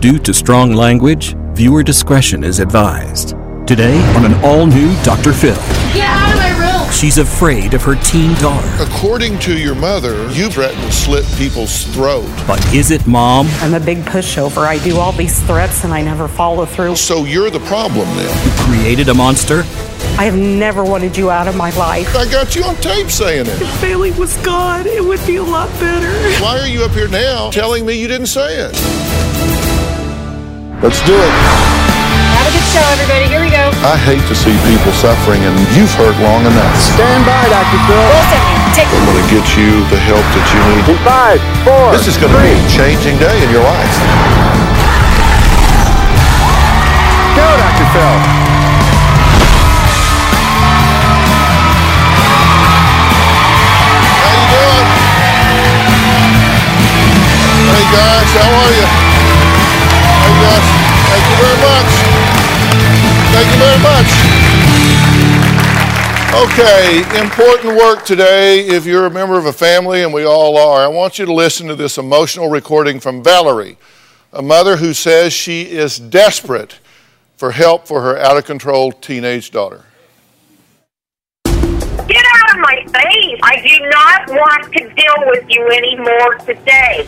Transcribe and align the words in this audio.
Due 0.00 0.18
to 0.18 0.34
strong 0.34 0.72
language, 0.72 1.34
viewer 1.54 1.82
discretion 1.82 2.44
is 2.44 2.60
advised. 2.60 3.30
Today 3.66 3.98
on 4.14 4.26
an 4.26 4.34
all 4.44 4.66
new 4.66 4.94
Dr. 5.02 5.32
Phil. 5.32 5.54
Get 5.94 6.06
out 6.06 6.32
of 6.32 6.36
my 6.36 6.50
room! 6.58 6.92
She's 6.92 7.16
afraid 7.16 7.72
of 7.72 7.82
her 7.82 7.94
teen 8.04 8.34
daughter. 8.34 8.68
According 8.78 9.38
to 9.40 9.56
your 9.58 9.74
mother, 9.74 10.30
you 10.32 10.50
threatened 10.50 10.82
to 10.82 10.92
slit 10.92 11.24
people's 11.38 11.84
throat. 11.94 12.26
But 12.46 12.62
is 12.74 12.90
it 12.90 13.06
mom 13.06 13.46
I'm 13.62 13.72
a 13.72 13.80
big 13.80 13.98
pushover. 14.04 14.66
I 14.66 14.78
do 14.84 14.98
all 14.98 15.12
these 15.12 15.40
threats 15.44 15.82
and 15.82 15.94
I 15.94 16.02
never 16.02 16.28
follow 16.28 16.66
through. 16.66 16.96
So 16.96 17.24
you're 17.24 17.50
the 17.50 17.60
problem 17.60 18.06
then. 18.16 18.36
who 18.44 18.64
created 18.76 19.08
a 19.08 19.14
monster? 19.14 19.60
I 20.18 20.24
have 20.24 20.36
never 20.36 20.84
wanted 20.84 21.16
you 21.16 21.30
out 21.30 21.48
of 21.48 21.56
my 21.56 21.70
life. 21.76 22.14
I 22.14 22.30
got 22.30 22.54
you 22.54 22.64
on 22.64 22.76
tape 22.76 23.10
saying 23.10 23.46
it. 23.46 23.62
If 23.62 23.80
Bailey 23.80 24.12
was 24.12 24.36
gone, 24.44 24.86
it 24.86 25.02
would 25.02 25.26
be 25.26 25.36
a 25.36 25.42
lot 25.42 25.70
better. 25.80 26.12
Why 26.42 26.58
are 26.60 26.68
you 26.68 26.84
up 26.84 26.92
here 26.92 27.08
now 27.08 27.50
telling 27.50 27.86
me 27.86 27.94
you 27.98 28.08
didn't 28.08 28.26
say 28.26 28.56
it? 28.58 29.55
Let's 30.84 31.00
do 31.08 31.16
it. 31.16 31.32
Have 32.36 32.46
a 32.46 32.52
good 32.52 32.68
show, 32.68 32.84
everybody. 32.92 33.24
Here 33.32 33.40
we 33.40 33.48
go. 33.48 33.72
I 33.80 33.96
hate 33.96 34.20
to 34.28 34.36
see 34.36 34.52
people 34.68 34.92
suffering, 34.92 35.40
and 35.40 35.56
you've 35.72 35.90
hurt 35.96 36.12
long 36.20 36.44
enough. 36.44 36.76
Stand 36.76 37.24
by, 37.24 37.48
Dr. 37.48 37.80
Phil. 37.88 37.96
Wilson, 37.96 38.42
take 38.76 38.88
I'm 38.92 39.04
going 39.08 39.16
to 39.24 39.28
get 39.32 39.46
you 39.56 39.72
the 39.88 39.96
help 40.04 40.20
that 40.36 40.46
you 40.52 40.60
need. 40.76 40.84
In 40.92 40.98
five, 41.00 41.40
four, 41.64 41.96
This 41.96 42.06
is 42.06 42.20
going 42.20 42.28
to 42.28 42.40
be 42.44 42.52
a 42.52 42.60
changing 42.68 43.16
day 43.16 43.36
in 43.40 43.48
your 43.48 43.64
life. 43.64 43.94
go, 47.40 47.46
Dr. 47.56 47.86
Phil. 47.96 48.45
Okay, 66.58 67.04
important 67.20 67.76
work 67.76 68.06
today. 68.06 68.60
If 68.60 68.86
you're 68.86 69.04
a 69.04 69.10
member 69.10 69.36
of 69.36 69.44
a 69.44 69.52
family, 69.52 70.02
and 70.02 70.10
we 70.10 70.24
all 70.24 70.56
are, 70.56 70.80
I 70.80 70.86
want 70.86 71.18
you 71.18 71.26
to 71.26 71.32
listen 71.34 71.66
to 71.66 71.74
this 71.74 71.98
emotional 71.98 72.48
recording 72.48 72.98
from 72.98 73.22
Valerie, 73.22 73.76
a 74.32 74.40
mother 74.40 74.78
who 74.78 74.94
says 74.94 75.34
she 75.34 75.64
is 75.64 75.98
desperate 75.98 76.78
for 77.36 77.50
help 77.50 77.86
for 77.86 78.00
her 78.00 78.16
out 78.16 78.38
of 78.38 78.46
control 78.46 78.90
teenage 78.90 79.50
daughter. 79.50 79.84
Get 81.44 82.24
out 82.24 82.54
of 82.54 82.60
my 82.60 82.86
face! 82.86 83.38
I 83.42 83.60
do 83.62 83.90
not 83.90 84.30
want 84.30 84.72
to 84.72 84.88
deal 84.94 85.14
with 85.26 85.44
you 85.50 85.68
anymore 85.68 86.36
today. 86.36 87.06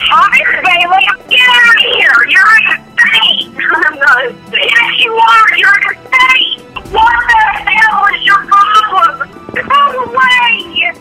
Hi, 0.00 0.62
Bailey. 0.64 1.28
Get 1.28 1.46
out 1.46 1.76
of 1.76 1.82
here! 1.92 2.16
You're 2.30 2.56
insane! 2.72 3.54
I'm 3.84 3.98
not 3.98 4.24
insane. 4.28 4.60
Yes, 4.64 5.04
you 5.04 5.12
are! 5.12 5.56
You're 5.58 5.92
insane! 5.92 6.71
What 6.92 7.26
the 7.26 7.70
hell 7.70 8.04
is 8.14 8.22
your 8.24 8.44
problem? 8.46 9.30
Go 9.54 10.04
away! 10.04 10.92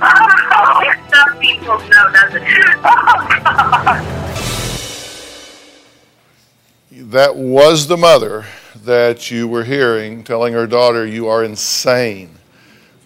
Oh, 0.00 0.94
some 1.12 1.38
people 1.40 1.78
know 1.78 2.12
doesn't. 2.12 2.44
Oh, 2.84 3.26
God. 3.42 4.04
That 6.92 7.34
was 7.34 7.88
the 7.88 7.96
mother 7.96 8.46
that 8.84 9.30
you 9.32 9.48
were 9.48 9.64
hearing 9.64 10.22
telling 10.22 10.52
her 10.54 10.66
daughter, 10.66 11.04
You 11.04 11.26
are 11.26 11.42
insane. 11.42 12.30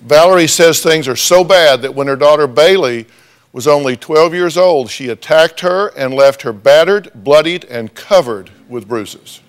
Valerie 0.02 0.46
says 0.46 0.82
things 0.82 1.08
are 1.08 1.16
so 1.16 1.42
bad 1.42 1.80
that 1.82 1.94
when 1.94 2.06
her 2.06 2.16
daughter 2.16 2.46
Bailey 2.46 3.06
was 3.52 3.66
only 3.66 3.96
12 3.96 4.34
years 4.34 4.58
old, 4.58 4.90
she 4.90 5.08
attacked 5.08 5.60
her 5.60 5.88
and 5.96 6.12
left 6.12 6.42
her 6.42 6.52
battered, 6.52 7.10
bloodied, 7.14 7.64
and 7.64 7.94
covered 7.94 8.50
with 8.68 8.86
bruises. 8.86 9.40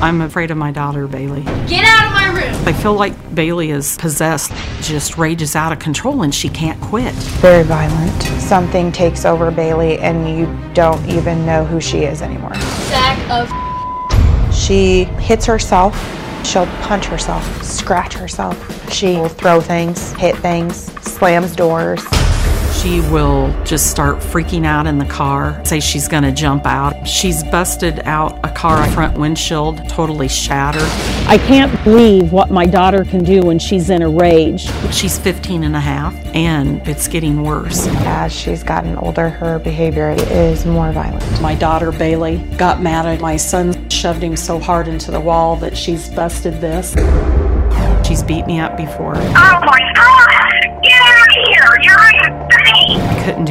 I'm 0.00 0.20
afraid 0.20 0.50
of 0.50 0.58
my 0.58 0.72
daughter, 0.72 1.06
Bailey. 1.08 1.42
Get 1.66 1.84
out 1.84 2.06
of 2.06 2.12
my 2.12 2.26
room! 2.28 2.54
I 2.68 2.72
feel 2.72 2.94
like 2.94 3.14
Bailey 3.34 3.70
is 3.70 3.96
possessed, 3.96 4.52
just 4.82 5.16
rages 5.16 5.56
out 5.56 5.72
of 5.72 5.78
control, 5.78 6.22
and 6.22 6.34
she 6.34 6.48
can't 6.50 6.78
quit. 6.82 7.14
very 7.14 7.62
violent. 7.64 8.22
Something 8.40 8.92
takes 8.92 9.24
over 9.24 9.50
Bailey 9.50 9.98
and 9.98 10.28
you 10.38 10.46
don't 10.74 11.04
even 11.08 11.46
know 11.46 11.64
who 11.64 11.80
she 11.80 12.04
is 12.04 12.20
anymore. 12.22 12.54
Sack 12.54 13.18
of 13.30 14.54
She 14.54 15.04
hits 15.04 15.46
herself. 15.46 15.94
She'll 16.46 16.66
punch 16.82 17.06
herself, 17.06 17.64
scratch 17.64 18.14
herself. 18.14 18.92
She 18.92 19.16
will 19.16 19.28
throw 19.28 19.60
things, 19.60 20.12
hit 20.12 20.36
things, 20.36 20.76
slams 21.02 21.56
doors. 21.56 22.04
She 22.82 23.00
will 23.00 23.52
just 23.64 23.90
start 23.90 24.18
freaking 24.18 24.66
out 24.66 24.86
in 24.86 24.98
the 24.98 25.06
car, 25.06 25.60
say 25.64 25.80
she's 25.80 26.08
gonna 26.08 26.30
jump 26.30 26.66
out. 26.66 27.08
She's 27.08 27.42
busted 27.42 28.00
out 28.00 28.38
a 28.44 28.50
car 28.50 28.88
front 28.90 29.18
windshield, 29.18 29.88
totally 29.88 30.28
shattered. 30.28 30.88
I 31.26 31.38
can't 31.38 31.72
believe 31.82 32.32
what 32.32 32.50
my 32.50 32.66
daughter 32.66 33.04
can 33.04 33.24
do 33.24 33.40
when 33.40 33.58
she's 33.58 33.90
in 33.90 34.02
a 34.02 34.08
rage. 34.08 34.68
She's 34.92 35.18
15 35.18 35.64
and 35.64 35.74
a 35.74 35.80
half, 35.80 36.14
and 36.34 36.86
it's 36.86 37.08
getting 37.08 37.42
worse. 37.42 37.86
As 37.88 38.32
she's 38.32 38.62
gotten 38.62 38.96
older, 38.98 39.30
her 39.30 39.58
behavior 39.58 40.10
is 40.10 40.64
more 40.66 40.92
violent. 40.92 41.40
My 41.40 41.54
daughter 41.54 41.90
Bailey 41.90 42.36
got 42.56 42.82
mad 42.82 43.06
at 43.06 43.20
my 43.20 43.36
son, 43.36 43.88
shoved 43.88 44.22
him 44.22 44.36
so 44.36 44.58
hard 44.58 44.86
into 44.86 45.10
the 45.10 45.20
wall 45.20 45.56
that 45.56 45.76
she's 45.76 46.08
busted 46.10 46.60
this. 46.60 46.94
She's 48.06 48.22
beat 48.22 48.46
me 48.46 48.60
up 48.60 48.76
before. 48.76 49.16
Oh 49.16 49.60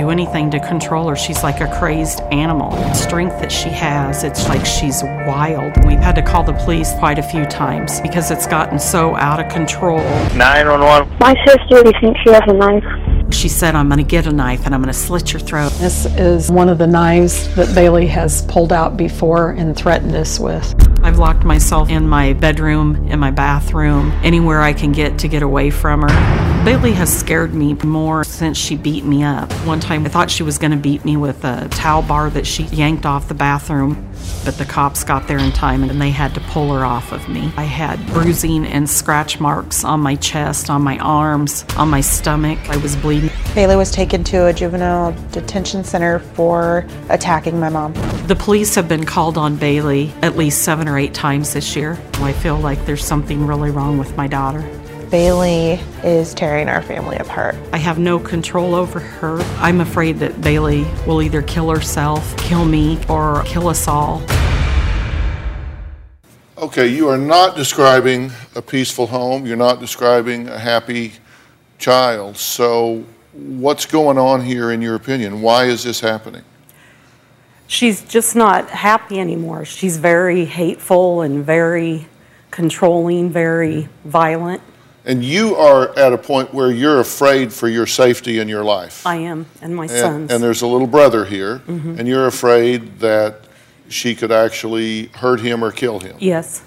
do 0.06 0.12
anything 0.12 0.52
to 0.52 0.60
control 0.60 1.10
her. 1.10 1.16
She's 1.16 1.42
like 1.42 1.62
a 1.62 1.80
crazed 1.80 2.22
animal. 2.32 2.72
The 2.72 2.94
strength 2.94 3.40
that 3.40 3.52
she 3.52 3.70
has, 3.70 4.24
it's 4.24 4.48
like 4.48 4.66
she's 4.66 5.02
wild. 5.04 5.74
We've 5.86 6.00
had 6.00 6.16
to 6.16 6.22
call 6.22 6.44
the 6.44 6.54
police 6.54 6.94
quite 7.00 7.18
a 7.18 7.24
few 7.24 7.46
times 7.46 8.00
because 8.02 8.30
it's 8.30 8.46
gotten 8.46 8.78
so 8.78 9.16
out 9.16 9.40
of 9.40 9.52
control. 9.52 9.98
911. 10.36 11.18
My 11.20 11.34
sister 11.46 11.82
thinks 12.00 12.20
she 12.24 12.32
has 12.32 12.44
a 12.48 12.54
knife. 12.54 13.15
She 13.32 13.50
said, 13.50 13.76
I'm 13.76 13.90
going 13.90 13.98
to 13.98 14.04
get 14.04 14.28
a 14.28 14.32
knife 14.32 14.66
and 14.66 14.74
I'm 14.74 14.82
going 14.82 14.94
to 14.94 15.00
slit 15.00 15.34
your 15.34 15.40
throat. 15.40 15.72
This 15.74 16.06
is 16.18 16.52
one 16.52 16.70
of 16.70 16.78
the 16.78 16.88
knives 16.88 17.54
that 17.56 17.74
Bailey 17.76 18.08
has 18.08 18.44
pulled 18.44 18.72
out 18.72 18.98
before 18.98 19.52
and 19.52 19.76
threatened 19.76 20.16
us 20.16 20.40
with. 20.40 20.74
I've 21.04 21.20
locked 21.20 21.44
myself 21.44 21.90
in 21.90 22.08
my 22.08 22.34
bedroom, 22.34 23.08
in 23.10 23.20
my 23.20 23.32
bathroom, 23.32 24.12
anywhere 24.24 24.62
I 24.62 24.74
can 24.74 24.92
get 24.92 25.20
to 25.20 25.28
get 25.28 25.44
away 25.44 25.70
from 25.70 26.02
her. 26.02 26.66
Bailey 26.66 26.94
has 26.94 27.16
scared 27.16 27.54
me 27.54 27.76
more 27.84 28.24
since 28.24 28.58
she 28.58 28.76
beat 28.76 29.06
me 29.06 29.24
up. 29.24 29.52
One 29.68 29.80
time 29.80 30.04
I 30.06 30.10
thought 30.10 30.32
she 30.32 30.42
was 30.42 30.58
going 30.58 30.72
to 30.72 30.78
beat 30.78 31.06
me 31.06 31.16
with 31.16 31.44
a 31.46 31.68
towel 31.70 32.02
bar 32.02 32.32
that 32.32 32.48
she 32.48 32.64
yanked 32.64 33.06
off 33.06 33.28
the 33.28 33.36
bathroom, 33.36 34.12
but 34.44 34.58
the 34.58 34.66
cops 34.66 35.04
got 35.04 35.28
there 35.28 35.38
in 35.38 35.52
time 35.52 35.84
and 35.84 36.02
they 36.02 36.10
had 36.10 36.34
to 36.34 36.40
pull 36.40 36.74
her 36.74 36.84
off 36.84 37.12
of 37.12 37.30
me. 37.30 37.54
I 37.56 37.66
had 37.66 38.04
bruising 38.08 38.66
and 38.66 38.90
scratch 38.90 39.40
marks 39.40 39.84
on 39.84 40.00
my 40.00 40.16
chest, 40.16 40.72
on 40.72 40.82
my 40.82 40.98
arms, 40.98 41.66
on 41.78 41.90
my 41.90 42.02
stomach. 42.02 42.58
I 42.68 42.78
was 42.78 42.96
bleeding. 42.96 43.15
Bailey 43.54 43.76
was 43.76 43.92
taken 43.92 44.24
to 44.26 44.48
a 44.48 44.54
juvenile 44.54 45.14
detention 45.32 45.84
center 45.84 46.20
for 46.20 46.86
attacking 47.10 47.60
my 47.60 47.70
mom. 47.70 47.94
The 48.28 48.36
police 48.36 48.76
have 48.76 48.88
been 48.88 49.06
called 49.06 49.38
on 49.38 49.56
Bailey 49.56 50.14
at 50.22 50.36
least 50.36 50.64
seven 50.64 50.88
or 50.88 50.98
eight 50.98 51.14
times 51.14 51.54
this 51.54 51.76
year. 51.76 51.98
I 52.16 52.34
feel 52.34 52.58
like 52.58 52.86
there's 52.86 53.06
something 53.06 53.46
really 53.46 53.72
wrong 53.72 53.98
with 53.98 54.16
my 54.18 54.28
daughter. 54.28 54.62
Bailey 55.10 55.80
is 56.04 56.34
tearing 56.34 56.68
our 56.68 56.82
family 56.82 57.18
apart. 57.18 57.56
I 57.72 57.78
have 57.78 58.00
no 58.00 58.20
control 58.20 58.76
over 58.76 59.00
her. 59.00 59.40
I'm 59.60 59.80
afraid 59.80 60.20
that 60.20 60.42
Bailey 60.42 60.86
will 61.06 61.22
either 61.22 61.42
kill 61.42 61.70
herself, 61.70 62.36
kill 62.38 62.66
me, 62.66 63.00
or 63.08 63.44
kill 63.44 63.68
us 63.68 63.88
all. 63.88 64.22
Okay, 66.58 66.88
you 66.88 67.08
are 67.10 67.18
not 67.18 67.56
describing 67.56 68.32
a 68.56 68.62
peaceful 68.62 69.08
home. 69.08 69.46
You're 69.46 69.58
not 69.58 69.80
describing 69.80 70.48
a 70.48 70.58
happy 70.58 71.14
child. 71.78 72.38
So, 72.38 73.04
what's 73.34 73.86
going 73.86 74.18
on 74.18 74.42
here, 74.42 74.72
in 74.72 74.82
your 74.82 74.96
opinion? 74.96 75.42
Why 75.42 75.66
is 75.66 75.84
this 75.84 76.00
happening? 76.00 76.44
She's 77.68 78.02
just 78.02 78.36
not 78.36 78.70
happy 78.70 79.20
anymore. 79.20 79.66
She's 79.66 79.98
very 79.98 80.46
hateful 80.46 81.22
and 81.22 81.44
very 81.44 82.08
controlling, 82.52 83.32
very 83.32 83.90
violent. 84.06 84.62
And 85.04 85.24
you 85.24 85.56
are 85.56 85.98
at 85.98 86.14
a 86.14 86.18
point 86.18 86.54
where 86.54 86.72
you're 86.72 87.00
afraid 87.00 87.54
for 87.54 87.68
your 87.68 87.86
safety 87.86 88.40
in 88.40 88.48
your 88.48 88.64
life. 88.64 89.06
I 89.06 89.18
am, 89.18 89.46
and 89.62 89.76
my 89.76 89.84
and, 89.84 89.92
sons. 89.92 90.32
and 90.32 90.42
there's 90.42 90.64
a 90.64 90.68
little 90.68 90.88
brother 90.88 91.26
here, 91.26 91.62
and 91.68 92.08
you're 92.08 92.26
afraid 92.26 93.00
that 93.00 93.42
she 93.88 94.16
could 94.16 94.32
actually 94.32 95.08
hurt 95.08 95.40
him 95.40 95.64
or 95.64 95.72
kill 95.72 96.00
him. 96.00 96.16
Yes. 96.20 96.64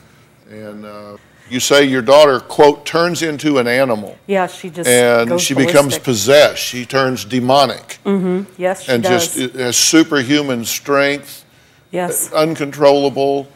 And 0.48 0.84
uh, 0.84 1.16
you 1.50 1.60
say 1.60 1.84
your 1.84 2.02
daughter, 2.02 2.40
quote, 2.40 2.84
turns 2.84 3.22
into 3.22 3.58
an 3.58 3.66
animal. 3.66 4.16
Yeah, 4.26 4.46
she 4.46 4.70
just 4.70 4.88
and 4.88 5.40
she 5.40 5.54
becomes 5.54 5.98
possessed. 5.98 6.62
She 6.62 6.84
turns 6.84 7.24
demonic 7.24 7.98
Mm-hmm. 8.04 8.60
Yes, 8.60 8.82
she 8.82 8.86
does. 8.86 8.94
and 8.94 9.02
does. 9.02 9.34
just 9.34 9.54
has 9.56 9.76
superhuman 9.76 10.64
strength, 10.64 11.44
yes. 11.90 12.32
uncontrollable, 12.32 13.48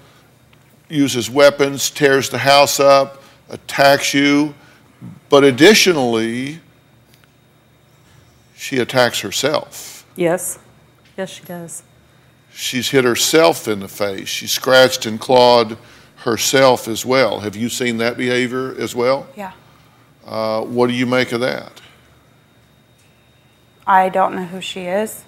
uses 0.89 1.31
weapons, 1.31 1.91
tears 1.91 2.29
the 2.31 2.39
house 2.39 2.81
up, 2.81 3.23
attacks 3.49 4.15
you. 4.15 4.55
But 5.29 5.45
additionally, 5.45 6.61
she 8.55 8.79
attacks 8.79 9.21
herself. 9.21 10.07
Yes. 10.17 10.59
Yes, 11.17 11.31
she 11.31 11.45
does. 11.45 11.83
She's 12.55 12.91
hit 12.91 13.05
herself 13.05 13.67
in 13.67 13.81
the 13.81 13.89
face. 13.89 14.29
She 14.29 14.47
scratched 14.47 15.07
and 15.07 15.19
clawed 15.19 15.79
herself 16.25 16.89
as 16.89 17.05
well. 17.05 17.41
Have 17.41 17.57
you 17.57 17.69
seen 17.69 17.99
that 17.99 18.17
behavior 18.17 18.75
as 18.79 18.95
well? 18.95 19.27
Yeah. 19.37 19.53
Uh, 20.25 20.63
what 20.63 20.87
do 20.87 20.95
you 20.95 21.07
make 21.07 21.33
of 21.33 21.41
that? 21.41 21.81
I 23.87 24.09
don't 24.09 24.35
know 24.35 24.45
who 24.45 24.61
she 24.61 24.83
is. 24.83 25.25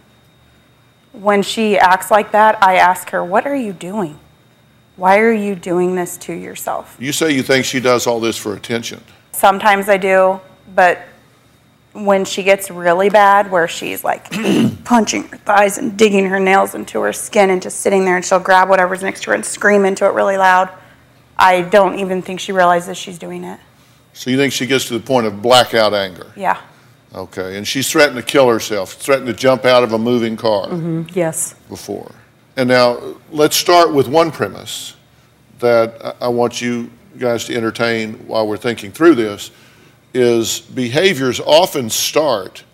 When 1.13 1.43
she 1.43 1.79
acts 1.79 2.11
like 2.11 2.33
that, 2.33 2.63
I 2.63 2.77
ask 2.77 3.11
her, 3.11 3.25
What 3.25 3.47
are 3.47 3.57
you 3.57 3.73
doing? 3.73 4.19
Why 4.97 5.19
are 5.19 5.33
you 5.33 5.57
doing 5.57 5.97
this 5.97 6.17
to 6.19 6.33
yourself? 6.33 6.97
You 7.01 7.13
say 7.13 7.33
you 7.33 7.43
think 7.43 7.65
she 7.65 7.81
does 7.81 8.07
all 8.07 8.21
this 8.21 8.37
for 8.39 8.55
attention. 8.55 9.03
Sometimes 9.33 9.89
I 9.89 9.97
do, 9.97 10.41
but 10.75 11.01
when 11.93 12.25
she 12.25 12.43
gets 12.45 12.71
really 12.71 13.09
bad, 13.09 13.51
where 13.51 13.67
she's 13.67 14.05
like 14.05 14.31
punching 14.85 15.25
her 15.29 15.37
thighs 15.39 15.79
and 15.79 15.97
digging 15.97 16.27
her 16.27 16.39
nails 16.39 16.75
into 16.75 17.01
her 17.01 17.13
skin 17.13 17.51
and 17.51 17.61
just 17.61 17.81
sitting 17.81 18.05
there 18.05 18.17
and 18.17 18.25
she'll 18.25 18.41
grab 18.41 18.69
whatever's 18.69 19.03
next 19.03 19.23
to 19.25 19.31
her 19.31 19.35
and 19.35 19.45
scream 19.45 19.85
into 19.85 20.05
it 20.05 20.13
really 20.13 20.37
loud, 20.37 20.71
I 21.39 21.63
don't 21.63 21.99
even 21.99 22.23
think 22.23 22.41
she 22.41 22.53
realizes 22.53 22.97
she's 22.97 23.19
doing 23.19 23.45
it. 23.45 23.59
So 24.13 24.31
you 24.31 24.37
think 24.37 24.53
she 24.53 24.67
gets 24.67 24.87
to 24.89 24.95
the 24.99 25.05
point 25.05 25.27
of 25.27 25.43
blackout 25.43 25.93
anger? 25.95 26.33
Yeah. 26.37 26.61
Okay, 27.15 27.57
and 27.57 27.67
she's 27.67 27.91
threatened 27.91 28.17
to 28.17 28.23
kill 28.23 28.49
herself, 28.49 28.93
threatened 28.95 29.27
to 29.29 29.35
jump 29.35 29.65
out 29.65 29.83
of 29.85 29.93
a 29.93 29.99
moving 29.99 30.37
car 30.37 30.69
hmm 30.69 31.03
Yes. 31.13 31.55
before. 31.69 32.11
And 32.57 32.69
now 32.69 33.17
let's 33.31 33.57
start 33.57 33.93
with 33.93 34.09
one 34.09 34.31
premise 34.31 34.95
that 35.61 36.17
I 36.21 36.29
want 36.29 36.61
you 36.61 36.91
guys 37.19 37.45
to 37.47 37.55
entertain 37.55 38.15
while 38.27 38.47
we're 38.47 38.57
thinking 38.57 38.91
through 38.91 39.15
this 39.15 39.51
is 40.13 40.61
behaviors 40.61 41.41
often 41.41 41.89
start 41.91 42.65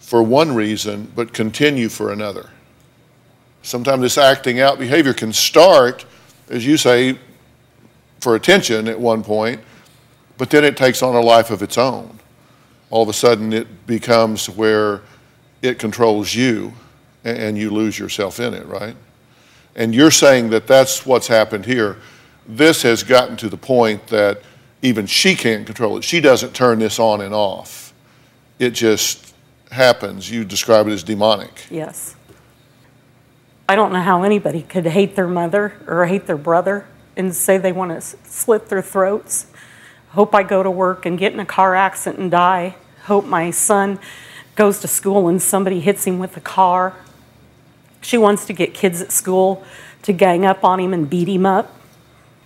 for 0.00 0.22
one 0.22 0.54
reason 0.54 1.10
but 1.14 1.32
continue 1.32 1.88
for 1.88 2.12
another. 2.12 2.48
Sometimes 3.62 4.00
this 4.02 4.16
acting 4.18 4.60
out 4.60 4.78
behavior 4.78 5.12
can 5.12 5.32
start, 5.32 6.06
as 6.48 6.64
you 6.64 6.76
say, 6.78 7.18
for 8.20 8.34
attention 8.34 8.88
at 8.88 8.98
one 8.98 9.22
point, 9.22 9.60
but 10.36 10.50
then 10.50 10.64
it 10.64 10.76
takes 10.76 11.02
on 11.02 11.14
a 11.14 11.20
life 11.20 11.50
of 11.50 11.62
its 11.62 11.78
own. 11.78 12.18
All 12.90 13.02
of 13.02 13.08
a 13.08 13.12
sudden, 13.12 13.52
it 13.52 13.86
becomes 13.86 14.48
where 14.48 15.02
it 15.62 15.78
controls 15.78 16.34
you 16.34 16.72
and 17.24 17.58
you 17.58 17.70
lose 17.70 17.98
yourself 17.98 18.40
in 18.40 18.54
it, 18.54 18.66
right? 18.66 18.96
And 19.74 19.94
you're 19.94 20.10
saying 20.10 20.50
that 20.50 20.66
that's 20.66 21.04
what's 21.04 21.26
happened 21.26 21.66
here. 21.66 21.98
This 22.46 22.82
has 22.82 23.02
gotten 23.02 23.36
to 23.38 23.48
the 23.48 23.56
point 23.56 24.06
that 24.08 24.40
even 24.80 25.06
she 25.06 25.34
can't 25.34 25.66
control 25.66 25.98
it. 25.98 26.04
She 26.04 26.20
doesn't 26.20 26.54
turn 26.54 26.78
this 26.78 26.98
on 26.98 27.20
and 27.20 27.34
off. 27.34 27.92
It 28.58 28.70
just 28.70 29.34
happens. 29.70 30.30
You 30.30 30.44
describe 30.44 30.86
it 30.86 30.92
as 30.92 31.02
demonic. 31.02 31.66
Yes. 31.70 32.16
I 33.68 33.76
don't 33.76 33.92
know 33.92 34.00
how 34.00 34.22
anybody 34.22 34.62
could 34.62 34.86
hate 34.86 35.14
their 35.14 35.28
mother 35.28 35.74
or 35.86 36.06
hate 36.06 36.26
their 36.26 36.38
brother 36.38 36.86
and 37.18 37.34
say 37.34 37.58
they 37.58 37.72
want 37.72 37.90
to 37.90 38.00
slit 38.00 38.68
their 38.68 38.80
throats. 38.80 39.46
Hope 40.10 40.34
I 40.34 40.42
go 40.42 40.62
to 40.62 40.70
work 40.70 41.04
and 41.04 41.18
get 41.18 41.32
in 41.32 41.40
a 41.40 41.44
car 41.44 41.74
accident 41.74 42.20
and 42.20 42.30
die. 42.30 42.76
Hope 43.04 43.26
my 43.26 43.50
son 43.50 43.98
goes 44.54 44.80
to 44.80 44.88
school 44.88 45.28
and 45.28 45.42
somebody 45.42 45.80
hits 45.80 46.06
him 46.06 46.18
with 46.18 46.36
a 46.36 46.40
car. 46.40 46.94
She 48.00 48.16
wants 48.16 48.46
to 48.46 48.52
get 48.52 48.72
kids 48.72 49.02
at 49.02 49.12
school 49.12 49.64
to 50.02 50.12
gang 50.12 50.46
up 50.46 50.64
on 50.64 50.80
him 50.80 50.94
and 50.94 51.10
beat 51.10 51.28
him 51.28 51.44
up. 51.44 51.74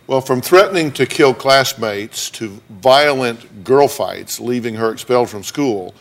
Well, 0.06 0.20
from 0.20 0.40
threatening 0.40 0.90
to 0.92 1.06
kill 1.06 1.32
classmates 1.32 2.28
to 2.30 2.60
violent 2.68 3.64
girl 3.64 3.88
fights, 3.88 4.40
leaving 4.40 4.74
her 4.74 4.90
expelled 4.90 5.30
from 5.30 5.44
school, 5.44 5.94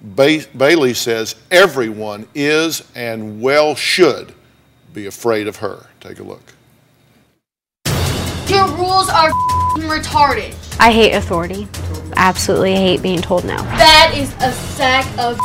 ba- 0.00 0.46
Bailey 0.56 0.94
says 0.94 1.36
everyone 1.50 2.26
is 2.34 2.90
and 2.94 3.42
well 3.42 3.74
should 3.74 4.32
be 4.94 5.06
afraid 5.06 5.46
of 5.48 5.56
her. 5.56 5.86
Take 6.00 6.18
a 6.18 6.22
look. 6.22 6.55
Your 8.48 8.66
rules 8.76 9.08
are 9.08 9.30
f***ing 9.30 9.82
retarded. 9.88 10.54
I 10.78 10.92
hate 10.92 11.12
authority. 11.14 11.66
Absolutely 12.16 12.74
hate 12.74 13.02
being 13.02 13.20
told 13.20 13.44
no. 13.44 13.56
That 13.56 14.12
is 14.16 14.32
a 14.40 14.52
sack 14.52 15.06
of 15.18 15.38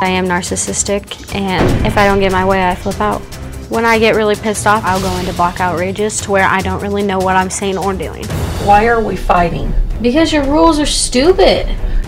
I 0.00 0.08
am 0.10 0.26
narcissistic, 0.26 1.34
and 1.34 1.86
if 1.86 1.98
I 1.98 2.06
don't 2.06 2.20
get 2.20 2.30
my 2.32 2.44
way, 2.44 2.66
I 2.66 2.74
flip 2.74 3.00
out. 3.00 3.20
When 3.68 3.84
I 3.84 3.98
get 3.98 4.14
really 4.14 4.36
pissed 4.36 4.66
off, 4.66 4.84
I'll 4.84 5.00
go 5.00 5.14
into 5.18 5.32
blackout 5.34 5.78
rages 5.78 6.20
to 6.22 6.30
where 6.30 6.46
I 6.46 6.60
don't 6.60 6.80
really 6.80 7.02
know 7.02 7.18
what 7.18 7.36
I'm 7.36 7.50
saying 7.50 7.76
or 7.76 7.92
doing. 7.92 8.24
Why 8.64 8.86
are 8.86 9.02
we 9.02 9.16
fighting? 9.16 9.74
Because 10.00 10.32
your 10.32 10.44
rules 10.44 10.78
are 10.78 10.86
stupid. 10.86 11.66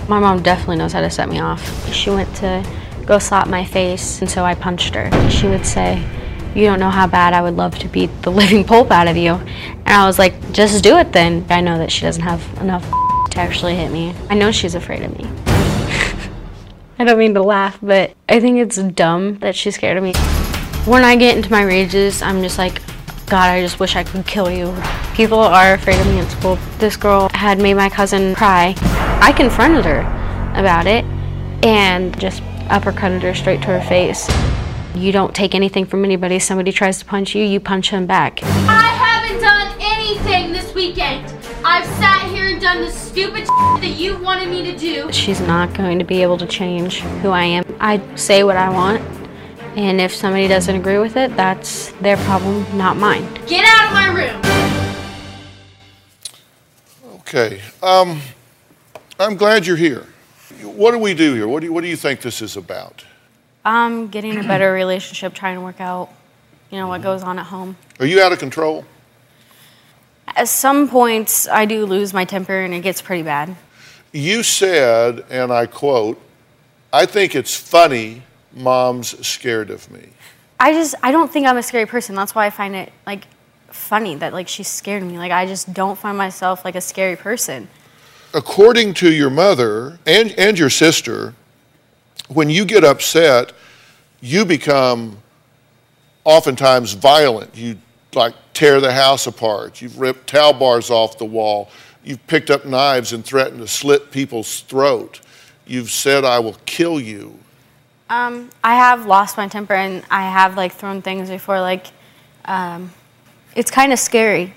My 0.09 0.21
mom 0.21 0.43
definitely 0.43 0.77
knows 0.77 0.93
how 0.93 1.01
to 1.01 1.11
set 1.11 1.29
me 1.29 1.41
off. 1.41 1.93
She 1.93 2.11
went 2.11 2.35
to 2.37 2.65
go 3.07 3.19
slap 3.19 3.49
my 3.49 3.65
face, 3.65 4.21
and 4.21 4.31
so 4.31 4.45
I 4.45 4.55
punched 4.55 4.95
her. 4.95 5.11
She 5.29 5.49
would 5.49 5.67
say, 5.67 6.03
You 6.55 6.65
don't 6.65 6.81
know 6.81 6.91
how 6.91 7.07
bad 7.07 7.33
I 7.33 7.43
would 7.43 7.57
love 7.57 7.79
to 7.79 7.89
beat 7.89 8.11
the 8.23 8.31
living 8.41 8.65
pulp 8.65 8.91
out 8.91 9.09
of 9.09 9.17
you. 9.17 9.35
And 9.35 9.89
I 9.89 10.07
was 10.07 10.19
like, 10.19 10.53
Just 10.53 10.83
do 10.83 10.97
it 10.99 11.13
then. 11.13 11.45
I 11.51 11.61
know 11.61 11.79
that 11.79 11.93
she 11.93 12.03
doesn't 12.03 12.23
have 12.23 12.43
enough 12.61 12.85
to 13.31 13.39
actually 13.39 13.77
hit 13.77 13.91
me. 13.91 14.15
I 14.29 14.35
know 14.35 14.51
she's 14.51 14.75
afraid 14.75 15.03
of 15.03 15.17
me. 15.19 15.29
I 16.99 17.05
don't 17.05 17.19
mean 17.19 17.35
to 17.35 17.43
laugh, 17.43 17.79
but 17.81 18.15
I 18.29 18.41
think 18.41 18.59
it's 18.59 18.77
dumb 18.77 19.39
that 19.39 19.57
she's 19.57 19.77
scared 19.77 19.97
of 19.97 20.03
me. 20.03 20.13
When 20.85 21.05
I 21.05 21.17
get 21.17 21.37
into 21.37 21.51
my 21.51 21.63
rages, 21.63 22.21
I'm 22.21 22.43
just 22.43 22.59
like, 22.59 22.83
God, 23.27 23.51
I 23.51 23.63
just 23.63 23.79
wish 23.79 23.97
I 23.97 24.05
could 24.05 24.27
kill 24.27 24.51
you. 24.51 24.75
People 25.15 25.39
are 25.39 25.75
afraid 25.75 26.01
of 26.01 26.07
me 26.09 26.19
in 26.19 26.29
school. 26.29 26.59
This 26.79 26.97
girl 26.97 27.31
had 27.33 27.59
made 27.59 27.75
my 27.75 27.89
cousin 27.89 28.35
cry. 28.35 28.75
I 29.23 29.33
confronted 29.33 29.85
her 29.85 30.01
about 30.55 30.87
it 30.87 31.05
and 31.65 32.19
just 32.19 32.43
uppercutted 32.69 33.23
her 33.23 33.35
straight 33.35 33.61
to 33.63 33.69
her 33.69 33.83
face. 33.83 34.27
You 34.95 35.13
don't 35.13 35.35
take 35.35 35.55
anything 35.55 35.87
from 35.87 36.05
anybody. 36.05 36.39
Somebody 36.39 36.73
tries 36.73 36.99
to 36.99 37.05
punch 37.05 37.35
you, 37.35 37.45
you 37.45 37.61
punch 37.61 37.91
them 37.91 38.07
back. 38.07 38.41
I 38.43 38.89
haven't 38.89 39.41
done 39.41 39.77
anything 39.81 40.53
this 40.53 40.75
weekend. 40.75 41.27
I've 41.65 41.87
sat 41.99 42.31
here 42.33 42.49
and 42.49 42.61
done 42.61 42.81
the 42.81 42.91
stupid 42.91 43.47
that 43.47 43.95
you 43.97 44.19
wanted 44.19 44.49
me 44.49 44.63
to 44.65 44.77
do. 44.77 45.13
She's 45.13 45.41
not 45.41 45.75
going 45.75 45.99
to 45.99 46.05
be 46.05 46.23
able 46.23 46.39
to 46.39 46.47
change 46.47 47.01
who 47.23 47.29
I 47.31 47.45
am. 47.45 47.65
I 47.79 48.01
say 48.17 48.45
what 48.45 48.57
I 48.57 48.69
want, 48.71 49.01
and 49.77 50.01
if 50.01 50.15
somebody 50.15 50.49
doesn't 50.49 50.75
agree 50.75 50.99
with 50.99 51.17
it, 51.17 51.37
that's 51.37 51.93
their 52.01 52.17
problem, 52.19 52.67
not 52.77 52.97
mine. 52.97 53.23
Get 53.47 53.65
out 53.65 53.87
of 53.87 53.93
my 53.93 54.09
room. 54.15 54.41
Okay. 57.21 57.61
Um, 57.83 58.21
I'm 59.21 59.37
glad 59.37 59.67
you're 59.67 59.77
here. 59.77 60.07
What 60.63 60.91
do 60.91 60.99
we 60.99 61.15
do 61.15 61.35
here? 61.35 61.47
What 61.47 61.61
do 61.61 61.67
you, 61.67 61.73
what 61.73 61.83
do 61.83 61.89
you 61.89 61.97
think 61.97 62.23
this 62.23 62.43
is 62.43 62.57
about? 62.57 63.05
I'm 63.65 64.09
getting 64.09 64.39
a 64.39 64.43
better 64.43 64.73
relationship, 64.73 65.35
trying 65.35 65.57
to 65.57 65.61
work 65.61 65.81
out, 65.81 66.09
you 66.71 66.79
know, 66.79 66.89
what 66.89 67.01
mm-hmm. 67.01 67.05
goes 67.05 67.23
on 67.23 67.39
at 67.39 67.47
home. 67.47 67.77
Are 67.99 68.07
you 68.07 68.23
out 68.23 68.33
of 68.33 68.39
control? 68.39 68.85
At 70.29 70.49
some 70.49 70.89
points, 70.89 71.49
I 71.49 71.65
do 71.67 71.85
lose 71.85 72.15
my 72.15 72.25
temper 72.25 72.59
and 72.61 72.73
it 72.73 72.81
gets 72.81 73.03
pretty 73.03 73.23
bad. 73.23 73.57
You 74.13 74.43
said, 74.43 75.25
and 75.29 75.53
I 75.53 75.67
quote, 75.67 76.21
I 76.93 77.07
think 77.07 77.35
it's 77.35 77.55
funny 77.55 78.23
mom's 78.53 79.27
scared 79.27 79.71
of 79.71 79.91
me. 79.91 80.09
I 80.59 80.73
just, 80.73 80.95
I 81.03 81.13
don't 81.13 81.31
think 81.31 81.47
I'm 81.47 81.57
a 81.57 81.63
scary 81.63 81.87
person. 81.87 82.15
That's 82.15 82.35
why 82.35 82.47
I 82.47 82.51
find 82.51 82.75
it, 82.75 82.93
like, 83.07 83.25
funny 83.69 84.17
that, 84.17 84.33
like, 84.33 84.49
she's 84.49 84.69
scared 84.69 85.03
of 85.03 85.11
me. 85.11 85.19
Like, 85.19 85.33
I 85.33 85.47
just 85.47 85.73
don't 85.73 85.99
find 85.99 86.19
myself, 86.19 86.65
like, 86.65 86.75
a 86.75 86.81
scary 86.81 87.17
person. 87.17 87.69
According 88.35 88.95
to 88.95 89.13
your 89.13 89.31
mother 89.31 89.99
and, 90.07 90.33
and 90.39 90.59
your 90.59 90.71
sister, 90.71 91.35
when 92.33 92.49
you 92.49 92.65
get 92.65 92.85
upset, 92.85 93.53
you 94.21 94.45
become 94.45 95.19
oftentimes 96.25 96.93
violent. 96.93 97.57
You 97.57 97.77
like 98.15 98.35
tear 98.55 98.81
the 98.81 98.93
house 98.93 99.27
apart. 99.27 99.83
You've 99.83 99.99
ripped 99.99 100.29
towel 100.29 100.53
bars 100.53 100.91
off 100.91 101.19
the 101.19 101.25
wall. 101.25 101.71
You've 102.05 102.25
picked 102.27 102.51
up 102.51 102.65
knives 102.65 103.13
and 103.13 103.25
threatened 103.25 103.61
to 103.61 103.67
slit 103.67 104.11
people's 104.11 104.61
throat. 104.61 105.21
You've 105.67 105.91
said, 105.91 106.25
I 106.25 106.39
will 106.39 106.57
kill 106.67 107.01
you. 107.01 107.39
Um, 108.09 108.51
I 108.65 108.75
have 108.75 109.07
lost 109.07 109.37
my 109.37 109.47
temper 109.47 109.75
and 109.75 110.05
I 110.11 110.29
have 110.29 110.57
like 110.57 110.73
thrown 110.73 111.03
things 111.03 111.29
before. 111.31 111.61
Like, 111.61 111.87
um, 112.45 112.93
it's 113.55 113.71
kind 113.71 113.93
of 113.93 113.99
scary 113.99 114.55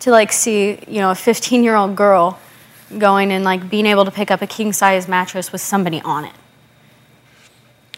to 0.00 0.10
like 0.10 0.32
see 0.32 0.80
you 0.88 1.00
know 1.00 1.12
a 1.12 1.14
15 1.14 1.62
year 1.62 1.76
old 1.76 1.96
girl 1.96 2.38
going 2.98 3.32
and 3.32 3.44
like 3.44 3.70
being 3.70 3.86
able 3.86 4.04
to 4.04 4.10
pick 4.10 4.30
up 4.30 4.42
a 4.42 4.46
king 4.46 4.72
size 4.72 5.08
mattress 5.08 5.52
with 5.52 5.60
somebody 5.60 6.00
on 6.02 6.24
it. 6.24 6.34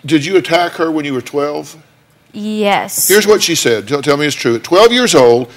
Did 0.07 0.25
you 0.25 0.37
attack 0.37 0.73
her 0.73 0.91
when 0.91 1.05
you 1.05 1.15
were 1.15 1.21
12? 1.23 1.77
Yes. 2.33 3.09
Here's 3.09 3.27
what 3.27 3.43
she 3.43 3.55
said. 3.55 3.89
Tell, 3.89 4.03
tell 4.03 4.17
me 4.17 4.27
it's 4.27 4.35
true. 4.37 4.57
At 4.57 4.65
12 4.65 4.93
years 4.93 5.15
old, 5.15 5.51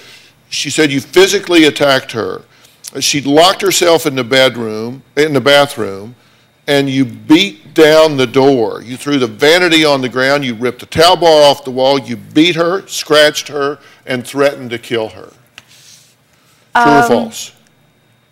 she 0.50 0.70
said 0.70 0.92
you 0.92 1.02
physically 1.02 1.66
attacked 1.66 2.12
her. 2.14 2.44
She 3.00 3.22
locked 3.22 3.62
herself 3.62 4.06
in 4.06 4.16
the 4.16 4.24
bedroom, 4.24 5.04
in 5.18 5.34
the 5.34 5.42
bathroom, 5.42 6.16
and 6.68 6.90
you 6.90 7.04
beat 7.06 7.74
down 7.74 8.18
the 8.18 8.28
door. 8.28 8.82
You 8.82 8.96
threw 8.98 9.18
the 9.18 9.28
vanity 9.28 9.84
on 9.84 10.02
the 10.02 10.10
ground. 10.10 10.46
You 10.46 10.54
ripped 10.56 10.80
the 10.80 10.86
towel 10.86 11.18
bar 11.18 11.44
off 11.50 11.64
the 11.66 11.72
wall. 11.72 12.00
You 12.00 12.16
beat 12.18 12.56
her, 12.56 12.86
scratched 12.88 13.48
her, 13.50 13.80
and 14.06 14.26
threatened 14.26 14.70
to 14.70 14.78
kill 14.78 15.10
her. 15.10 15.32
True 16.76 16.84
or 16.84 17.02
Um, 17.02 17.08
false? 17.08 17.52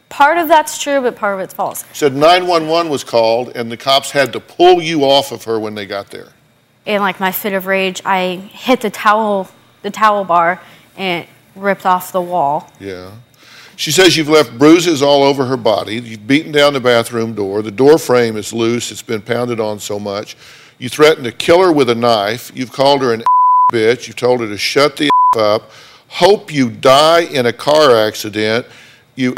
Part 0.09 0.37
of 0.37 0.47
that's 0.47 0.77
true, 0.77 1.01
but 1.01 1.15
part 1.15 1.35
of 1.35 1.39
it's 1.41 1.53
false. 1.53 1.83
Said 1.93 2.13
911 2.13 2.91
was 2.91 3.03
called, 3.03 3.49
and 3.55 3.71
the 3.71 3.77
cops 3.77 4.11
had 4.11 4.31
to 4.33 4.39
pull 4.39 4.81
you 4.81 5.03
off 5.03 5.31
of 5.31 5.43
her 5.45 5.59
when 5.59 5.75
they 5.75 5.85
got 5.85 6.09
there. 6.11 6.29
In 6.85 7.01
like 7.01 7.19
my 7.19 7.31
fit 7.31 7.53
of 7.53 7.65
rage, 7.65 8.01
I 8.05 8.35
hit 8.35 8.81
the 8.81 8.91
towel, 8.91 9.49
the 9.81 9.89
towel 9.89 10.23
bar, 10.23 10.61
and 10.95 11.23
it 11.23 11.29
ripped 11.55 11.85
off 11.85 12.11
the 12.11 12.21
wall. 12.21 12.71
Yeah. 12.79 13.11
She 13.77 13.91
says 13.91 14.15
you've 14.15 14.29
left 14.29 14.57
bruises 14.57 15.01
all 15.01 15.23
over 15.23 15.45
her 15.45 15.57
body. 15.57 15.95
You've 15.95 16.27
beaten 16.27 16.51
down 16.51 16.73
the 16.73 16.79
bathroom 16.79 17.33
door. 17.33 17.61
The 17.61 17.71
door 17.71 17.97
frame 17.97 18.37
is 18.37 18.53
loose. 18.53 18.91
It's 18.91 19.01
been 19.01 19.21
pounded 19.21 19.59
on 19.59 19.79
so 19.79 19.99
much. 19.99 20.37
You 20.77 20.87
threatened 20.87 21.25
to 21.25 21.31
kill 21.31 21.61
her 21.61 21.71
with 21.71 21.89
a 21.89 21.95
knife. 21.95 22.51
You've 22.55 22.71
called 22.71 23.01
her 23.01 23.13
an 23.13 23.23
bitch. 23.73 24.07
You've 24.07 24.15
told 24.15 24.39
her 24.41 24.47
to 24.47 24.57
shut 24.57 24.97
the 24.97 25.09
up. 25.37 25.71
Hope 26.07 26.53
you 26.53 26.69
die 26.69 27.21
in 27.21 27.45
a 27.45 27.53
car 27.53 27.95
accident. 27.95 28.65
You 29.15 29.35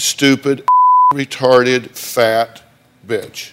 stupid, 0.00 0.66
retarded, 1.12 1.90
fat 1.90 2.62
bitch. 3.06 3.52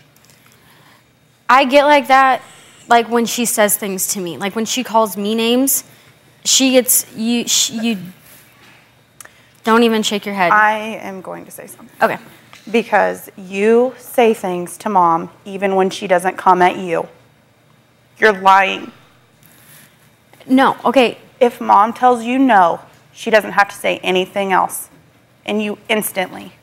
I 1.50 1.66
get 1.66 1.86
like 1.86 2.08
that, 2.08 2.42
like 2.88 3.10
when 3.10 3.26
she 3.26 3.46
says 3.46 3.78
things 3.78 4.08
to 4.10 4.20
me, 4.20 4.38
like 4.38 4.56
when 4.56 4.66
she 4.66 4.84
calls 4.84 5.18
me 5.18 5.36
names, 5.36 5.84
she 6.44 6.72
gets 6.72 7.12
you. 7.16 7.48
sh 7.48 7.72
you 7.72 7.98
don't 9.64 9.84
even 9.84 10.04
shake 10.04 10.26
your 10.26 10.36
head. 10.36 10.52
I 10.52 10.78
am 11.02 11.22
going 11.22 11.46
to 11.46 11.52
say 11.52 11.68
something. 11.68 11.96
Okay. 12.02 12.18
Because 12.70 13.30
you 13.38 13.94
say 13.98 14.34
things 14.34 14.78
to 14.80 14.90
mom 14.90 15.30
even 15.46 15.76
when 15.76 15.90
she 15.90 16.08
doesn't 16.08 16.38
come 16.38 16.62
at 16.62 16.78
you. 16.78 17.08
You're 18.18 18.34
lying. 18.34 18.92
No, 20.46 20.76
okay. 20.84 21.18
If 21.40 21.62
mom 21.62 21.94
tells 21.94 22.24
you 22.24 22.38
no, 22.40 22.82
she 23.14 23.30
doesn't 23.30 23.52
have 23.52 23.70
to 23.70 23.76
say 23.76 24.00
anything 24.00 24.52
else. 24.52 24.90
And 25.46 25.62
you 25.62 25.78
instantly. 25.90 26.54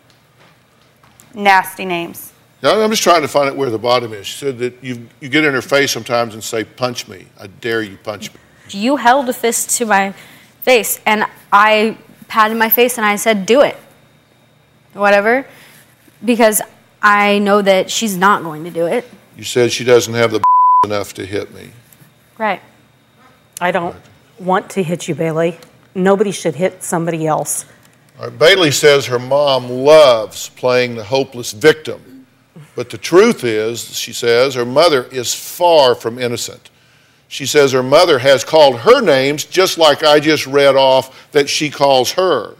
Nasty 1.34 1.84
names. 1.84 2.32
Now, 2.62 2.80
I'm 2.80 2.90
just 2.90 3.02
trying 3.02 3.22
to 3.22 3.28
find 3.28 3.48
out 3.48 3.56
where 3.56 3.70
the 3.70 3.78
bottom 3.78 4.12
is. 4.12 4.26
She 4.26 4.38
said 4.38 4.58
that 4.58 4.82
you, 4.82 5.08
you 5.20 5.28
get 5.28 5.44
in 5.44 5.54
her 5.54 5.62
face 5.62 5.92
sometimes 5.92 6.34
and 6.34 6.44
say, 6.44 6.64
punch 6.64 7.08
me. 7.08 7.26
I 7.38 7.46
dare 7.46 7.82
you, 7.82 7.96
punch 7.96 8.32
me. 8.32 8.40
You 8.68 8.96
held 8.96 9.28
a 9.28 9.32
fist 9.32 9.70
to 9.78 9.86
my 9.86 10.14
face, 10.62 11.00
and 11.06 11.24
I 11.52 11.96
patted 12.28 12.56
my 12.56 12.70
face 12.70 12.96
and 12.96 13.04
I 13.04 13.16
said, 13.16 13.46
"Do 13.46 13.60
it." 13.62 13.76
Whatever, 14.92 15.46
because 16.24 16.62
I 17.02 17.38
know 17.38 17.62
that 17.62 17.90
she's 17.90 18.16
not 18.16 18.42
going 18.42 18.64
to 18.64 18.70
do 18.70 18.86
it. 18.86 19.08
You 19.36 19.44
said 19.44 19.72
she 19.72 19.84
doesn't 19.84 20.14
have 20.14 20.30
the 20.32 20.42
enough 20.84 21.14
to 21.14 21.26
hit 21.26 21.52
me. 21.54 21.70
Right. 22.38 22.62
I 23.60 23.70
don't 23.70 23.96
want 24.38 24.70
to 24.70 24.82
hit 24.82 25.08
you, 25.08 25.14
Bailey. 25.14 25.58
Nobody 25.94 26.30
should 26.30 26.54
hit 26.54 26.82
somebody 26.82 27.26
else. 27.26 27.66
Right, 28.20 28.38
Bailey 28.38 28.70
says 28.70 29.06
her 29.06 29.18
mom 29.18 29.70
loves 29.70 30.50
playing 30.50 30.94
the 30.94 31.04
hopeless 31.04 31.52
victim. 31.52 32.26
But 32.76 32.90
the 32.90 32.98
truth 32.98 33.44
is, 33.44 33.96
she 33.96 34.12
says, 34.12 34.54
her 34.54 34.66
mother 34.66 35.04
is 35.04 35.34
far 35.34 35.94
from 35.94 36.18
innocent. 36.18 36.70
She 37.28 37.46
says 37.46 37.72
her 37.72 37.82
mother 37.82 38.18
has 38.18 38.44
called 38.44 38.80
her 38.80 39.00
names 39.00 39.44
just 39.44 39.78
like 39.78 40.02
I 40.02 40.20
just 40.20 40.46
read 40.46 40.76
off 40.76 41.30
that 41.32 41.48
she 41.48 41.70
calls 41.70 42.12
her 42.12 42.56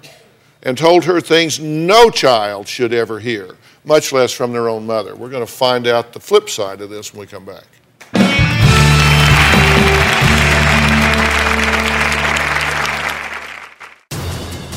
and 0.63 0.79
told 0.79 1.05
her 1.05 1.21
things 1.21 1.61
no 1.61 2.09
child 2.09 2.67
should 2.67 2.95
ever 2.95 3.19
hear, 3.19 3.57
much 3.85 4.13
less 4.13 4.33
from 4.33 4.53
their 4.53 4.69
own 4.69 4.87
mother. 4.87 5.15
We're 5.15 5.31
going 5.31 5.47
to 5.47 5.53
find 5.53 5.87
out 5.87 6.13
the 6.13 6.21
flip 6.21 6.49
side 6.49 6.81
of 6.81 6.89
this 6.89 7.13
when 7.13 7.21
we 7.21 7.27
come 7.27 7.45
back. 7.45 7.67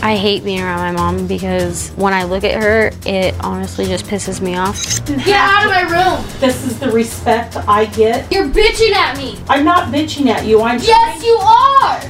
I 0.04 0.18
hate 0.18 0.44
being 0.44 0.60
around 0.60 0.80
my 0.80 0.92
mom 0.92 1.28
because 1.28 1.92
when 1.92 2.12
I 2.12 2.24
look 2.24 2.44
at 2.44 2.62
her, 2.62 2.92
it 3.06 3.34
honestly 3.40 3.86
just 3.86 4.04
pisses 4.04 4.42
me 4.42 4.58
off. 4.58 4.78
Get 5.06 5.30
out 5.30 5.64
of 5.64 5.72
my 5.72 5.84
room. 5.84 6.26
This 6.42 6.66
is 6.66 6.78
the 6.78 6.92
respect 6.92 7.56
I 7.56 7.86
get. 7.86 8.30
You're 8.30 8.50
bitching 8.50 8.92
at 8.92 9.18
me. 9.18 9.40
I'm 9.48 9.64
not 9.64 9.94
bitching 9.94 10.28
at 10.28 10.46
you. 10.46 10.62
I'm 10.62 10.78
Yes, 10.82 11.24
you 11.24 11.38
are. 11.38 12.02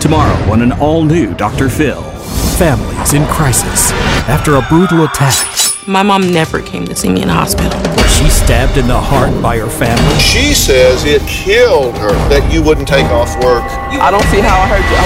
Tomorrow 0.00 0.50
on 0.50 0.62
an 0.62 0.72
all 0.72 1.04
new 1.04 1.34
Dr. 1.34 1.68
Phil. 1.68 2.15
Families 2.58 3.12
in 3.12 3.26
crisis 3.26 3.92
after 4.30 4.54
a 4.54 4.62
brutal 4.62 5.04
attack. 5.04 5.46
My 5.86 6.02
mom 6.02 6.32
never 6.32 6.62
came 6.62 6.86
to 6.86 6.96
see 6.96 7.10
me 7.10 7.20
in 7.20 7.28
the 7.28 7.34
hospital. 7.34 7.78
Was 7.92 8.16
she 8.16 8.30
stabbed 8.30 8.78
in 8.78 8.88
the 8.88 8.98
heart 8.98 9.42
by 9.42 9.58
her 9.58 9.68
family? 9.68 10.18
She 10.18 10.54
says 10.54 11.04
it 11.04 11.20
killed 11.28 11.98
her 11.98 12.12
that 12.30 12.50
you 12.50 12.62
wouldn't 12.62 12.88
take 12.88 13.04
off 13.12 13.28
work. 13.44 13.62
I 14.00 14.10
don't 14.10 14.24
see 14.32 14.40
how 14.40 14.56
I 14.56 14.68
hurt 14.72 14.88
you. 14.88 14.96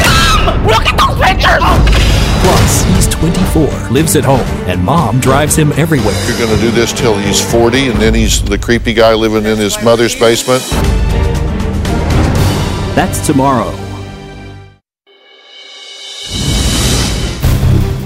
Look 0.71 0.87
at 0.87 0.95
those 0.95 1.19
pictures! 1.19 1.59
Plus, 2.47 2.85
he's 2.95 3.09
24, 3.09 3.91
lives 3.91 4.15
at 4.15 4.23
home, 4.23 4.47
and 4.71 4.81
mom 4.85 5.19
drives 5.19 5.57
him 5.57 5.73
everywhere. 5.73 6.15
You're 6.29 6.39
going 6.39 6.55
to 6.55 6.63
do 6.63 6.71
this 6.71 6.93
till 6.93 7.19
he's 7.19 7.43
40 7.51 7.89
and 7.89 8.01
then 8.01 8.15
he's 8.15 8.45
the 8.45 8.59
creepy 8.59 8.95
guy 8.95 9.15
living 9.15 9.45
in 9.45 9.59
his 9.59 9.83
mother's 9.83 10.15
basement. 10.15 10.63
That's 12.95 13.27
tomorrow. 13.27 13.90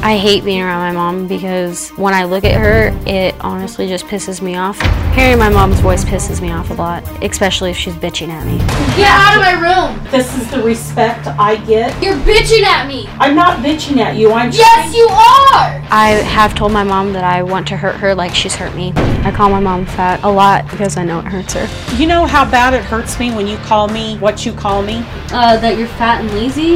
I 0.05 0.19
hate 0.19 0.45
being 0.45 0.61
around 0.61 0.81
my 0.81 0.93
mom 0.93 1.27
because 1.27 1.89
when 1.93 2.13
I 2.13 2.25
look 2.25 2.45
at 2.45 2.61
her, 2.61 2.89
it 3.07 3.35
honestly 3.41 3.89
just 3.89 4.05
pisses 4.05 4.43
me 4.43 4.55
off. 4.55 4.79
Hearing 5.15 5.39
my 5.39 5.49
mom's 5.49 5.81
voice 5.81 6.05
pisses 6.05 6.43
me 6.43 6.51
off 6.51 6.69
a 6.69 6.75
lot, 6.75 7.03
especially 7.25 7.71
if 7.71 7.79
she's 7.79 7.95
bitching 7.95 8.29
at 8.29 8.47
me. 8.47 8.59
Get 8.99 9.09
out 9.09 9.35
of 9.35 9.41
my 9.41 9.53
room. 9.53 9.99
This 10.11 10.37
is 10.37 10.51
the 10.51 10.63
respect 10.63 11.27
I 11.27 11.57
get. 11.57 12.03
You're 12.03 12.19
bitching 12.19 12.65
at 12.65 12.87
me. 12.87 13.09
I'm 13.19 13.35
not 13.35 13.65
bitching 13.65 13.97
at 13.97 14.17
you. 14.17 14.31
I'm 14.31 14.51
just 14.51 14.59
Yes, 14.59 14.95
you 14.95 15.07
are. 15.07 15.83
I 15.91 16.23
have 16.27 16.55
told 16.55 16.73
my 16.73 16.85
mom 16.85 17.15
that 17.15 17.25
I 17.25 17.43
want 17.43 17.67
to 17.69 17.77
hurt 17.79 17.97
her 17.97 18.15
like 18.15 18.35
she's 18.35 18.55
hurt 18.55 18.75
me. 18.77 18.93
I 19.25 19.33
call 19.35 19.49
my 19.49 19.61
mom 19.61 19.87
fat 19.87 20.23
a 20.23 20.31
lot 20.31 20.69
because 20.69 20.99
I 20.99 21.05
know 21.05 21.21
it 21.21 21.25
hurts 21.25 21.55
her. 21.55 21.97
You 21.97 22.07
know 22.07 22.27
how 22.27 22.45
bad 22.45 22.75
it 22.75 22.85
hurts 22.85 23.19
me 23.19 23.35
when 23.35 23.47
you 23.47 23.57
call 23.57 23.89
me 23.89 24.19
what 24.19 24.45
you 24.45 24.53
call 24.53 24.83
me? 24.83 25.03
Uh, 25.33 25.57
that 25.57 25.79
you're 25.79 25.89
fat 25.89 26.21
and 26.21 26.31
lazy? 26.33 26.73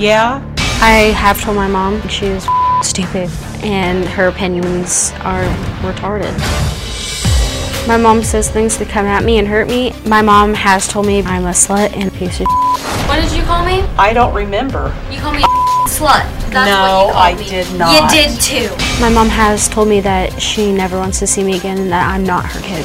Yeah. 0.00 0.44
I 0.80 1.12
have 1.16 1.40
told 1.40 1.56
my 1.56 1.66
mom 1.66 2.06
she's 2.06 2.46
stupid 2.84 3.30
and 3.62 4.04
her 4.08 4.28
opinions 4.28 5.12
are 5.20 5.44
retarded. 5.82 6.36
My 7.86 7.96
mom 7.96 8.22
says 8.22 8.50
things 8.50 8.76
to 8.76 8.84
come 8.84 9.06
at 9.06 9.24
me 9.24 9.38
and 9.38 9.48
hurt 9.48 9.66
me. 9.68 9.92
My 10.06 10.20
mom 10.20 10.52
has 10.54 10.86
told 10.86 11.06
me 11.06 11.22
I'm 11.22 11.46
a 11.46 11.50
slut 11.50 11.92
and 11.96 12.08
a 12.08 12.10
piece 12.16 12.38
of 12.40 12.46
What 13.08 13.20
did 13.22 13.32
you 13.32 13.42
call 13.44 13.64
me? 13.64 13.80
I 13.98 14.12
don't 14.12 14.34
remember. 14.34 14.94
You 15.10 15.18
called 15.20 15.36
me 15.36 15.42
a 15.42 15.46
slut. 15.88 16.24
That's 16.50 16.70
No, 16.70 17.06
what 17.14 17.14
you 17.14 17.18
I 17.18 17.34
me. 17.42 17.48
did 17.48 17.78
not. 17.78 18.12
You 18.12 18.22
did 18.22 18.40
too. 18.40 19.00
My 19.00 19.08
mom 19.08 19.28
has 19.28 19.68
told 19.68 19.88
me 19.88 20.00
that 20.02 20.40
she 20.40 20.70
never 20.72 20.98
wants 20.98 21.18
to 21.20 21.26
see 21.26 21.42
me 21.42 21.56
again 21.56 21.78
and 21.78 21.90
that 21.90 22.10
I'm 22.12 22.24
not 22.24 22.44
her 22.44 22.60
kid. 22.60 22.84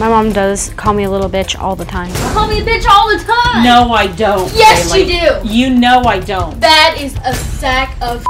My 0.00 0.08
mom 0.08 0.32
does 0.32 0.70
call 0.74 0.94
me 0.94 1.04
a 1.04 1.10
little 1.10 1.28
bitch 1.28 1.58
all 1.60 1.76
the 1.76 1.84
time. 1.84 2.08
You 2.08 2.14
call 2.32 2.48
me 2.48 2.60
a 2.60 2.64
bitch 2.64 2.86
all 2.88 3.08
the 3.10 3.22
time. 3.22 3.62
No, 3.62 3.92
I 3.92 4.06
don't. 4.06 4.50
Yes, 4.54 4.90
Bailey. 4.90 5.12
you 5.12 5.20
do. 5.20 5.48
You 5.48 5.70
know 5.78 6.00
I 6.04 6.18
don't. 6.20 6.58
That 6.60 6.96
is 6.98 7.14
a 7.26 7.34
sack 7.34 7.94
of. 8.00 8.24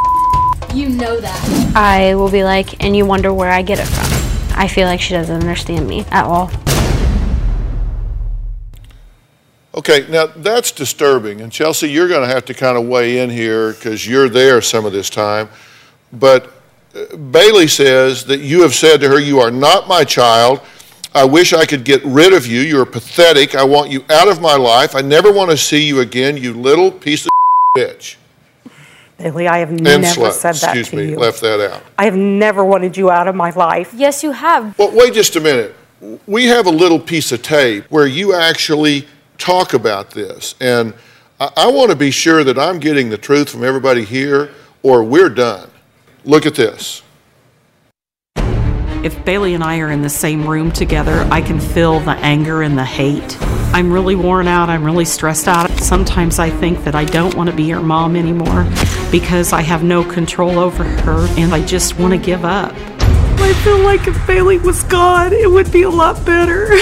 You 0.75 0.89
know 0.89 1.21
that. 1.21 1.73
I 1.75 2.15
will 2.15 2.31
be 2.31 2.45
like, 2.45 2.85
and 2.85 2.97
you 2.97 3.05
wonder 3.05 3.35
where 3.35 3.51
I 3.51 3.63
get 3.63 3.81
it 3.81 3.87
from. 3.87 4.59
I 4.59 4.69
feel 4.69 4.87
like 4.87 5.01
she 5.01 5.15
doesn't 5.15 5.41
understand 5.41 5.89
me 5.89 6.05
at 6.11 6.25
all. 6.25 6.51
Okay, 9.75 10.07
now 10.09 10.27
that's 10.27 10.71
disturbing. 10.71 11.41
And 11.41 11.51
Chelsea, 11.51 11.91
you're 11.91 12.09
going 12.09 12.29
to 12.29 12.33
have 12.33 12.45
to 12.47 12.55
kind 12.55 12.79
of 12.79 12.87
weigh 12.87 13.19
in 13.19 13.31
here 13.31 13.73
because 13.73 14.07
you're 14.07 14.29
there 14.29 14.61
some 14.61 14.85
of 14.87 14.93
this 14.93 15.11
time. 15.11 15.49
But 16.13 16.53
uh, 16.95 17.17
Bailey 17.17 17.67
says 17.67 18.25
that 18.27 18.41
you 18.41 18.63
have 18.63 18.75
said 18.75 19.01
to 19.01 19.09
her, 19.09 19.19
You 19.19 19.41
are 19.41 19.51
not 19.51 19.89
my 19.89 20.05
child. 20.05 20.61
I 21.13 21.25
wish 21.25 21.53
I 21.53 21.67
could 21.67 21.85
get 21.85 22.05
rid 22.05 22.33
of 22.33 22.47
you. 22.47 22.61
You're 22.61 22.87
pathetic. 22.87 23.57
I 23.57 23.65
want 23.65 23.91
you 23.91 24.05
out 24.09 24.29
of 24.29 24.41
my 24.41 24.55
life. 24.55 24.95
I 24.95 25.01
never 25.01 25.33
want 25.33 25.51
to 25.51 25.57
see 25.57 25.85
you 25.85 25.99
again, 26.01 26.37
you 26.37 26.53
little 26.53 26.93
piece 26.93 27.27
of 27.27 27.31
bitch. 27.77 28.17
Bailey, 29.23 29.49
I 29.49 29.59
have 29.59 29.69
And 29.71 29.83
never 29.83 30.03
slut. 30.05 30.33
said 30.33 30.55
that 30.57 30.77
Excuse 30.77 30.89
to 30.91 30.97
me, 30.97 31.11
you. 31.11 31.17
left 31.19 31.41
that 31.43 31.61
out. 31.61 31.83
I 31.99 32.05
have 32.05 32.17
never 32.17 32.65
wanted 32.65 32.97
you 32.97 33.11
out 33.11 33.29
of 33.29 33.35
my 33.35 33.51
life. 33.51 33.93
Yes, 33.95 34.23
you 34.23 34.33
have. 34.33 34.77
Well, 34.79 34.91
wait 34.95 35.13
just 35.15 35.37
a 35.37 35.41
minute. 35.41 35.75
We 36.27 36.47
have 36.47 36.67
a 36.67 36.71
little 36.71 36.99
piece 36.99 37.31
of 37.31 37.43
tape 37.43 37.85
where 37.91 38.07
you 38.07 38.35
actually 38.35 39.07
talk 39.37 39.75
about 39.75 40.11
this. 40.13 40.55
And 40.61 40.95
I, 41.39 41.51
I 41.57 41.71
want 41.71 41.91
to 41.91 41.97
be 41.97 42.11
sure 42.11 42.43
that 42.45 42.59
I'm 42.59 42.79
getting 42.79 43.11
the 43.11 43.19
truth 43.19 43.51
from 43.51 43.63
everybody 43.65 44.05
here 44.05 44.51
or 44.83 45.05
we're 45.05 45.29
done. 45.29 45.71
Look 46.25 46.47
at 46.47 46.55
this. 46.55 47.03
If 49.03 49.25
Bailey 49.25 49.55
and 49.55 49.65
I 49.65 49.79
are 49.79 49.91
in 49.91 50.03
the 50.03 50.11
same 50.11 50.47
room 50.47 50.71
together, 50.71 51.27
I 51.31 51.41
can 51.41 51.59
feel 51.59 52.01
the 52.01 52.11
anger 52.11 52.61
and 52.61 52.77
the 52.77 52.85
hate. 52.85 53.41
I'm 53.73 53.91
really 53.91 54.15
worn 54.15 54.47
out. 54.47 54.69
I'm 54.69 54.85
really 54.85 55.07
stressed 55.07 55.49
out. 55.49 55.71
Sometimes 55.79 56.39
I 56.39 56.51
think 56.51 56.85
that 56.85 56.95
I 56.95 57.07
don't 57.07 57.35
want 57.35 57.49
to 57.49 57.57
be 57.57 57.71
her 57.71 57.81
mom 57.81 58.15
anymore 58.15 58.67
because 59.11 59.55
I 59.55 59.63
have 59.63 59.83
no 59.83 60.05
control 60.05 60.59
over 60.59 60.85
her 60.85 61.27
and 61.39 61.55
I 61.55 61.65
just 61.65 61.99
want 61.99 62.13
to 62.13 62.19
give 62.19 62.45
up. 62.45 62.75
I 63.41 63.55
feel 63.65 63.79
like 63.79 64.07
if 64.07 64.27
Bailey 64.27 64.59
was 64.59 64.83
gone, 64.83 65.33
it 65.33 65.51
would 65.51 65.73
be 65.73 65.81
a 65.81 65.91
lot 65.91 66.23
better. 66.27 66.67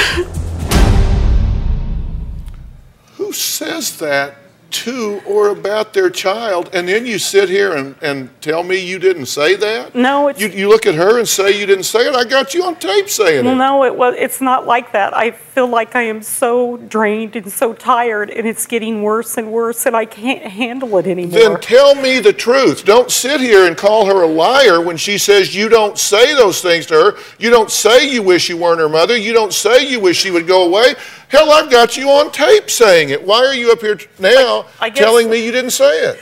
Who 3.14 3.32
says 3.32 3.96
that 3.98 4.34
to 4.70 5.20
or 5.26 5.48
about 5.48 5.92
their 5.92 6.10
child? 6.10 6.70
And 6.72 6.88
then 6.88 7.06
you 7.06 7.18
sit 7.18 7.48
here 7.48 7.74
and, 7.74 7.94
and 8.02 8.28
tell 8.40 8.62
me 8.62 8.76
you 8.76 8.98
didn't 8.98 9.26
say 9.26 9.56
that? 9.56 9.94
No, 9.94 10.28
it's 10.28 10.40
You, 10.40 10.48
you 10.48 10.68
look 10.68 10.86
at 10.86 10.94
her 10.94 11.18
and 11.18 11.28
say 11.28 11.58
you 11.58 11.66
didn't 11.66 11.84
say 11.84 12.00
it. 12.00 12.14
I 12.14 12.24
got 12.24 12.54
you 12.54 12.64
on 12.64 12.76
tape 12.76 13.08
saying 13.08 13.44
well, 13.44 13.54
it. 13.54 13.58
no, 13.58 13.84
it 13.84 13.96
was. 13.96 14.14
It's 14.18 14.40
not 14.40 14.66
like 14.66 14.92
that. 14.92 15.16
I 15.16 15.30
feel 15.58 15.66
like 15.66 15.96
I 15.96 16.02
am 16.02 16.22
so 16.22 16.76
drained 16.76 17.34
and 17.34 17.50
so 17.50 17.72
tired, 17.72 18.30
and 18.30 18.46
it's 18.46 18.64
getting 18.64 19.02
worse 19.02 19.36
and 19.36 19.50
worse, 19.50 19.86
and 19.86 19.96
I 19.96 20.04
can't 20.04 20.44
handle 20.44 20.96
it 20.98 21.06
anymore. 21.08 21.36
Then 21.36 21.60
tell 21.60 21.96
me 21.96 22.20
the 22.20 22.32
truth. 22.32 22.84
Don't 22.84 23.10
sit 23.10 23.40
here 23.40 23.66
and 23.66 23.76
call 23.76 24.06
her 24.06 24.22
a 24.22 24.26
liar 24.28 24.80
when 24.80 24.96
she 24.96 25.18
says 25.18 25.56
you 25.56 25.68
don't 25.68 25.98
say 25.98 26.32
those 26.32 26.62
things 26.62 26.86
to 26.86 26.94
her. 26.94 27.16
You 27.40 27.50
don't 27.50 27.72
say 27.72 28.08
you 28.08 28.22
wish 28.22 28.48
you 28.48 28.56
weren't 28.56 28.78
her 28.78 28.88
mother. 28.88 29.16
You 29.16 29.32
don't 29.32 29.52
say 29.52 29.84
you 29.84 29.98
wish 29.98 30.18
she 30.18 30.30
would 30.30 30.46
go 30.46 30.64
away. 30.64 30.94
Hell, 31.26 31.50
I've 31.50 31.72
got 31.72 31.96
you 31.96 32.08
on 32.08 32.30
tape 32.30 32.70
saying 32.70 33.10
it. 33.10 33.26
Why 33.26 33.44
are 33.44 33.54
you 33.54 33.72
up 33.72 33.80
here 33.80 33.98
now 34.20 34.66
I 34.78 34.90
guess- 34.90 35.02
telling 35.02 35.28
me 35.28 35.44
you 35.44 35.50
didn't 35.50 35.72
say 35.72 35.90
it? 35.90 36.20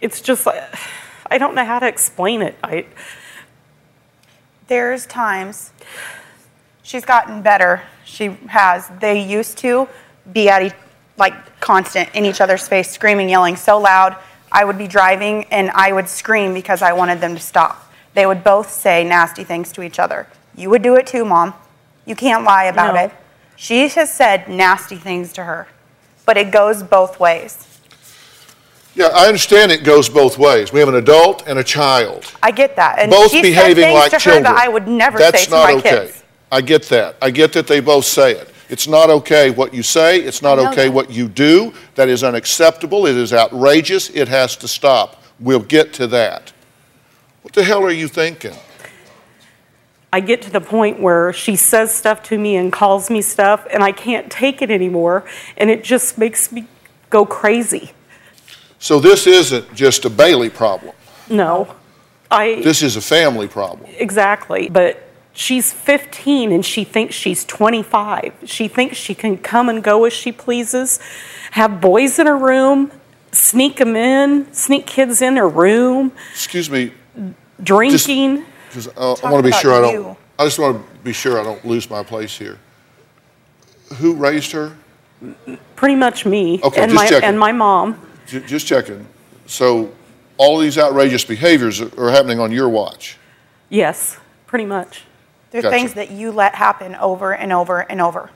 it's 0.00 0.22
just 0.22 0.46
uh, 0.46 0.58
I 1.26 1.36
don't 1.36 1.54
know 1.54 1.66
how 1.66 1.80
to 1.80 1.86
explain 1.86 2.40
it. 2.40 2.56
I 2.64 2.86
There's 4.68 5.04
times 5.04 5.70
she's 6.82 7.04
gotten 7.04 7.42
better. 7.42 7.82
She 8.10 8.26
has. 8.48 8.90
They 9.00 9.22
used 9.22 9.56
to 9.58 9.88
be 10.32 10.48
at 10.48 10.62
each, 10.62 10.72
like 11.16 11.60
constant 11.60 12.08
in 12.14 12.24
each 12.24 12.40
other's 12.40 12.66
face, 12.66 12.90
screaming, 12.90 13.28
yelling 13.28 13.56
so 13.56 13.78
loud. 13.78 14.16
I 14.50 14.64
would 14.64 14.76
be 14.76 14.88
driving 14.88 15.44
and 15.44 15.70
I 15.70 15.92
would 15.92 16.08
scream 16.08 16.52
because 16.52 16.82
I 16.82 16.92
wanted 16.92 17.20
them 17.20 17.36
to 17.36 17.40
stop. 17.40 17.90
They 18.14 18.26
would 18.26 18.42
both 18.42 18.68
say 18.70 19.04
nasty 19.04 19.44
things 19.44 19.70
to 19.72 19.82
each 19.82 20.00
other. 20.00 20.26
You 20.56 20.70
would 20.70 20.82
do 20.82 20.96
it 20.96 21.06
too, 21.06 21.24
mom. 21.24 21.54
You 22.04 22.16
can't 22.16 22.42
lie 22.42 22.64
about 22.64 22.94
No. 22.94 23.04
it. 23.04 23.12
She 23.54 23.88
has 23.88 24.12
said 24.12 24.48
nasty 24.48 24.96
things 24.96 25.32
to 25.34 25.44
her, 25.44 25.68
but 26.26 26.36
it 26.36 26.50
goes 26.50 26.82
both 26.82 27.20
ways. 27.20 27.66
Yeah, 28.96 29.06
I 29.14 29.26
understand 29.26 29.70
it 29.70 29.84
goes 29.84 30.08
both 30.08 30.36
ways. 30.36 30.72
We 30.72 30.80
have 30.80 30.88
an 30.88 30.96
adult 30.96 31.46
and 31.46 31.58
a 31.60 31.64
child. 31.64 32.24
I 32.42 32.50
get 32.50 32.74
that. 32.74 32.98
And 32.98 33.10
both 33.10 33.30
she 33.30 33.36
said 33.36 33.42
behaving 33.42 33.84
things 33.84 33.94
like 33.94 34.10
to 34.22 34.30
her 34.30 34.40
that 34.40 34.56
I 34.56 34.66
would 34.66 34.88
never 34.88 35.18
That's 35.18 35.40
say 35.40 35.44
to 35.44 35.50
not 35.52 35.64
my 35.64 35.74
okay. 35.74 35.90
kids. 36.06 36.19
I 36.52 36.60
get 36.60 36.84
that. 36.84 37.16
I 37.22 37.30
get 37.30 37.52
that 37.52 37.66
they 37.66 37.80
both 37.80 38.04
say 38.04 38.32
it. 38.32 38.52
It's 38.68 38.86
not 38.86 39.10
okay 39.10 39.50
what 39.50 39.74
you 39.74 39.82
say. 39.82 40.20
It's 40.20 40.42
not 40.42 40.58
okay 40.58 40.86
that. 40.86 40.94
what 40.94 41.10
you 41.10 41.28
do. 41.28 41.72
That 41.96 42.08
is 42.08 42.22
unacceptable. 42.22 43.06
It 43.06 43.16
is 43.16 43.32
outrageous. 43.32 44.10
It 44.10 44.28
has 44.28 44.56
to 44.56 44.68
stop. 44.68 45.22
We'll 45.40 45.60
get 45.60 45.92
to 45.94 46.06
that. 46.08 46.52
What 47.42 47.54
the 47.54 47.64
hell 47.64 47.82
are 47.84 47.90
you 47.90 48.06
thinking? 48.06 48.54
I 50.12 50.20
get 50.20 50.42
to 50.42 50.50
the 50.50 50.60
point 50.60 51.00
where 51.00 51.32
she 51.32 51.54
says 51.56 51.94
stuff 51.94 52.22
to 52.24 52.38
me 52.38 52.56
and 52.56 52.72
calls 52.72 53.10
me 53.10 53.22
stuff, 53.22 53.66
and 53.72 53.82
I 53.82 53.92
can't 53.92 54.30
take 54.30 54.60
it 54.60 54.70
anymore, 54.70 55.24
and 55.56 55.70
it 55.70 55.84
just 55.84 56.18
makes 56.18 56.50
me 56.50 56.66
go 57.10 57.24
crazy. 57.24 57.92
So 58.80 58.98
this 58.98 59.26
isn't 59.26 59.72
just 59.74 60.04
a 60.04 60.10
Bailey 60.10 60.50
problem. 60.50 60.94
No, 61.28 61.74
I 62.30 62.60
This 62.62 62.82
is 62.82 62.96
a 62.96 63.00
family 63.00 63.46
problem. 63.46 63.88
exactly. 63.98 64.68
But 64.68 65.09
she's 65.32 65.72
15 65.72 66.52
and 66.52 66.64
she 66.64 66.84
thinks 66.84 67.14
she's 67.14 67.44
25. 67.44 68.32
She 68.44 68.68
thinks 68.68 68.96
she 68.96 69.14
can 69.14 69.36
come 69.38 69.68
and 69.68 69.82
go 69.82 70.04
as 70.04 70.12
she 70.12 70.32
pleases, 70.32 70.98
have 71.52 71.80
boys 71.80 72.18
in 72.18 72.26
her 72.26 72.36
room, 72.36 72.90
sneak 73.32 73.76
them 73.76 73.96
in, 73.96 74.52
sneak 74.52 74.86
kids 74.86 75.22
in 75.22 75.36
her 75.36 75.48
room, 75.48 76.12
Excuse 76.32 76.68
me, 76.70 76.92
drinking. 77.62 78.44
because 78.68 78.88
uh, 78.88 79.12
I, 79.22 79.28
I 79.28 79.32
want 79.32 79.36
to 79.38 79.42
be 79.42 79.48
about 79.50 79.60
sure 79.62 79.72
I 79.74 79.80
don't. 79.80 79.92
you. 79.94 80.16
I 80.38 80.44
just 80.44 80.58
want 80.58 80.76
to 80.84 80.98
be 81.04 81.12
sure 81.12 81.38
I 81.40 81.44
don't 81.44 81.64
lose 81.64 81.88
my 81.90 82.02
place 82.02 82.36
here. 82.36 82.58
Who 83.96 84.14
raised 84.14 84.52
her? 84.52 84.76
Pretty 85.76 85.96
much 85.96 86.24
me 86.24 86.60
Okay, 86.62 86.80
and 86.82 86.90
just 86.92 87.02
my 87.02 87.08
checking. 87.08 87.28
and 87.28 87.38
my 87.38 87.52
mom. 87.52 88.00
Ju- 88.26 88.40
Just 88.40 88.66
checking. 88.66 89.06
So 89.46 89.92
all 90.38 90.58
these 90.58 90.78
outrageous 90.78 91.24
behaviors 91.24 91.80
are 91.80 91.90
are 92.00 92.10
happening 92.10 92.40
on 92.40 92.52
your 92.52 92.68
watch. 92.70 93.18
Yes, 93.68 94.16
pretty 94.46 94.64
much. 94.64 95.02
They're 95.50 95.62
Gotcha. 95.62 95.76
things 95.76 95.94
that 95.94 96.10
you 96.10 96.30
let 96.32 96.54
happen 96.54 96.94
over 96.96 97.34
and 97.34 97.52
over 97.52 97.80
and 97.80 98.00
over. 98.00 98.30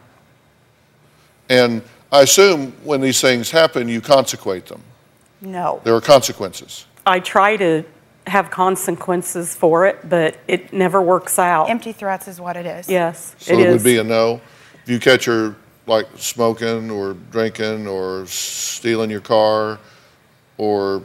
And 1.49 1.83
I 2.11 2.23
assume 2.23 2.73
when 2.83 3.01
these 3.01 3.21
things 3.21 3.51
happen, 3.51 3.89
you 3.89 4.01
consequate 4.01 4.67
them. 4.67 4.81
No. 5.41 5.81
There 5.85 5.95
are 5.95 6.01
consequences. 6.01 6.87
I 7.07 7.21
try 7.21 7.57
to 7.57 7.85
have 8.27 8.51
consequences 8.51 9.55
for 9.55 9.87
it, 9.87 10.09
but 10.09 10.37
it 10.49 10.73
never 10.73 11.03
works 11.03 11.39
out. 11.39 11.69
Empty 11.69 11.93
threats 11.93 12.27
is 12.27 12.41
what 12.41 12.57
it 12.57 12.65
is. 12.67 12.89
Yes, 12.89 13.37
So 13.39 13.53
it 13.53 13.61
it, 13.61 13.67
is. 13.67 13.73
would 13.75 13.85
be 13.85 13.99
a 13.99 14.05
no. 14.05 14.41
If 14.83 14.89
you 14.89 14.99
catch 14.99 15.27
her 15.27 15.55
like 15.87 16.07
smoking 16.17 16.91
or 16.91 17.13
drinking 17.31 17.87
or 17.87 18.25
stealing 18.27 19.11
your 19.11 19.21
car 19.21 19.79
or 20.57 21.03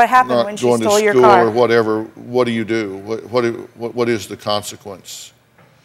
What 0.00 0.08
happened 0.08 0.36
not 0.36 0.46
when 0.46 0.56
she 0.56 0.64
going 0.64 0.80
to 0.80 0.86
stole 0.86 0.98
your 0.98 1.12
school 1.12 1.24
car? 1.24 1.46
or 1.46 1.50
whatever, 1.50 2.04
what 2.04 2.44
do 2.44 2.52
you 2.52 2.64
do? 2.64 2.96
What, 2.96 3.24
what, 3.24 3.44
what, 3.76 3.94
what 3.94 4.08
is 4.08 4.28
the 4.28 4.36
consequence? 4.38 5.34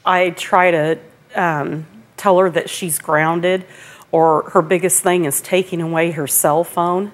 I 0.06 0.30
try 0.30 0.72
to 0.72 1.00
um, 1.36 1.86
tell 2.16 2.40
her 2.40 2.50
that 2.52 2.70
she's 2.70 2.98
grounded, 2.98 3.66
or 4.14 4.52
her 4.52 4.62
biggest 4.62 5.04
thing 5.04 5.26
is 5.26 5.42
taking 5.42 5.82
away 5.82 6.12
her 6.12 6.28
cell 6.28 6.64
phone, 6.64 7.12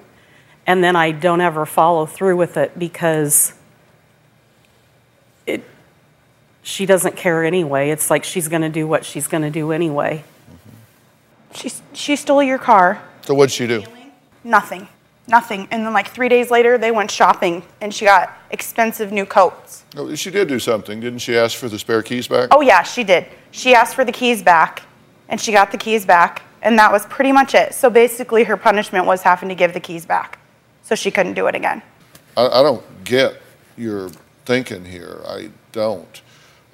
and 0.64 0.84
then 0.84 0.94
I 0.94 1.10
don't 1.10 1.40
ever 1.40 1.66
follow 1.66 2.06
through 2.06 2.36
with 2.36 2.56
it 2.56 2.78
because 2.78 3.52
it. 5.44 5.64
She 6.62 6.86
doesn't 6.86 7.16
care 7.16 7.42
anyway. 7.42 7.90
It's 7.90 8.10
like 8.10 8.22
she's 8.22 8.46
going 8.46 8.62
to 8.62 8.68
do 8.68 8.86
what 8.86 9.04
she's 9.04 9.26
going 9.26 9.42
to 9.42 9.50
do 9.50 9.72
anyway. 9.72 10.22
She, 11.52 11.72
she 11.94 12.14
stole 12.14 12.44
your 12.44 12.58
car. 12.58 13.02
So 13.22 13.34
what'd 13.34 13.50
she 13.50 13.66
do? 13.66 13.82
Nothing. 14.44 14.86
Nothing. 15.28 15.68
And 15.70 15.86
then, 15.86 15.92
like, 15.92 16.08
three 16.08 16.28
days 16.28 16.50
later, 16.50 16.78
they 16.78 16.90
went 16.90 17.10
shopping 17.10 17.62
and 17.80 17.94
she 17.94 18.04
got 18.04 18.36
expensive 18.50 19.12
new 19.12 19.24
coats. 19.24 19.84
No, 19.94 20.14
she 20.14 20.30
did 20.30 20.48
do 20.48 20.58
something. 20.58 21.00
Didn't 21.00 21.20
she 21.20 21.36
ask 21.36 21.56
for 21.56 21.68
the 21.68 21.78
spare 21.78 22.02
keys 22.02 22.26
back? 22.26 22.48
Oh, 22.50 22.60
yeah, 22.60 22.82
she 22.82 23.04
did. 23.04 23.26
She 23.52 23.74
asked 23.74 23.94
for 23.94 24.04
the 24.04 24.12
keys 24.12 24.42
back 24.42 24.82
and 25.28 25.40
she 25.40 25.52
got 25.52 25.70
the 25.70 25.78
keys 25.78 26.04
back. 26.04 26.42
And 26.62 26.78
that 26.78 26.92
was 26.92 27.06
pretty 27.06 27.32
much 27.32 27.54
it. 27.54 27.74
So 27.74 27.90
basically, 27.90 28.44
her 28.44 28.56
punishment 28.56 29.06
was 29.06 29.22
having 29.22 29.48
to 29.48 29.54
give 29.54 29.74
the 29.74 29.80
keys 29.80 30.06
back. 30.06 30.38
So 30.82 30.94
she 30.94 31.10
couldn't 31.10 31.34
do 31.34 31.46
it 31.46 31.54
again. 31.54 31.82
I, 32.36 32.46
I 32.46 32.62
don't 32.62 32.84
get 33.04 33.40
your 33.76 34.10
thinking 34.44 34.84
here. 34.84 35.20
I 35.26 35.50
don't. 35.72 36.22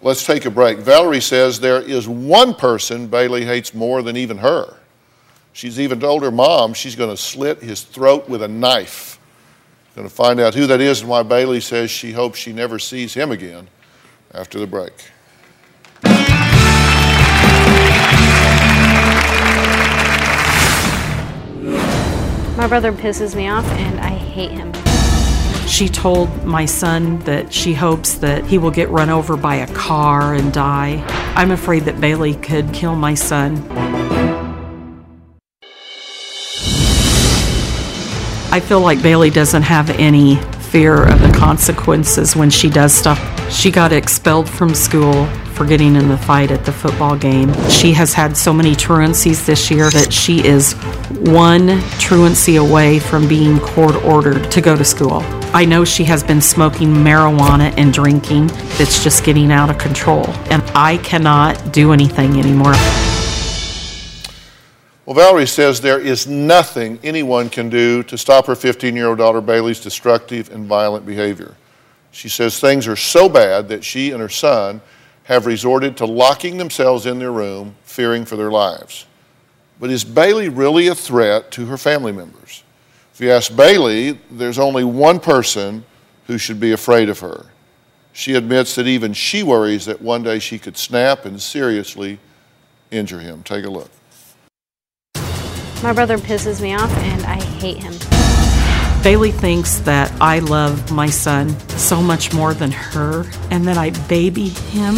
Let's 0.01 0.25
take 0.25 0.45
a 0.45 0.51
break. 0.51 0.79
Valerie 0.79 1.21
says 1.21 1.59
there 1.59 1.81
is 1.81 2.09
one 2.09 2.55
person 2.55 3.09
Bailey 3.09 3.45
hates 3.45 3.75
more 3.75 4.03
than 4.03 4.17
even 4.17 4.39
her. 4.39 4.78
She's 5.59 5.81
even 5.81 5.99
told 5.99 6.23
her 6.23 6.31
mom 6.31 6.73
she's 6.73 6.95
going 6.95 7.11
to 7.11 7.17
slit 7.17 7.61
his 7.61 7.83
throat 7.83 8.29
with 8.29 8.45
a 8.45 8.47
knife. 8.47 9.19
Going 9.97 10.09
to 10.09 10.15
find 10.15 10.39
out 10.39 10.55
who 10.55 10.69
that 10.69 10.81
is 10.81 11.01
and 11.01 11.11
why 11.11 11.25
Bailey 11.25 11.61
says 11.61 11.91
she 11.91 12.13
hopes 12.13 12.39
she 12.39 12.53
never 12.53 12.79
sees 12.79 13.13
him 13.15 13.33
again 13.33 13.67
after 14.33 14.61
the 14.61 14.69
break. 14.69 14.93
My 22.57 22.69
brother 22.69 22.93
pisses 22.93 23.35
me 23.35 23.49
off 23.49 23.67
and 23.67 23.99
I 23.99 24.11
hate 24.11 24.53
him. 24.53 24.73
She 25.67 25.89
told 25.89 26.45
my 26.45 26.67
son 26.67 27.19
that 27.25 27.53
she 27.53 27.75
hopes 27.75 28.15
that 28.19 28.45
he 28.45 28.59
will 28.59 28.71
get 28.71 28.91
run 28.91 29.11
over 29.11 29.37
by 29.37 29.57
a 29.57 29.75
car 29.75 30.35
and 30.35 30.53
die. 30.53 31.05
I'm 31.35 31.51
afraid 31.51 31.83
that 31.87 32.01
Bailey 32.01 32.37
could 32.37 32.73
kill 32.73 32.95
my 32.95 33.15
son. 33.15 34.18
I 38.59 38.61
feel 38.61 38.81
like 38.81 39.01
Bailey 39.05 39.31
doesn't 39.31 39.63
have 39.63 39.89
any 39.89 40.35
fear 40.73 41.05
of 41.05 41.21
the 41.21 41.33
consequences 41.33 42.35
when 42.35 42.51
she 42.51 42.69
does 42.69 42.93
stuff. 42.93 43.21
She 43.53 43.71
got 43.71 43.93
expelled 43.93 44.51
from 44.51 44.75
school 44.75 45.27
for 45.55 45.65
getting 45.65 45.95
in 45.95 46.09
the 46.09 46.19
fight 46.19 46.51
at 46.51 46.65
the 46.65 46.73
football 46.73 47.17
game. 47.17 47.55
She 47.69 47.93
has 47.93 48.13
had 48.13 48.37
so 48.37 48.53
many 48.53 48.75
truancies 48.75 49.47
this 49.47 49.71
year 49.71 49.91
that 49.91 50.13
she 50.13 50.45
is 50.45 50.73
one 51.21 51.81
truancy 52.01 52.57
away 52.57 52.99
from 52.99 53.29
being 53.29 53.61
court 53.61 53.95
ordered 54.03 54.51
to 54.51 54.61
go 54.61 54.77
to 54.77 54.85
school. 54.85 55.21
I 55.55 55.65
know 55.65 55.85
she 55.85 56.03
has 56.07 56.25
been 56.25 56.41
smoking 56.41 56.89
marijuana 56.89 57.73
and 57.77 57.93
drinking 57.93 58.49
that's 58.77 59.05
just 59.05 59.23
getting 59.23 59.53
out 59.53 59.71
of 59.71 59.79
control, 59.79 60.27
and 60.51 60.65
I 60.75 60.97
cannot 60.97 61.73
do 61.73 61.93
anything 61.93 62.41
anymore. 62.41 62.75
Well, 65.09 65.15
Valerie 65.15 65.47
says 65.47 65.81
there 65.81 65.99
is 65.99 66.27
nothing 66.27 66.99
anyone 67.03 67.49
can 67.49 67.71
do 67.71 68.03
to 68.03 68.19
stop 68.19 68.45
her 68.45 68.55
15 68.55 68.95
year 68.95 69.07
old 69.07 69.17
daughter 69.17 69.41
Bailey's 69.41 69.81
destructive 69.81 70.53
and 70.53 70.67
violent 70.67 71.07
behavior. 71.07 71.55
She 72.11 72.29
says 72.29 72.61
things 72.61 72.87
are 72.87 72.95
so 72.95 73.27
bad 73.27 73.71
that 73.71 73.83
she 73.83 74.11
and 74.11 74.21
her 74.21 74.29
son 74.29 74.83
have 75.25 75.47
resorted 75.47 75.97
to 75.97 76.05
locking 76.05 76.59
themselves 76.59 77.07
in 77.07 77.19
their 77.19 77.33
room, 77.33 77.75
fearing 77.85 78.27
for 78.27 78.37
their 78.37 78.51
lives. 78.51 79.07
But 79.81 79.89
is 79.89 80.05
Bailey 80.05 80.51
really 80.51 80.89
a 80.89 80.95
threat 80.95 81.51
to 81.53 81.65
her 81.65 81.79
family 81.79 82.13
members? 82.13 82.63
If 83.15 83.23
you 83.23 83.31
ask 83.31 83.57
Bailey, 83.57 84.21
there's 84.31 84.59
only 84.59 84.85
one 84.85 85.21
person 85.21 85.87
who 86.27 86.37
should 86.37 86.61
be 86.61 86.73
afraid 86.73 87.09
of 87.09 87.19
her. 87.21 87.47
She 88.13 88.35
admits 88.35 88.75
that 88.75 88.87
even 88.87 89.15
she 89.15 89.43
worries 89.43 89.87
that 89.87 90.03
one 90.03 90.23
day 90.23 90.39
she 90.39 90.59
could 90.59 90.77
snap 90.77 91.25
and 91.25 91.41
seriously 91.41 92.19
injure 92.91 93.21
him. 93.21 93.43
Take 93.43 93.65
a 93.65 93.71
look. 93.71 93.91
My 95.83 95.93
brother 95.93 96.19
pisses 96.19 96.61
me 96.61 96.75
off 96.75 96.91
and 96.99 97.25
I 97.25 97.41
hate 97.41 97.77
him. 97.77 97.95
Bailey 99.05 99.31
thinks 99.31 99.79
that 99.81 100.13
I 100.21 100.41
love 100.41 100.91
my 100.91 101.07
son 101.07 101.57
so 101.71 102.03
much 102.03 102.35
more 102.35 102.53
than 102.53 102.73
her 102.73 103.25
and 103.53 103.65
that 103.69 103.79
I 103.79 103.91
baby 104.09 104.49
him. 104.49 104.97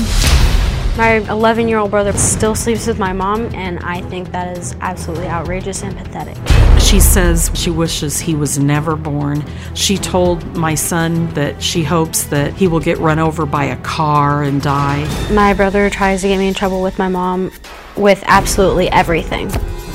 My 0.96 1.18
11 1.30 1.68
year 1.68 1.78
old 1.78 1.90
brother 1.90 2.12
still 2.14 2.54
sleeps 2.54 2.86
with 2.86 2.98
my 2.98 3.12
mom, 3.12 3.54
and 3.54 3.78
I 3.80 4.00
think 4.02 4.32
that 4.32 4.56
is 4.58 4.74
absolutely 4.80 5.28
outrageous 5.28 5.82
and 5.82 5.96
pathetic. 5.96 6.36
She 6.80 6.98
says 6.98 7.50
she 7.54 7.70
wishes 7.70 8.18
he 8.18 8.34
was 8.34 8.58
never 8.58 8.96
born. 8.96 9.44
She 9.74 9.96
told 9.96 10.56
my 10.56 10.74
son 10.74 11.32
that 11.34 11.62
she 11.62 11.84
hopes 11.84 12.24
that 12.24 12.54
he 12.54 12.66
will 12.68 12.80
get 12.80 12.98
run 12.98 13.18
over 13.18 13.46
by 13.46 13.66
a 13.66 13.76
car 13.82 14.42
and 14.42 14.60
die. 14.60 15.06
My 15.32 15.54
brother 15.54 15.88
tries 15.90 16.22
to 16.22 16.28
get 16.28 16.38
me 16.38 16.48
in 16.48 16.54
trouble 16.54 16.82
with 16.82 16.98
my 16.98 17.08
mom 17.08 17.52
with 17.96 18.22
absolutely 18.26 18.90
everything. 18.90 19.50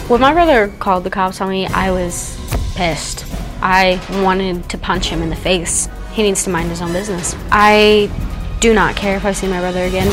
When 0.08 0.22
my 0.22 0.34
brother 0.34 0.72
called 0.78 1.04
the 1.04 1.10
cops 1.10 1.41
on 1.41 1.50
me, 1.50 1.65
I 1.65 1.89
was 1.89 2.38
pissed. 2.76 3.26
I 3.60 4.00
wanted 4.24 4.70
to 4.70 4.78
punch 4.78 5.08
him 5.08 5.24
in 5.24 5.32
the 5.32 5.36
face. 5.36 5.89
He 6.12 6.22
needs 6.22 6.44
to 6.44 6.52
mind 6.52 6.70
his 6.70 6.80
own 6.80 6.94
business. 6.94 7.36
I 7.52 8.12
do 8.60 8.76
not 8.76 8.96
care 8.96 9.18
if 9.18 9.26
I 9.26 9.32
see 9.32 9.48
my 9.48 9.60
brother 9.60 9.84
again. 9.84 10.08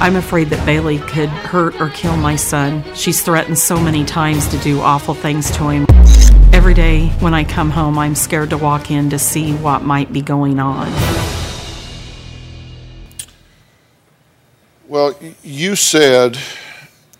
I'm 0.00 0.16
afraid 0.16 0.48
that 0.48 0.64
Bailey 0.64 0.96
could 0.96 1.28
hurt 1.28 1.78
or 1.78 1.90
kill 1.90 2.16
my 2.16 2.36
son. 2.36 2.82
She's 2.94 3.20
threatened 3.20 3.58
so 3.58 3.78
many 3.78 4.02
times 4.06 4.48
to 4.48 4.56
do 4.60 4.80
awful 4.80 5.12
things 5.12 5.50
to 5.58 5.68
him. 5.68 5.86
Every 6.54 6.72
day 6.72 7.08
when 7.20 7.34
I 7.34 7.44
come 7.44 7.68
home, 7.68 7.98
I'm 7.98 8.14
scared 8.14 8.48
to 8.48 8.56
walk 8.56 8.90
in 8.90 9.10
to 9.10 9.18
see 9.18 9.52
what 9.52 9.82
might 9.82 10.10
be 10.10 10.22
going 10.22 10.58
on. 10.58 10.90
Well, 14.88 15.14
you 15.42 15.76
said, 15.76 16.38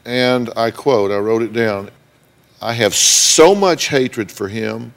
and 0.06 0.48
I 0.56 0.70
quote, 0.70 1.10
I 1.10 1.18
wrote 1.18 1.42
it 1.42 1.52
down 1.52 1.90
I 2.64 2.72
have 2.72 2.94
so 2.94 3.54
much 3.54 3.88
hatred 3.88 4.32
for 4.32 4.48
him. 4.48 4.94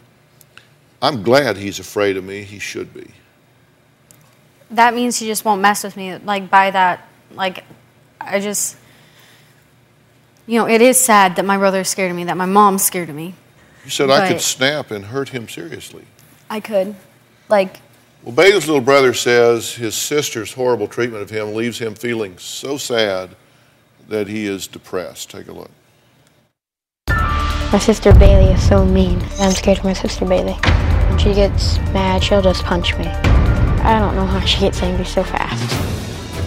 I'm 1.01 1.21
glad 1.21 1.57
he's 1.57 1.79
afraid 1.79 2.15
of 2.15 2.23
me. 2.23 2.43
He 2.43 2.59
should 2.59 2.93
be. 2.93 3.11
That 4.71 4.93
means 4.93 5.19
he 5.19 5.27
just 5.27 5.43
won't 5.43 5.61
mess 5.61 5.83
with 5.83 5.97
me. 5.97 6.15
Like, 6.15 6.49
by 6.49 6.71
that, 6.71 7.05
like, 7.33 7.65
I 8.21 8.39
just, 8.39 8.77
you 10.45 10.57
know, 10.57 10.65
it 10.65 10.81
is 10.81 10.97
sad 10.97 11.35
that 11.35 11.43
my 11.43 11.57
brother's 11.57 11.89
scared 11.89 12.09
of 12.09 12.15
me, 12.15 12.23
that 12.23 12.37
my 12.37 12.45
mom's 12.45 12.85
scared 12.85 13.09
of 13.09 13.15
me. 13.17 13.35
You 13.83 13.91
said 13.91 14.09
I 14.09 14.29
could 14.29 14.39
snap 14.39 14.89
and 14.89 15.03
hurt 15.03 15.29
him 15.29 15.49
seriously. 15.49 16.05
I 16.49 16.61
could. 16.61 16.95
Like, 17.49 17.81
Well, 18.23 18.33
Bailey's 18.33 18.67
little 18.67 18.81
brother 18.81 19.13
says 19.13 19.75
his 19.75 19.93
sister's 19.93 20.53
horrible 20.53 20.87
treatment 20.87 21.21
of 21.21 21.29
him 21.29 21.53
leaves 21.53 21.79
him 21.79 21.95
feeling 21.95 22.37
so 22.37 22.77
sad 22.77 23.31
that 24.07 24.29
he 24.29 24.45
is 24.45 24.67
depressed. 24.67 25.29
Take 25.29 25.49
a 25.49 25.53
look. 25.53 25.71
My 27.71 27.79
sister 27.79 28.13
Bailey 28.13 28.53
is 28.53 28.67
so 28.67 28.85
mean. 28.85 29.21
I'm 29.39 29.51
scared 29.51 29.79
of 29.79 29.83
my 29.83 29.93
sister 29.93 30.25
Bailey. 30.25 30.53
When 30.53 31.17
she 31.19 31.33
gets 31.33 31.77
mad, 31.93 32.23
she'll 32.23 32.41
just 32.41 32.63
punch 32.63 32.97
me. 32.97 33.05
I 33.07 33.99
don't 33.99 34.15
know 34.15 34.25
how 34.25 34.39
she 34.45 34.59
gets 34.61 34.81
angry 34.81 35.05
so 35.05 35.23
fast. 35.23 35.63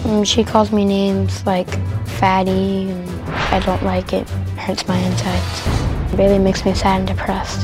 Mm, 0.03 0.25
She 0.25 0.43
calls 0.43 0.71
me 0.71 0.83
names 0.83 1.45
like 1.45 1.69
fatty, 2.07 2.89
and 2.89 3.09
I 3.53 3.59
don't 3.59 3.83
like 3.83 4.13
it. 4.13 4.23
It 4.29 4.57
hurts 4.57 4.87
my 4.87 4.97
insides. 4.97 6.15
Bailey 6.17 6.39
makes 6.39 6.65
me 6.65 6.73
sad 6.73 6.99
and 6.99 7.07
depressed. 7.07 7.59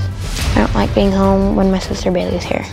I 0.55 0.59
don't 0.59 0.75
like 0.75 0.93
being 0.93 1.11
home 1.11 1.55
when 1.55 1.71
my 1.71 1.79
sister 1.79 2.11
Bailey's 2.11 2.43
here. 2.43 2.65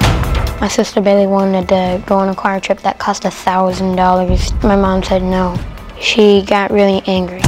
My 0.61 0.69
sister 0.69 1.01
Bailey 1.01 1.27
wanted 1.27 1.69
to 1.71 2.03
go 2.07 2.17
on 2.17 2.29
a 2.29 2.35
car 2.35 2.61
trip 2.61 2.81
that 2.81 2.99
cost 2.99 3.25
a 3.25 3.31
thousand 3.31 3.97
dollars. 3.97 4.53
My 4.63 4.77
mom 4.77 5.03
said 5.03 5.23
no. 5.23 5.59
She 5.99 6.43
got 6.43 6.71
really 6.71 7.03
angry. 7.07 7.41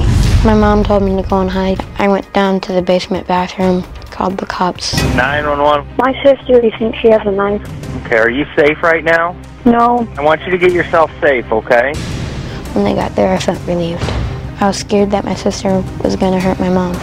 My 0.46 0.54
mom 0.54 0.84
told 0.84 1.02
me 1.02 1.20
to 1.20 1.28
go 1.28 1.40
and 1.40 1.50
hide. 1.50 1.84
I 1.98 2.06
went 2.06 2.32
down 2.32 2.60
to 2.60 2.72
the 2.72 2.80
basement 2.80 3.26
bathroom, 3.26 3.82
called 4.12 4.38
the 4.38 4.46
cops. 4.46 4.94
911. 5.16 5.96
My 5.98 6.12
sister, 6.22 6.60
do 6.60 6.68
you 6.68 6.72
think 6.78 6.94
she 6.94 7.08
has 7.08 7.20
a 7.26 7.32
knife? 7.32 7.60
Okay, 8.06 8.16
are 8.16 8.30
you 8.30 8.44
safe 8.54 8.80
right 8.80 9.02
now? 9.02 9.34
No. 9.64 10.06
I 10.16 10.22
want 10.22 10.42
you 10.42 10.52
to 10.52 10.56
get 10.56 10.70
yourself 10.70 11.10
safe, 11.20 11.50
okay? 11.50 11.92
When 12.74 12.84
they 12.84 12.94
got 12.94 13.16
there, 13.16 13.34
I 13.34 13.38
felt 13.38 13.58
relieved. 13.66 14.04
I 14.60 14.68
was 14.68 14.78
scared 14.78 15.10
that 15.10 15.24
my 15.24 15.34
sister 15.34 15.82
was 16.04 16.14
gonna 16.14 16.38
hurt 16.38 16.60
my 16.60 16.68
mom. 16.68 16.94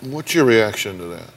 What's 0.00 0.34
your 0.34 0.46
reaction 0.46 0.96
to 0.96 1.04
that? 1.08 1.28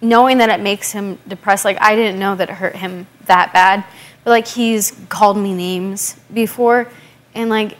knowing 0.00 0.38
that 0.38 0.48
it 0.48 0.62
makes 0.62 0.92
him 0.92 1.18
depressed, 1.26 1.64
like, 1.64 1.80
I 1.80 1.96
didn't 1.96 2.18
know 2.18 2.34
that 2.36 2.50
it 2.50 2.54
hurt 2.54 2.76
him 2.76 3.06
that 3.26 3.52
bad. 3.52 3.84
But, 4.24 4.30
like, 4.30 4.46
he's 4.46 4.98
called 5.08 5.36
me 5.36 5.54
names 5.54 6.16
before, 6.32 6.88
and, 7.34 7.48
like, 7.50 7.76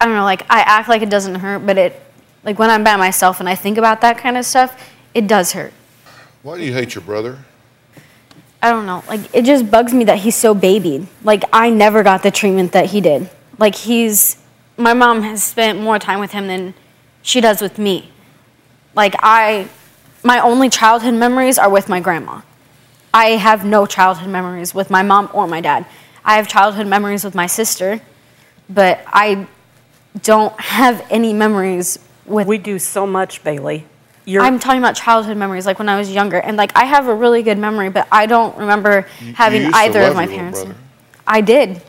I 0.00 0.06
don't 0.06 0.14
know, 0.14 0.24
like, 0.24 0.42
I 0.50 0.60
act 0.60 0.88
like 0.88 1.02
it 1.02 1.10
doesn't 1.10 1.36
hurt, 1.36 1.66
but 1.66 1.78
it, 1.78 2.00
like, 2.44 2.58
when 2.58 2.70
I'm 2.70 2.84
by 2.84 2.96
myself 2.96 3.40
and 3.40 3.48
I 3.48 3.54
think 3.54 3.78
about 3.78 4.00
that 4.02 4.18
kind 4.18 4.36
of 4.36 4.44
stuff, 4.44 4.90
it 5.14 5.26
does 5.26 5.52
hurt. 5.52 5.72
Why 6.42 6.58
do 6.58 6.64
you 6.64 6.74
hate 6.74 6.94
your 6.94 7.02
brother? 7.02 7.38
I 8.64 8.70
don't 8.70 8.86
know. 8.86 9.04
Like 9.06 9.20
it 9.34 9.44
just 9.44 9.70
bugs 9.70 9.92
me 9.92 10.04
that 10.04 10.20
he's 10.20 10.36
so 10.36 10.54
babied. 10.54 11.06
Like 11.22 11.44
I 11.52 11.68
never 11.68 12.02
got 12.02 12.22
the 12.22 12.30
treatment 12.30 12.72
that 12.72 12.86
he 12.86 13.02
did. 13.02 13.28
Like 13.58 13.74
he's 13.74 14.38
my 14.78 14.94
mom 14.94 15.20
has 15.20 15.44
spent 15.44 15.78
more 15.78 15.98
time 15.98 16.18
with 16.18 16.32
him 16.32 16.46
than 16.46 16.72
she 17.20 17.42
does 17.42 17.60
with 17.60 17.78
me. 17.78 18.10
Like 18.94 19.14
I 19.18 19.68
my 20.22 20.40
only 20.40 20.70
childhood 20.70 21.12
memories 21.12 21.58
are 21.58 21.68
with 21.68 21.90
my 21.90 22.00
grandma. 22.00 22.40
I 23.14 23.36
have 23.36 23.64
no 23.64 23.86
childhood 23.86 24.28
memories 24.28 24.74
with 24.74 24.90
my 24.90 25.02
mom 25.04 25.30
or 25.32 25.46
my 25.46 25.60
dad. 25.60 25.86
I 26.24 26.36
have 26.36 26.48
childhood 26.48 26.88
memories 26.88 27.22
with 27.22 27.34
my 27.36 27.46
sister, 27.46 28.00
but 28.68 29.00
I 29.06 29.46
don't 30.20 30.58
have 30.60 31.06
any 31.10 31.32
memories 31.32 31.98
with 32.26 32.48
We 32.48 32.58
do 32.58 32.78
so 32.80 33.06
much, 33.06 33.44
Bailey. 33.44 33.86
You're, 34.24 34.42
I'm 34.42 34.58
talking 34.58 34.78
about 34.80 34.96
childhood 34.96 35.36
memories, 35.36 35.64
like 35.64 35.78
when 35.78 35.88
I 35.88 35.96
was 35.98 36.10
younger, 36.10 36.38
and 36.38 36.56
like 36.56 36.72
I 36.74 36.86
have 36.86 37.06
a 37.06 37.14
really 37.14 37.42
good 37.42 37.58
memory, 37.58 37.88
but 37.88 38.08
I 38.10 38.26
don't 38.26 38.56
remember 38.56 39.06
You- 39.20 39.34
having 39.34 39.62
you 39.62 39.70
either 39.72 40.02
of 40.02 40.16
my 40.16 40.26
parents. 40.26 40.64
I 41.26 41.40
did. 41.40 41.80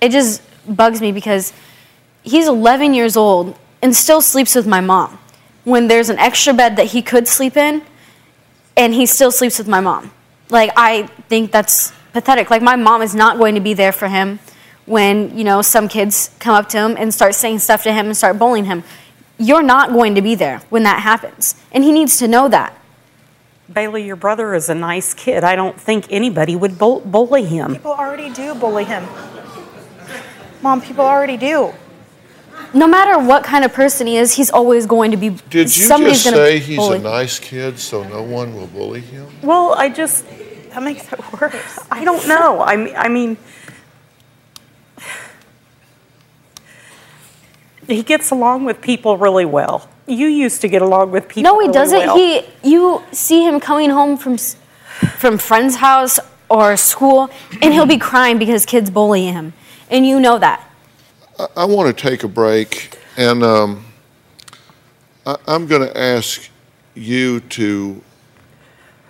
It 0.00 0.10
just 0.10 0.40
bugs 0.68 1.00
me 1.00 1.10
because 1.10 1.52
he's 2.22 2.46
11 2.46 2.94
years 2.94 3.16
old 3.16 3.58
and 3.82 3.96
still 3.96 4.20
sleeps 4.20 4.54
with 4.54 4.66
my 4.66 4.80
mom. 4.80 5.18
When 5.64 5.88
there's 5.88 6.10
an 6.10 6.18
extra 6.18 6.54
bed 6.54 6.76
that 6.76 6.86
he 6.86 7.02
could 7.02 7.26
sleep 7.26 7.56
in, 7.56 7.82
and 8.76 8.94
he 8.94 9.06
still 9.06 9.30
sleeps 9.30 9.58
with 9.58 9.68
my 9.68 9.80
mom. 9.80 10.10
Like 10.50 10.70
I 10.76 11.06
think 11.28 11.50
that's 11.50 11.92
pathetic. 12.12 12.50
Like 12.50 12.62
my 12.62 12.76
mom 12.76 13.02
is 13.02 13.14
not 13.14 13.38
going 13.38 13.54
to 13.54 13.60
be 13.60 13.74
there 13.74 13.92
for 13.92 14.08
him 14.08 14.38
when 14.86 15.36
you 15.36 15.44
know 15.44 15.62
some 15.62 15.88
kids 15.88 16.30
come 16.38 16.54
up 16.54 16.68
to 16.70 16.78
him 16.78 16.96
and 16.98 17.12
start 17.12 17.34
saying 17.34 17.58
stuff 17.58 17.82
to 17.82 17.92
him 17.92 18.06
and 18.06 18.16
start 18.16 18.38
bullying 18.38 18.66
him. 18.66 18.84
You're 19.38 19.62
not 19.62 19.90
going 19.90 20.14
to 20.14 20.22
be 20.22 20.34
there 20.34 20.60
when 20.70 20.84
that 20.84 21.02
happens, 21.02 21.54
and 21.72 21.84
he 21.84 21.92
needs 21.92 22.18
to 22.18 22.28
know 22.28 22.48
that. 22.48 22.72
Bailey, 23.70 24.06
your 24.06 24.16
brother 24.16 24.54
is 24.54 24.68
a 24.68 24.74
nice 24.74 25.12
kid. 25.12 25.42
I 25.42 25.56
don't 25.56 25.78
think 25.78 26.06
anybody 26.08 26.54
would 26.54 26.78
bull- 26.78 27.00
bully 27.00 27.44
him. 27.44 27.74
People 27.74 27.92
already 27.92 28.30
do 28.32 28.54
bully 28.54 28.84
him. 28.84 29.04
Mom, 30.62 30.80
people 30.80 31.04
already 31.04 31.36
do. 31.36 31.74
No 32.76 32.86
matter 32.86 33.18
what 33.18 33.42
kind 33.42 33.64
of 33.64 33.72
person 33.72 34.06
he 34.06 34.18
is, 34.18 34.34
he's 34.34 34.50
always 34.50 34.84
going 34.84 35.10
to 35.12 35.16
be. 35.16 35.30
Did 35.30 35.74
you 35.74 35.84
somebody's 35.84 36.22
just 36.22 36.34
gonna 36.34 36.46
say 36.46 36.58
he's 36.58 36.76
bully. 36.76 36.98
a 36.98 37.00
nice 37.00 37.38
kid 37.38 37.78
so 37.78 38.06
no 38.06 38.22
one 38.22 38.54
will 38.54 38.66
bully 38.66 39.00
him? 39.00 39.26
Well, 39.40 39.72
I 39.72 39.88
just, 39.88 40.26
That 40.70 40.82
makes 40.82 41.10
it 41.10 41.32
worse. 41.32 41.78
I 41.90 42.04
don't 42.04 42.28
know. 42.28 42.60
I 42.60 42.76
mean, 42.76 42.94
I 42.94 43.08
mean, 43.08 43.38
he 47.86 48.02
gets 48.02 48.30
along 48.30 48.66
with 48.66 48.82
people 48.82 49.16
really 49.16 49.46
well. 49.46 49.88
You 50.06 50.26
used 50.26 50.60
to 50.60 50.68
get 50.68 50.82
along 50.82 51.12
with 51.12 51.28
people. 51.28 51.44
No, 51.44 51.58
he 51.58 51.68
really 51.68 51.72
doesn't. 51.72 51.98
well. 51.98 52.16
He, 52.16 52.44
you 52.62 53.02
see 53.10 53.42
him 53.42 53.58
coming 53.58 53.88
home 53.88 54.18
from 54.18 54.36
from 54.36 55.38
friend's 55.38 55.76
house 55.76 56.20
or 56.50 56.76
school, 56.76 57.30
and 57.62 57.72
he'll 57.72 57.86
be 57.86 57.98
crying 57.98 58.38
because 58.38 58.66
kids 58.66 58.90
bully 58.90 59.24
him, 59.24 59.54
and 59.88 60.06
you 60.06 60.20
know 60.20 60.38
that. 60.38 60.65
I, 61.38 61.46
I 61.56 61.64
want 61.64 61.96
to 61.96 62.02
take 62.08 62.24
a 62.24 62.28
break, 62.28 62.98
and 63.16 63.42
um, 63.42 63.84
I, 65.26 65.36
I'm 65.46 65.66
going 65.66 65.82
to 65.82 65.98
ask 65.98 66.48
you 66.94 67.40
to 67.40 68.02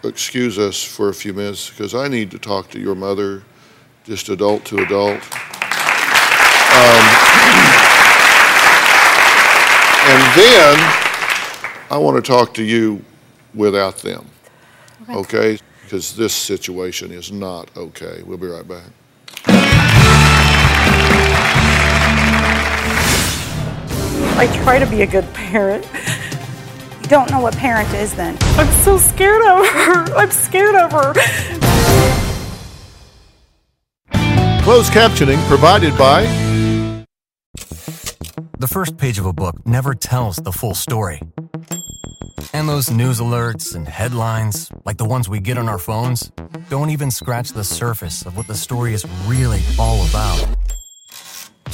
excuse 0.04 0.58
us 0.58 0.82
for 0.82 1.08
a 1.08 1.14
few 1.14 1.32
minutes 1.32 1.70
because 1.70 1.94
I 1.94 2.08
need 2.08 2.30
to 2.32 2.38
talk 2.38 2.70
to 2.70 2.80
your 2.80 2.94
mother, 2.94 3.42
just 4.04 4.28
adult 4.28 4.64
to 4.66 4.78
adult. 4.78 5.22
Um, 6.76 7.04
and 10.08 10.22
then 10.36 10.76
I 11.90 11.98
want 11.98 12.16
to 12.16 12.22
talk 12.22 12.54
to 12.54 12.62
you 12.62 13.04
without 13.54 13.98
them. 13.98 14.26
Okay. 15.08 15.58
because 15.82 16.16
this 16.16 16.34
situation 16.34 17.12
is 17.12 17.30
not 17.30 17.70
okay. 17.76 18.20
We'll 18.24 18.38
be 18.38 18.48
right 18.48 18.66
back. 18.66 20.05
I 24.38 24.46
try 24.62 24.78
to 24.78 24.86
be 24.86 25.00
a 25.00 25.06
good 25.06 25.24
parent. 25.32 25.88
You 27.02 27.08
don't 27.08 27.30
know 27.30 27.40
what 27.40 27.56
parent 27.56 27.92
is 27.94 28.14
then. 28.14 28.36
I'm 28.58 28.70
so 28.84 28.98
scared 28.98 29.40
of 29.40 29.66
her. 29.66 30.14
I'm 30.14 30.30
scared 30.30 30.74
of 30.74 30.92
her. 30.92 31.14
Closed 34.62 34.92
captioning 34.92 35.38
provided 35.48 35.96
by 35.96 36.22
The 38.58 38.68
first 38.68 38.98
page 38.98 39.18
of 39.18 39.24
a 39.24 39.32
book 39.32 39.66
never 39.66 39.94
tells 39.94 40.36
the 40.36 40.52
full 40.52 40.74
story. 40.74 41.22
And 42.52 42.68
those 42.68 42.90
news 42.90 43.20
alerts 43.20 43.74
and 43.74 43.88
headlines, 43.88 44.70
like 44.84 44.98
the 44.98 45.04
ones 45.04 45.30
we 45.30 45.40
get 45.40 45.56
on 45.56 45.68
our 45.68 45.78
phones, 45.78 46.30
don't 46.68 46.90
even 46.90 47.10
scratch 47.10 47.52
the 47.52 47.64
surface 47.64 48.26
of 48.26 48.36
what 48.36 48.48
the 48.48 48.54
story 48.54 48.92
is 48.92 49.06
really 49.26 49.62
all 49.78 50.04
about. 50.06 50.46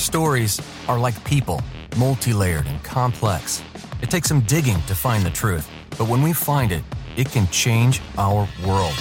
Stories 0.03 0.61
are 0.89 0.99
like 0.99 1.15
people, 1.25 1.63
multi 1.97 2.33
layered 2.33 2.67
and 2.67 2.83
complex. 2.83 3.63
It 4.03 4.11
takes 4.11 4.27
some 4.27 4.41
digging 4.41 4.83
to 4.89 4.97
find 4.97 5.25
the 5.25 5.31
truth, 5.31 5.71
but 5.91 6.09
when 6.09 6.23
we 6.23 6.33
find 6.33 6.73
it, 6.73 6.83
it 7.17 7.31
can 7.31 7.47
change 7.53 8.01
our 8.19 8.49
world. 8.67 8.97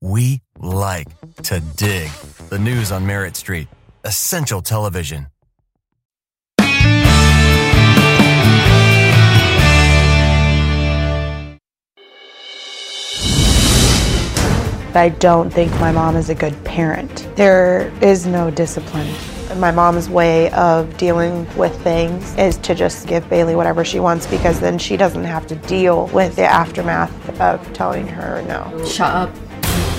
We 0.00 0.40
like 0.56 1.08
to 1.42 1.58
dig. 1.76 2.10
The 2.48 2.60
news 2.60 2.92
on 2.92 3.04
Merit 3.04 3.34
Street. 3.34 3.66
Essential 4.04 4.62
television. 4.62 5.26
I 14.94 15.12
don't 15.18 15.50
think 15.50 15.72
my 15.80 15.90
mom 15.90 16.14
is 16.14 16.30
a 16.30 16.36
good 16.36 16.62
parent. 16.64 17.28
There 17.34 17.92
is 18.00 18.28
no 18.28 18.52
discipline. 18.52 19.12
My 19.56 19.70
mom's 19.70 20.08
way 20.08 20.50
of 20.52 20.96
dealing 20.96 21.46
with 21.56 21.78
things 21.82 22.34
is 22.36 22.56
to 22.58 22.74
just 22.74 23.06
give 23.06 23.28
Bailey 23.28 23.54
whatever 23.56 23.84
she 23.84 24.00
wants 24.00 24.26
because 24.26 24.60
then 24.60 24.78
she 24.78 24.96
doesn't 24.96 25.24
have 25.24 25.46
to 25.48 25.56
deal 25.56 26.06
with 26.08 26.36
the 26.36 26.44
aftermath 26.44 27.40
of 27.40 27.72
telling 27.72 28.06
her 28.06 28.42
no. 28.42 28.84
Shut 28.86 29.12
up. 29.12 29.30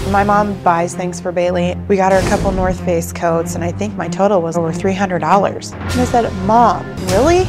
My 0.10 0.24
mom 0.24 0.62
buys 0.64 0.96
things 0.96 1.22
for 1.22 1.32
Bailey. 1.32 1.76
We 1.88 1.96
got 1.96 2.12
her 2.12 2.18
a 2.18 2.30
couple 2.30 2.52
North 2.52 2.84
Face 2.84 3.14
coats, 3.14 3.56
and 3.56 3.64
I 3.64 3.72
think 3.72 3.96
my 3.96 4.08
total 4.08 4.42
was 4.42 4.58
over 4.58 4.72
$300. 4.72 5.74
And 5.74 6.02
I 6.02 6.06
said, 6.06 6.34
Mom, 6.46 6.86
really? 7.08 7.48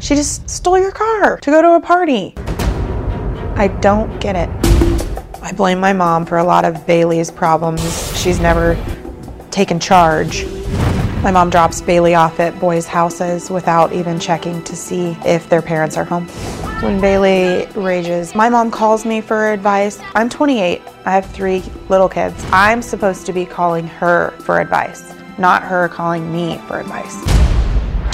She 0.00 0.14
just 0.14 0.48
stole 0.48 0.78
your 0.78 0.90
car 0.90 1.38
to 1.38 1.50
go 1.50 1.62
to 1.62 1.74
a 1.74 1.80
party. 1.80 2.34
I 3.56 3.68
don't 3.80 4.18
get 4.20 4.36
it. 4.36 4.48
I 5.42 5.52
blame 5.52 5.78
my 5.78 5.92
mom 5.92 6.26
for 6.26 6.38
a 6.38 6.44
lot 6.44 6.64
of 6.64 6.86
Bailey's 6.86 7.30
problems. 7.30 8.16
She's 8.18 8.40
never 8.40 8.76
taken 9.50 9.78
charge. 9.78 10.44
My 11.22 11.30
mom 11.30 11.50
drops 11.50 11.82
Bailey 11.82 12.14
off 12.14 12.40
at 12.40 12.58
boys' 12.58 12.86
houses 12.86 13.50
without 13.50 13.92
even 13.92 14.18
checking 14.18 14.64
to 14.64 14.74
see 14.74 15.18
if 15.22 15.50
their 15.50 15.60
parents 15.60 15.98
are 15.98 16.04
home. 16.04 16.26
When 16.82 16.98
Bailey 16.98 17.66
rages, 17.78 18.34
my 18.34 18.48
mom 18.48 18.70
calls 18.70 19.04
me 19.04 19.20
for 19.20 19.52
advice. 19.52 20.00
I'm 20.14 20.30
28. 20.30 20.80
I 21.04 21.10
have 21.10 21.26
three 21.26 21.62
little 21.90 22.08
kids. 22.08 22.42
I'm 22.52 22.80
supposed 22.80 23.26
to 23.26 23.34
be 23.34 23.44
calling 23.44 23.86
her 23.86 24.30
for 24.40 24.62
advice, 24.62 25.12
not 25.36 25.62
her 25.62 25.90
calling 25.90 26.32
me 26.32 26.56
for 26.66 26.80
advice. 26.80 27.14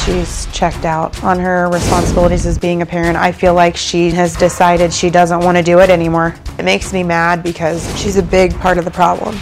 She's 0.04 0.46
checked 0.52 0.84
out 0.84 1.22
on 1.22 1.38
her 1.38 1.70
responsibilities 1.70 2.44
as 2.44 2.58
being 2.58 2.82
a 2.82 2.86
parent. 2.86 3.16
I 3.16 3.30
feel 3.30 3.54
like 3.54 3.76
she 3.76 4.10
has 4.10 4.34
decided 4.34 4.92
she 4.92 5.10
doesn't 5.10 5.44
want 5.44 5.56
to 5.56 5.62
do 5.62 5.78
it 5.78 5.90
anymore. 5.90 6.34
It 6.58 6.64
makes 6.64 6.92
me 6.92 7.04
mad 7.04 7.44
because 7.44 7.86
she's 8.00 8.16
a 8.16 8.22
big 8.22 8.52
part 8.58 8.78
of 8.78 8.84
the 8.84 8.90
problem. 8.90 9.38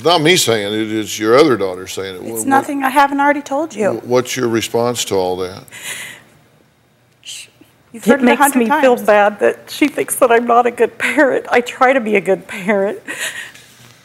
It's 0.00 0.06
not 0.06 0.22
me 0.22 0.38
saying 0.38 0.72
it, 0.72 0.90
it's 0.90 1.18
your 1.18 1.36
other 1.36 1.58
daughter 1.58 1.86
saying 1.86 2.14
it. 2.16 2.22
It's 2.22 2.38
What- 2.38 2.46
nothing 2.46 2.82
I 2.82 2.88
haven't 2.88 3.20
already 3.20 3.42
told 3.42 3.74
you. 3.74 4.00
What's 4.02 4.34
your 4.34 4.48
response 4.48 5.04
to 5.04 5.14
all 5.14 5.36
that? 5.36 5.64
You've 7.92 8.06
heard 8.06 8.20
It 8.20 8.22
it 8.22 8.24
makes 8.24 8.40
hundred 8.40 8.58
me 8.60 8.66
times. 8.66 8.80
feel 8.80 8.96
bad 8.96 9.40
that 9.40 9.70
she 9.70 9.88
thinks 9.88 10.14
that 10.16 10.32
I'm 10.32 10.46
not 10.46 10.64
a 10.64 10.70
good 10.70 10.96
parent. 10.96 11.44
I 11.50 11.60
try 11.60 11.92
to 11.92 12.00
be 12.00 12.16
a 12.16 12.20
good 12.22 12.48
parent. 12.48 13.00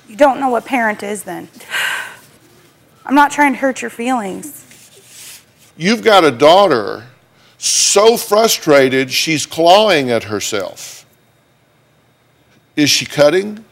You 0.10 0.18
don't 0.18 0.42
know 0.42 0.50
what 0.50 0.66
parent 0.66 1.02
is 1.02 1.24
then. 1.24 1.48
I'm 3.06 3.16
not 3.16 3.32
trying 3.32 3.54
to 3.54 3.60
hurt 3.60 3.82
your 3.82 3.90
feelings. 3.90 4.66
You've 5.78 6.04
got 6.04 6.26
a 6.26 6.32
daughter 6.32 7.06
so 7.58 8.18
frustrated 8.18 9.12
she's 9.12 9.46
clawing 9.46 10.12
at 10.12 10.26
herself. 10.26 11.06
Is 12.76 12.90
she 12.90 13.06
cutting? 13.06 13.64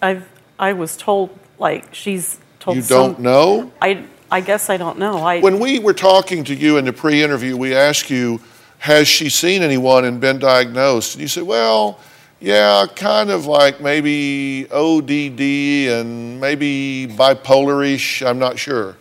I 0.00 0.20
I 0.56 0.72
was 0.72 0.96
told 0.96 1.36
like 1.58 1.94
she's 1.94 2.38
told 2.60 2.76
You 2.76 2.82
don't 2.82 3.18
know? 3.20 3.72
I 3.80 4.04
I 4.30 4.40
guess 4.40 4.70
I 4.70 4.76
don't 4.76 4.98
know. 4.98 5.18
I 5.18 5.40
When 5.40 5.60
we 5.60 5.78
were 5.78 5.94
talking 5.94 6.44
to 6.44 6.54
you 6.54 6.76
in 6.78 6.84
the 6.84 6.92
pre 6.92 7.22
interview, 7.22 7.56
we 7.56 7.74
asked 7.74 8.10
you, 8.10 8.40
Has 8.78 9.06
she 9.06 9.28
seen 9.28 9.62
anyone 9.62 10.04
and 10.04 10.20
been 10.20 10.38
diagnosed? 10.38 11.14
And 11.14 11.22
you 11.22 11.28
said, 11.28 11.44
Well, 11.44 12.00
yeah, 12.40 12.84
kind 12.94 13.30
of 13.30 13.46
like 13.46 13.80
maybe 13.80 14.66
ODD 14.70 15.40
and 15.40 16.40
maybe 16.40 17.06
bipolarish, 17.06 18.26
I'm 18.26 18.38
not 18.38 18.58
sure. 18.58 18.96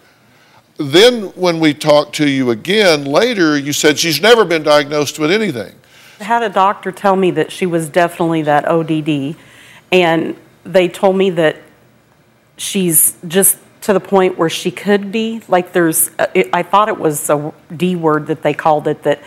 Then 0.78 1.26
when 1.36 1.60
we 1.60 1.74
talked 1.74 2.16
to 2.16 2.30
you 2.30 2.52
again 2.52 3.06
later, 3.06 3.58
you 3.58 3.74
said 3.74 4.00
she's 4.00 4.22
never 4.22 4.46
been 4.46 4.64
diagnosed 4.64 5.20
with 5.20 5.32
anything. 5.32 5.74
I 6.20 6.24
had 6.24 6.44
a 6.44 6.50
doctor 6.50 6.92
tell 6.92 7.16
me 7.16 7.32
that 7.32 7.52
she 7.52 7.66
was 7.66 7.90
definitely 7.90 8.44
that 8.44 8.66
ODD, 8.66 9.36
and 9.92 10.36
they 10.64 10.88
told 10.88 11.18
me 11.18 11.30
that 11.32 11.58
she's 12.58 13.18
just 13.28 13.58
to 13.82 13.94
the 13.94 14.00
point 14.00 14.38
where 14.38 14.50
she 14.50 14.72
could 14.72 15.12
be. 15.12 15.42
Like 15.48 15.74
there's, 15.74 16.10
uh, 16.18 16.28
I 16.54 16.64
thought 16.64 16.88
it 16.88 16.98
was 16.98 17.30
a 17.30 17.54
D 17.76 17.96
word 17.96 18.28
that 18.28 18.42
they 18.42 18.54
called 18.54 18.88
it 18.88 19.04
that 19.04 19.22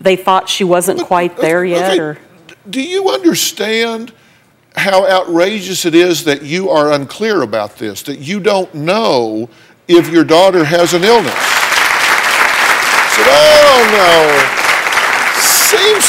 they 0.00 0.16
thought 0.16 0.48
she 0.48 0.64
wasn't 0.64 1.00
quite 1.02 1.36
there 1.36 1.64
yet, 1.64 1.92
okay. 1.92 2.00
or 2.00 2.18
Do 2.68 2.82
you 2.82 3.10
understand 3.10 4.12
how 4.74 5.06
outrageous 5.06 5.84
it 5.84 5.94
is 5.94 6.24
that 6.24 6.42
you 6.42 6.70
are 6.70 6.92
unclear 6.92 7.42
about 7.42 7.76
this, 7.76 8.02
that 8.04 8.18
you 8.18 8.40
don't 8.40 8.74
know 8.74 9.48
if 9.86 10.10
your 10.10 10.24
daughter 10.24 10.64
has 10.64 10.94
an 10.94 11.04
illness? 11.04 11.34
Said, 13.14 13.26
oh 13.28 14.56
no. 14.56 14.61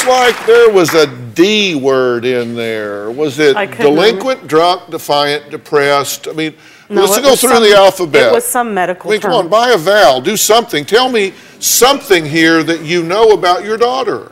Like 0.06 0.46
there 0.46 0.70
was 0.70 0.92
a 0.94 1.06
D 1.06 1.74
word 1.74 2.24
in 2.24 2.54
there. 2.54 3.10
Was 3.10 3.38
it 3.38 3.54
delinquent, 3.78 4.46
drunk, 4.46 4.90
defiant, 4.90 5.50
depressed? 5.50 6.28
I 6.28 6.32
mean, 6.32 6.54
No, 6.90 7.02
let's 7.04 7.18
go 7.20 7.34
through 7.34 7.50
some- 7.50 7.62
the 7.62 7.74
alphabet. 7.74 8.28
It 8.30 8.34
was 8.34 8.44
some 8.44 8.74
medical 8.74 9.10
I 9.10 9.14
mean, 9.14 9.20
term. 9.22 9.30
come 9.30 9.40
on, 9.40 9.48
buy 9.48 9.70
a 9.70 9.78
vowel, 9.78 10.20
do 10.20 10.36
something. 10.36 10.84
Tell 10.84 11.08
me 11.10 11.32
something 11.58 12.24
here 12.26 12.62
that 12.62 12.82
you 12.82 13.02
know 13.02 13.30
about 13.30 13.64
your 13.64 13.78
daughter. 13.78 14.30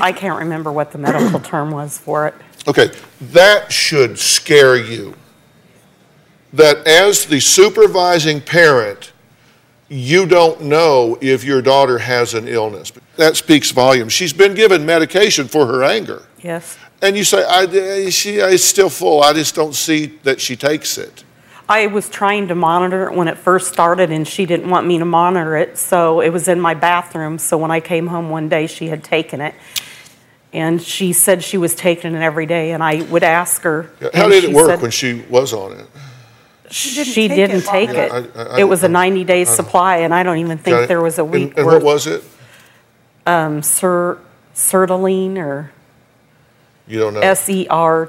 I 0.00 0.12
can't 0.12 0.38
remember 0.38 0.72
what 0.72 0.90
the 0.92 0.98
medical 0.98 1.40
term 1.52 1.70
was 1.70 1.98
for 1.98 2.26
it. 2.26 2.34
Okay, 2.66 2.90
that 3.32 3.70
should 3.72 4.18
scare 4.18 4.76
you. 4.76 5.14
That 6.54 6.86
as 6.86 7.26
the 7.26 7.40
supervising 7.40 8.40
parent, 8.40 9.12
you 9.88 10.26
don't 10.26 10.62
know 10.62 11.18
if 11.20 11.44
your 11.44 11.60
daughter 11.62 11.98
has 11.98 12.34
an 12.34 12.48
illness. 12.48 12.92
That 13.22 13.36
speaks 13.36 13.70
volumes. 13.70 14.12
She's 14.12 14.32
been 14.32 14.52
given 14.54 14.84
medication 14.84 15.46
for 15.46 15.64
her 15.66 15.84
anger. 15.84 16.24
Yes. 16.42 16.76
And 17.00 17.16
you 17.16 17.22
say, 17.22 17.44
I, 17.44 18.10
she 18.10 18.38
is 18.38 18.64
still 18.64 18.90
full. 18.90 19.22
I 19.22 19.32
just 19.32 19.54
don't 19.54 19.76
see 19.76 20.18
that 20.24 20.40
she 20.40 20.56
takes 20.56 20.98
it. 20.98 21.22
I 21.68 21.86
was 21.86 22.08
trying 22.08 22.48
to 22.48 22.56
monitor 22.56 23.08
it 23.08 23.14
when 23.14 23.28
it 23.28 23.38
first 23.38 23.72
started, 23.72 24.10
and 24.10 24.26
she 24.26 24.44
didn't 24.44 24.68
want 24.70 24.88
me 24.88 24.98
to 24.98 25.04
monitor 25.04 25.56
it, 25.56 25.78
so 25.78 26.20
it 26.20 26.30
was 26.30 26.48
in 26.48 26.60
my 26.60 26.74
bathroom. 26.74 27.38
So 27.38 27.56
when 27.58 27.70
I 27.70 27.78
came 27.78 28.08
home 28.08 28.28
one 28.28 28.48
day, 28.48 28.66
she 28.66 28.88
had 28.88 29.04
taken 29.04 29.40
it. 29.40 29.54
And 30.52 30.82
she 30.82 31.12
said 31.12 31.44
she 31.44 31.58
was 31.58 31.76
taking 31.76 32.16
it 32.16 32.22
every 32.22 32.46
day, 32.46 32.72
and 32.72 32.82
I 32.82 33.02
would 33.02 33.22
ask 33.22 33.62
her. 33.62 33.88
How 34.12 34.28
did 34.28 34.42
it 34.42 34.52
work 34.52 34.66
said 34.66 34.82
when 34.82 34.90
she 34.90 35.22
was 35.30 35.52
on 35.52 35.78
it? 35.78 35.86
she 36.72 37.28
didn't 37.28 37.62
take 37.66 37.90
it? 37.90 38.10
Yeah, 38.10 38.24
I- 38.34 38.54
I- 38.56 38.60
it 38.60 38.64
was 38.64 38.82
a 38.82 38.88
90 38.88 39.22
day 39.22 39.44
supply, 39.44 39.98
and 39.98 40.12
I 40.12 40.24
don't 40.24 40.38
even 40.38 40.58
think 40.58 40.88
there 40.88 41.00
was 41.00 41.18
a 41.20 41.24
week 41.24 41.52
And 41.56 41.66
worth. 41.66 41.84
what 41.84 41.84
was 41.84 42.06
it? 42.08 42.24
Um, 43.26 43.62
Sir, 43.62 44.18
Sertraline 44.54 45.36
or 45.36 45.72
You 46.86 46.98
don't 46.98 47.14
know. 47.14 47.20
S 47.20 47.48
E 47.48 47.66
R 47.68 48.08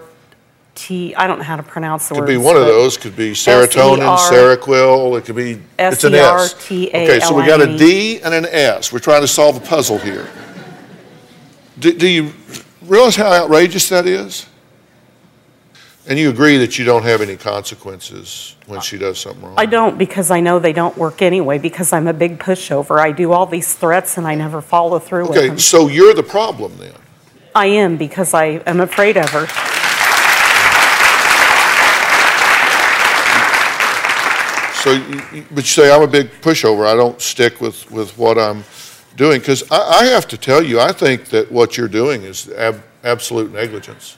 T. 0.76 1.14
I 1.16 1.28
don't 1.28 1.38
know 1.38 1.44
how 1.44 1.56
to 1.56 1.64
pronounce 1.64 2.10
the 2.10 2.16
word. 2.16 2.22
Could 2.22 2.38
words. 2.38 2.40
be 2.40 2.46
one 2.46 2.58
of 2.58 2.66
those. 2.66 2.98
Could 2.98 3.16
be 3.16 3.32
serotonin, 3.32 4.00
S-E-R 4.00 4.58
Seroquel. 4.58 5.18
It 5.20 5.26
could 5.26 5.36
be. 5.36 5.62
It's 5.78 6.04
an 6.04 6.16
S. 6.16 6.56
Okay, 6.72 7.20
so 7.20 7.36
we 7.36 7.46
got 7.46 7.62
a 7.62 7.78
D 7.78 8.20
and 8.22 8.34
an 8.34 8.46
S. 8.46 8.92
We're 8.92 9.00
trying 9.00 9.22
to 9.22 9.28
solve 9.28 9.56
a 9.58 9.60
puzzle 9.60 10.00
here. 10.00 10.28
Do, 11.80 11.94
do 11.94 12.08
you 12.08 12.34
realize 12.82 13.16
how 13.16 13.32
outrageous 13.32 13.90
that 13.90 14.06
is? 14.06 14.48
And 16.06 16.20
you 16.20 16.30
agree 16.30 16.58
that 16.58 16.78
you 16.78 16.84
don't 16.84 17.04
have 17.04 17.22
any 17.22 17.38
consequences 17.38 18.56
when 18.68 18.82
she 18.82 18.98
does 18.98 19.18
something 19.20 19.42
wrong. 19.42 19.54
I 19.58 19.66
don't 19.66 19.98
because 19.98 20.32
I 20.32 20.42
know 20.42 20.60
they 20.60 20.74
don't 20.74 20.98
work 20.98 21.22
anyway 21.22 21.60
because 21.60 21.94
I'm 21.94 22.08
a 22.08 22.14
big 22.14 22.40
pushover. 22.40 23.00
I 23.00 23.14
do 23.14 23.32
all 23.32 23.46
these 23.46 23.74
threats 23.74 24.18
and 24.18 24.28
I 24.28 24.36
never 24.36 24.62
follow 24.62 25.00
through 25.00 25.30
with 25.30 25.38
Okay, 25.38 25.58
so 25.58 25.88
you're 25.88 26.14
the 26.14 26.24
problem 26.24 26.76
then. 26.78 26.94
I 27.56 27.68
am 27.68 27.96
because 27.98 28.34
I 28.34 28.62
am 28.66 28.82
afraid 28.82 29.16
of 29.16 29.30
her. 29.30 29.48
So, 34.84 34.92
you- 34.92 35.46
but 35.52 35.64
you 35.64 35.70
say 35.70 35.90
I'm 35.94 36.02
a 36.02 36.08
big 36.08 36.30
pushover. 36.42 36.86
I 36.86 36.94
don't 36.94 37.22
stick 37.22 37.62
with, 37.62 37.90
with 37.90 38.18
what 38.18 38.38
I'm 38.38 38.66
doing 39.16 39.40
because 39.40 39.64
I, 39.72 39.78
I 40.02 40.06
have 40.08 40.28
to 40.28 40.38
tell 40.38 40.62
you, 40.62 40.82
I 40.82 40.92
think 40.92 41.26
that 41.30 41.50
what 41.50 41.78
you're 41.78 41.88
doing 41.88 42.24
is 42.24 42.50
ab- 42.50 42.84
absolute 43.06 43.54
negligence, 43.54 44.18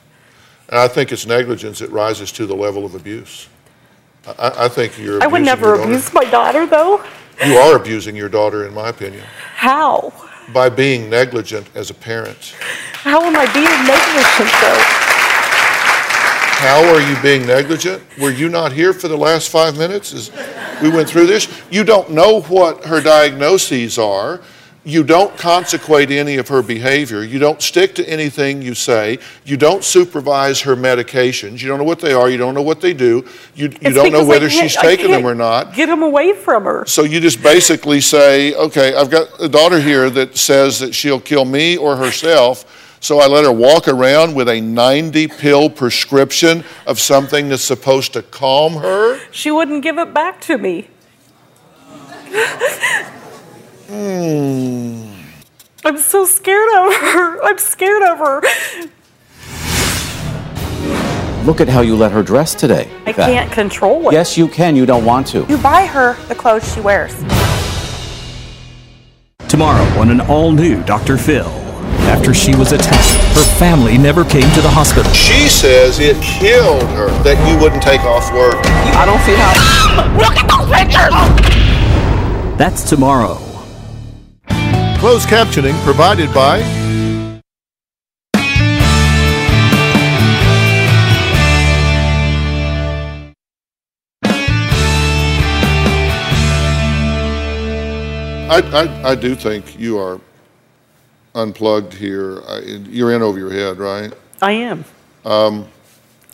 and 0.69 0.79
I 0.79 0.87
think 0.87 1.11
it's 1.11 1.25
negligence 1.25 1.79
that 1.79 1.91
rises 1.91 2.31
to 2.33 2.45
the 2.45 2.55
level 2.55 2.85
of 2.85 2.95
abuse. 2.95 3.47
I- 4.27 4.65
I, 4.65 4.67
think 4.69 4.97
you're. 4.97 5.21
I 5.21 5.27
would 5.27 5.43
never 5.43 5.75
abuse 5.75 6.11
my 6.13 6.23
daughter, 6.25 6.65
though. 6.65 7.03
You 7.45 7.57
are 7.57 7.75
abusing 7.75 8.15
your 8.15 8.29
daughter, 8.29 8.65
in 8.65 8.73
my 8.73 8.89
opinion, 8.89 9.23
How? 9.55 10.13
by 10.53 10.69
being 10.69 11.09
negligent 11.09 11.67
as 11.75 11.89
a 11.89 11.93
parent. 11.93 12.55
How 12.93 13.21
am 13.23 13.35
I 13.35 13.45
being 13.53 13.65
negligent, 13.65 14.51
though? 14.61 15.05
How 16.57 16.81
are 16.93 17.01
you 17.01 17.21
being 17.21 17.45
negligent? 17.45 18.01
Were 18.19 18.31
you 18.31 18.47
not 18.49 18.71
here 18.71 18.93
for 18.93 19.07
the 19.09 19.17
last 19.17 19.49
five 19.49 19.77
minutes 19.77 20.13
as 20.13 20.31
we 20.81 20.89
went 20.89 21.07
through 21.09 21.27
this? 21.27 21.47
You 21.69 21.83
don't 21.83 22.09
know 22.11 22.41
what 22.43 22.85
her 22.85 23.01
diagnoses 23.01 23.99
are. 23.99 24.39
You 24.85 25.03
don't 25.03 25.35
consequate 25.35 26.11
any 26.11 26.37
of 26.37 26.47
her 26.49 26.61
behavior. 26.61 27.23
You 27.23 27.39
don't 27.39 27.59
stick 27.59 27.95
to 27.95 28.07
anything 28.07 28.61
you 28.61 28.75
say. 28.75 29.17
You 29.43 29.57
don't 29.57 29.83
supervise 29.83 30.61
her 30.61 30.75
medications. 30.75 31.59
You 31.59 31.69
don't 31.69 31.79
know 31.79 31.85
what 31.85 31.99
they 31.99 32.13
are. 32.13 32.29
You 32.29 32.37
don't 32.37 32.53
know 32.53 32.61
what 32.61 32.81
they 32.81 32.93
do. 32.93 33.25
You, 33.55 33.73
you 33.81 33.93
don't 33.93 34.11
know 34.11 34.23
whether 34.23 34.47
she's 34.47 34.75
taking 34.75 35.09
them 35.09 35.25
or 35.25 35.33
not. 35.33 35.73
Get 35.73 35.87
them 35.87 36.03
away 36.03 36.33
from 36.33 36.65
her. 36.65 36.85
So 36.85 37.01
you 37.01 37.19
just 37.19 37.41
basically 37.41 37.99
say, 37.99 38.53
okay, 38.53 38.93
I've 38.93 39.09
got 39.09 39.27
a 39.41 39.49
daughter 39.49 39.81
here 39.81 40.11
that 40.11 40.37
says 40.37 40.79
that 40.81 40.93
she'll 40.93 41.19
kill 41.19 41.45
me 41.45 41.77
or 41.77 41.95
herself. 41.95 42.99
So 42.99 43.19
I 43.19 43.25
let 43.25 43.43
her 43.43 43.51
walk 43.51 43.87
around 43.87 44.35
with 44.35 44.49
a 44.49 44.61
90 44.61 45.29
pill 45.29 45.67
prescription 45.67 46.63
of 46.85 46.99
something 46.99 47.49
that's 47.49 47.63
supposed 47.63 48.13
to 48.13 48.21
calm 48.21 48.73
her. 48.73 49.19
She 49.31 49.49
wouldn't 49.49 49.81
give 49.81 49.97
it 49.97 50.13
back 50.13 50.41
to 50.41 50.59
me. 50.59 50.89
Hmm. 53.87 55.11
I'm 55.83 55.97
so 55.97 56.25
scared 56.25 56.69
of 56.77 56.93
her. 56.93 57.43
I'm 57.43 57.57
scared 57.59 58.01
of 58.03 58.17
her. 58.17 58.41
Look 61.45 61.61
at 61.61 61.67
how 61.69 61.81
you 61.81 61.95
let 61.95 62.11
her 62.11 62.23
dress 62.23 62.55
today. 62.55 62.89
I 63.05 63.11
Beth. 63.11 63.27
can't 63.29 63.51
control 63.51 64.09
it. 64.09 64.13
Yes, 64.13 64.35
you 64.35 64.47
can. 64.47 64.75
You 64.75 64.87
don't 64.87 65.05
want 65.05 65.27
to. 65.27 65.45
You 65.47 65.57
buy 65.59 65.85
her 65.85 66.15
the 66.27 66.33
clothes 66.33 66.73
she 66.73 66.81
wears. 66.81 67.13
Tomorrow 69.47 69.83
on 69.99 70.09
an 70.09 70.21
all 70.21 70.51
new 70.51 70.81
Dr. 70.85 71.17
Phil. 71.17 71.45
After 72.09 72.33
she 72.33 72.55
was 72.55 72.71
attacked, 72.71 73.13
her 73.35 73.43
family 73.59 73.97
never 73.97 74.23
came 74.25 74.49
to 74.53 74.61
the 74.61 74.69
hospital. 74.69 75.11
She 75.13 75.47
says 75.47 75.99
it 75.99 76.19
killed 76.23 76.83
her 76.89 77.09
that 77.23 77.37
you 77.47 77.61
wouldn't 77.61 77.83
take 77.83 78.01
off 78.01 78.31
work. 78.33 78.55
I 78.95 79.05
don't 79.05 79.21
see 79.21 79.35
how. 79.37 79.53
Look 80.17 80.35
at 80.37 80.49
those 80.49 80.67
pictures! 80.73 82.57
That's 82.57 82.89
tomorrow. 82.89 83.37
Closed 85.05 85.29
captioning 85.29 85.79
provided 85.83 86.33
by 86.33 86.57
I, 98.49 98.61
I, 98.73 99.11
I 99.11 99.13
do 99.13 99.35
think 99.35 99.79
you 99.79 99.99
are 99.99 100.19
unplugged 101.35 101.93
here. 101.93 102.41
I, 102.47 102.61
you're 102.89 103.13
in 103.13 103.21
over 103.21 103.37
your 103.37 103.51
head, 103.51 103.77
right? 103.77 104.11
I 104.41 104.53
am. 104.53 104.85
Um, 105.23 105.67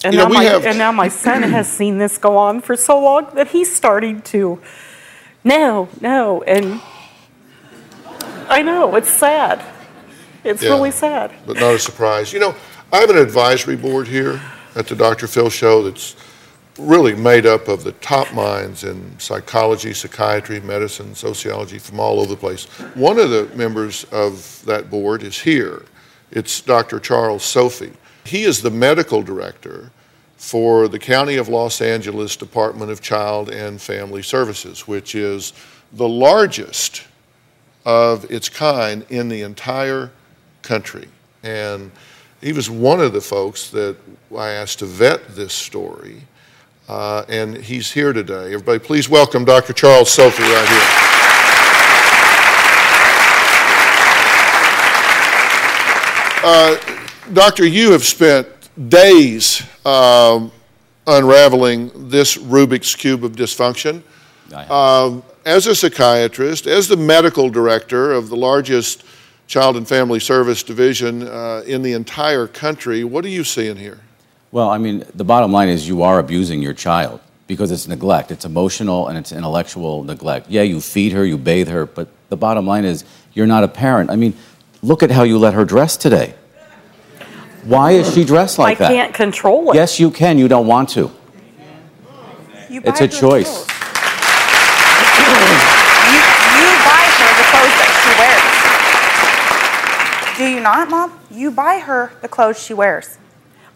And, 0.05 0.13
You 0.13 0.19
know, 0.19 0.23
now 0.23 0.29
we 0.29 0.35
my, 0.37 0.43
have- 0.45 0.65
and 0.65 0.77
now 0.77 0.93
my 0.93 1.09
son 1.09 1.43
has 1.43 1.69
seen 1.69 1.97
this 1.97 2.17
go 2.17 2.37
on 2.37 2.61
for 2.61 2.77
so 2.77 2.97
long 2.97 3.35
that 3.35 3.49
he's 3.49 3.75
starting 3.75 4.21
to, 4.21 4.61
no, 5.43 5.89
no. 5.99 6.41
And 6.43 6.79
I 8.51 8.61
know, 8.61 8.95
it's 8.97 9.09
sad. 9.09 9.63
It's 10.43 10.61
Yeah. 10.61 10.71
really 10.71 10.91
sad. 10.91 11.31
but 11.47 11.57
not 11.57 11.73
a 11.73 11.79
surprise. 11.79 12.33
You 12.33 12.39
know, 12.39 12.55
I 12.91 12.97
have 12.97 13.09
an 13.09 13.17
advisory 13.17 13.77
board 13.77 14.09
here 14.09 14.41
at 14.75 14.87
the 14.87 14.95
Dr. 14.95 15.25
Phil 15.27 15.49
Show 15.49 15.83
that's 15.83 16.15
really 16.77 17.15
made 17.15 17.45
up 17.45 17.69
of 17.69 17.85
the 17.85 17.93
top 17.93 18.33
minds 18.33 18.83
in 18.83 19.15
psychology, 19.19 19.93
psychiatry, 19.93 20.59
medicine, 20.59 21.15
sociology 21.15 21.79
from 21.79 22.01
all 22.01 22.19
over 22.19 22.27
the 22.29 22.35
place. 22.35 22.65
One 22.95 23.19
of 23.19 23.29
the 23.29 23.47
members 23.55 24.05
of 24.11 24.61
that 24.65 24.89
board 24.91 25.23
is 25.23 25.39
here. 25.39 25.83
It's 26.29 26.59
Dr. 26.59 26.99
Charles 26.99 27.43
Sophy. 27.43 27.93
He 28.25 28.43
is 28.43 28.61
the 28.61 28.69
medical 28.69 29.21
director 29.21 29.91
for 30.37 30.89
the 30.89 30.99
County 30.99 31.37
of 31.37 31.47
Los 31.47 31.79
Angeles 31.81 32.35
Department 32.35 32.91
of 32.91 32.99
Child 32.99 33.49
and 33.49 33.79
Family 33.81 34.23
Services, 34.23 34.87
which 34.89 35.15
is 35.15 35.53
the 35.93 36.07
largest 36.09 37.03
of 37.85 38.29
its 38.31 38.49
kind 38.49 39.05
in 39.09 39.29
the 39.29 39.41
entire 39.41 40.11
country. 40.61 41.07
And 41.43 41.91
he 42.41 42.53
was 42.53 42.69
one 42.69 42.99
of 42.99 43.13
the 43.13 43.21
folks 43.21 43.69
that 43.71 43.97
I 44.35 44.51
asked 44.51 44.79
to 44.79 44.85
vet 44.85 45.35
this 45.35 45.53
story. 45.53 46.23
Uh, 46.87 47.23
and 47.29 47.57
he's 47.57 47.91
here 47.91 48.13
today. 48.13 48.53
Everybody, 48.53 48.79
please 48.79 49.07
welcome 49.07 49.45
Dr. 49.45 49.73
Charles 49.73 50.11
Sophy 50.11 50.43
right 50.43 50.67
here. 50.67 51.11
Uh, 56.43 56.75
Doctor, 57.33 57.65
you 57.65 57.91
have 57.91 58.03
spent 58.03 58.47
days 58.89 59.61
um, 59.85 60.51
unraveling 61.05 62.09
this 62.09 62.35
Rubik's 62.35 62.95
Cube 62.95 63.23
of 63.23 63.33
dysfunction. 63.33 64.01
Um, 64.69 65.23
as 65.45 65.67
a 65.67 65.75
psychiatrist, 65.75 66.67
as 66.67 66.87
the 66.87 66.97
medical 66.97 67.49
director 67.49 68.11
of 68.11 68.29
the 68.29 68.35
largest 68.35 69.03
child 69.47 69.75
and 69.75 69.87
family 69.87 70.19
service 70.19 70.63
division 70.63 71.27
uh, 71.27 71.63
in 71.65 71.81
the 71.81 71.93
entire 71.93 72.47
country, 72.47 73.03
what 73.03 73.25
are 73.25 73.29
you 73.29 73.43
seeing 73.43 73.75
here? 73.75 73.99
Well, 74.51 74.69
I 74.69 74.77
mean, 74.77 75.05
the 75.13 75.23
bottom 75.23 75.51
line 75.51 75.69
is 75.69 75.87
you 75.87 76.03
are 76.03 76.19
abusing 76.19 76.61
your 76.61 76.73
child 76.73 77.21
because 77.47 77.71
it's 77.71 77.87
neglect. 77.87 78.31
It's 78.31 78.45
emotional 78.45 79.07
and 79.07 79.17
it's 79.17 79.31
intellectual 79.31 80.03
neglect. 80.03 80.49
Yeah, 80.49 80.61
you 80.61 80.81
feed 80.81 81.13
her, 81.13 81.25
you 81.25 81.37
bathe 81.37 81.69
her, 81.69 81.85
but 81.85 82.07
the 82.29 82.37
bottom 82.37 82.65
line 82.65 82.85
is 82.85 83.03
you're 83.33 83.47
not 83.47 83.63
a 83.63 83.67
parent. 83.67 84.09
I 84.09 84.15
mean, 84.15 84.33
look 84.81 85.03
at 85.03 85.11
how 85.11 85.23
you 85.23 85.37
let 85.37 85.53
her 85.53 85.65
dress 85.65 85.97
today. 85.97 86.33
Why 87.63 87.91
is 87.91 88.13
she 88.13 88.23
dressed 88.23 88.57
like 88.57 88.77
I 88.77 88.79
that? 88.79 88.91
I 88.91 88.95
can't 88.95 89.13
control 89.13 89.71
it. 89.71 89.75
Yes, 89.75 89.99
you 89.99 90.11
can. 90.11 90.37
You 90.37 90.47
don't 90.47 90.67
want 90.67 90.89
to. 90.89 91.11
You 92.69 92.81
It's 92.85 93.01
a 93.01 93.07
choice. 93.07 93.65
clothes. 93.65 93.80
You, 95.31 96.21
you 96.59 96.67
buy 96.85 97.03
her 97.19 97.29
the 97.39 97.47
clothes 97.51 97.75
that 97.81 97.91
she 98.03 98.11
wears. 98.19 98.45
Do 100.37 100.45
you 100.55 100.59
not, 100.61 100.89
Mom? 100.89 101.19
You 101.29 101.51
buy 101.51 101.79
her 101.79 102.11
the 102.21 102.27
clothes 102.27 102.61
she 102.61 102.73
wears. 102.73 103.17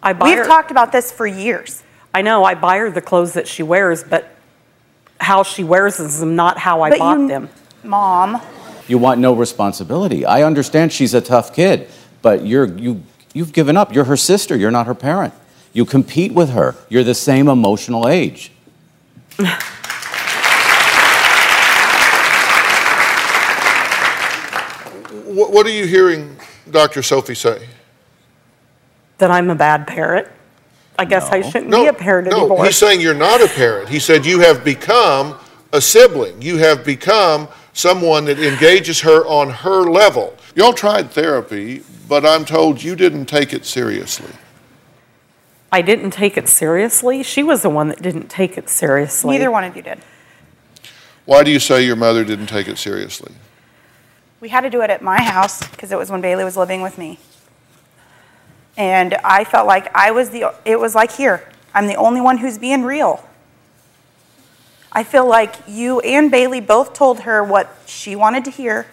I 0.02 0.14
buy 0.14 0.30
We've 0.30 0.38
her- 0.40 0.46
talked 0.46 0.72
about 0.72 0.92
this 0.92 1.12
for 1.12 1.28
years. 1.28 1.84
I 2.14 2.22
know, 2.22 2.44
I 2.44 2.56
buy 2.56 2.78
her 2.78 2.90
the 2.92 3.02
clothes 3.02 3.34
that 3.34 3.48
she 3.48 3.64
wears, 3.64 4.04
but 4.04 4.36
how 5.20 5.44
she 5.44 5.64
wears 5.64 5.98
them 5.98 6.08
is 6.08 6.22
not 6.24 6.58
how 6.58 6.82
I 6.82 6.90
But 6.92 7.00
bought 7.00 7.20
you- 7.20 7.28
them. 7.28 7.50
Mom, 7.84 8.42
You 8.88 8.98
want 8.98 9.20
no 9.20 9.34
responsibility. 9.34 10.26
I 10.26 10.44
understand 10.44 10.92
she's 10.94 11.14
a 11.14 11.22
tough 11.22 11.54
kid, 11.56 11.88
but 12.22 12.46
you're 12.46 12.68
you 12.78 13.02
you've 13.34 13.54
given 13.54 13.78
up. 13.78 13.94
You're 13.94 14.06
her 14.06 14.18
sister. 14.18 14.56
You're 14.56 14.72
not 14.72 14.86
her 14.88 14.96
parent. 14.96 15.34
You 15.74 15.86
compete 15.86 16.34
with 16.34 16.52
her. 16.52 16.76
You're 16.90 17.04
the 17.04 17.16
same 17.16 17.48
emotional 17.48 18.08
age. 18.08 18.52
What, 25.36 25.52
what 25.52 25.66
are 25.66 25.72
you 25.72 25.86
hearing 25.86 26.38
Dr. 26.72 27.04
Sophy 27.04 27.36
say? 27.36 27.68
That 29.18 29.32
I'm 29.32 29.50
a 29.50 29.56
bad 29.56 29.86
parent. 29.86 30.30
I 30.98 31.04
guess 31.04 31.30
I 31.30 31.42
shouldn't 31.42 31.72
be 31.72 31.88
a 31.88 31.94
parent 31.94 32.30
no, 32.30 32.38
anymore. 32.38 32.66
he's 32.66 32.78
saying 32.78 33.02
you're 33.02 33.14
not 33.14 33.42
a 33.42 33.48
parent. 33.50 33.90
He 33.90 34.00
said 34.00 34.26
you 34.26 34.40
have 34.40 34.64
become 34.64 35.38
a 35.74 35.82
sibling. 35.82 36.42
You 36.42 36.58
have 36.60 36.86
become 36.86 37.50
someone 37.74 38.24
that 38.26 38.40
engages 38.40 39.02
her 39.02 39.26
on 39.26 39.50
her 39.50 39.82
level. 39.82 40.38
Y'all 40.56 40.72
tried 40.72 41.12
therapy, 41.12 41.84
but 42.08 42.26
I'm 42.26 42.46
told 42.46 42.82
you 42.82 42.96
didn't 42.96 43.26
take 43.26 43.54
it 43.54 43.66
seriously. 43.66 44.32
I 45.70 45.82
didn't 45.82 46.12
take 46.12 46.38
it 46.38 46.48
seriously. 46.48 47.24
She 47.24 47.44
was 47.44 47.62
the 47.62 47.70
one 47.70 47.90
that 47.90 48.02
didn't 48.02 48.30
take 48.30 48.58
it 48.58 48.70
seriously. 48.70 49.32
neither 49.32 49.52
one 49.52 49.66
of 49.66 49.76
you 49.76 49.82
did. 49.82 50.00
Why 51.26 51.44
do 51.44 51.52
you 51.52 51.60
say 51.60 51.86
your 51.86 51.98
mother 51.98 52.24
didn't 52.24 52.48
take 52.48 52.70
it 52.70 52.78
seriously? 52.78 53.34
We 54.46 54.50
had 54.50 54.62
to 54.62 54.70
do 54.70 54.84
it 54.84 54.92
at 54.92 55.02
my 55.02 55.20
house 55.24 55.68
because 55.70 55.92
it 55.92 55.98
was 55.98 56.12
when 56.12 56.22
Bailey 56.22 56.44
was 56.44 56.56
living 56.56 56.84
with 56.84 57.00
me. 57.00 57.18
And 58.78 59.16
I 59.24 59.44
felt 59.44 59.66
like 59.66 59.90
I 59.96 60.12
was 60.12 60.30
the, 60.30 60.54
it 60.66 60.80
was 60.80 60.94
like 60.94 61.12
here, 61.14 61.50
I'm 61.74 61.88
the 61.88 61.96
only 61.96 62.22
one 62.22 62.38
who's 62.38 62.60
being 62.60 62.84
real. 62.84 63.28
I 64.92 65.04
feel 65.04 65.28
like 65.28 65.56
you 65.68 66.00
and 66.02 66.30
Bailey 66.30 66.62
both 66.62 66.94
told 66.94 67.22
her 67.22 67.44
what 67.44 67.76
she 67.88 68.16
wanted 68.16 68.46
to 68.46 68.52
hear. 68.52 68.86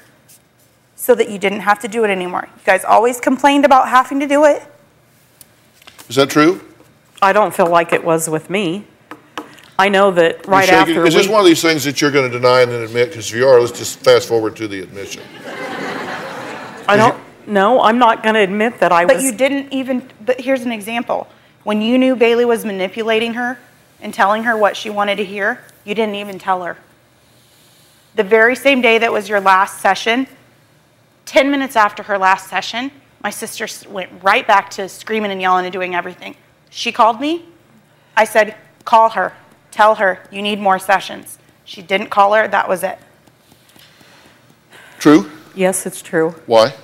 so 0.96 1.14
that 1.16 1.28
you 1.28 1.38
didn't 1.38 1.60
have 1.60 1.80
to 1.80 1.88
do 1.88 2.02
it 2.02 2.08
anymore. 2.08 2.48
You 2.56 2.62
guys 2.64 2.82
always 2.82 3.20
complained 3.20 3.66
about 3.66 3.90
having 3.90 4.20
to 4.20 4.26
do 4.26 4.46
it. 4.46 4.62
Is 6.08 6.16
that 6.16 6.30
true? 6.30 6.62
I 7.20 7.34
don't 7.34 7.54
feel 7.54 7.68
like 7.68 7.92
it 7.92 8.02
was 8.02 8.26
with 8.26 8.48
me. 8.48 8.86
I 9.82 9.88
know 9.88 10.12
that 10.12 10.46
right 10.46 10.68
You're 10.68 10.78
shaking- 10.78 10.96
after 10.96 11.06
Is 11.06 11.14
this 11.14 11.26
one 11.26 11.40
of 11.40 11.46
these 11.46 11.60
things 11.60 11.82
that 11.82 12.00
you're 12.00 12.12
going 12.12 12.30
to 12.30 12.38
deny 12.38 12.60
and 12.60 12.70
then 12.70 12.82
admit? 12.82 13.08
Because 13.08 13.28
if 13.28 13.34
you 13.34 13.48
are, 13.48 13.60
let's 13.60 13.76
just 13.76 13.98
fast 13.98 14.28
forward 14.28 14.54
to 14.56 14.68
the 14.68 14.80
admission. 14.80 15.24
I 16.86 16.96
don't. 16.96 17.20
No, 17.48 17.80
I'm 17.80 17.98
not 17.98 18.22
going 18.22 18.36
to 18.36 18.40
admit 18.42 18.78
that 18.78 18.92
I 18.92 19.04
was 19.04 19.08
But 19.08 19.16
was. 19.16 19.24
you 19.24 19.32
didn't 19.32 19.72
even, 19.72 20.08
but 20.24 20.40
here's 20.40 20.62
an 20.62 20.70
example. 20.70 21.26
When 21.64 21.82
you 21.82 21.98
knew 21.98 22.14
Bailey 22.14 22.44
was 22.44 22.64
manipulating 22.64 23.34
her 23.34 23.58
and 24.00 24.14
telling 24.14 24.44
her 24.44 24.56
what 24.56 24.76
she 24.76 24.88
wanted 24.88 25.16
to 25.16 25.24
hear, 25.24 25.64
you 25.84 25.96
didn't 25.96 26.14
even 26.14 26.38
tell 26.38 26.62
her. 26.62 26.76
The 28.14 28.22
very 28.22 28.54
same 28.54 28.82
day 28.82 28.98
that 28.98 29.12
was 29.12 29.28
your 29.28 29.40
last 29.40 29.80
session, 29.80 30.28
10 31.26 31.50
minutes 31.50 31.74
after 31.74 32.04
her 32.04 32.18
last 32.18 32.48
session, 32.48 32.92
my 33.24 33.30
sister 33.30 33.66
went 33.90 34.10
right 34.22 34.46
back 34.46 34.70
to 34.70 34.88
screaming 34.88 35.32
and 35.32 35.40
yelling 35.40 35.64
and 35.66 35.72
doing 35.72 35.96
everything. 35.96 36.36
She 36.70 36.92
called 36.92 37.20
me. 37.20 37.46
I 38.16 38.24
said, 38.24 38.54
call 38.84 39.08
her. 39.10 39.32
Tell 39.72 39.96
her 39.96 40.20
you 40.30 40.42
need 40.42 40.60
more 40.60 40.78
sessions. 40.78 41.38
She 41.64 41.82
didn't 41.82 42.10
call 42.10 42.34
her. 42.34 42.46
That 42.46 42.68
was 42.68 42.84
it. 42.84 42.98
True? 45.00 45.28
Yes, 45.56 45.86
it's 45.86 46.00
true. 46.00 46.30
Why? 46.46 46.74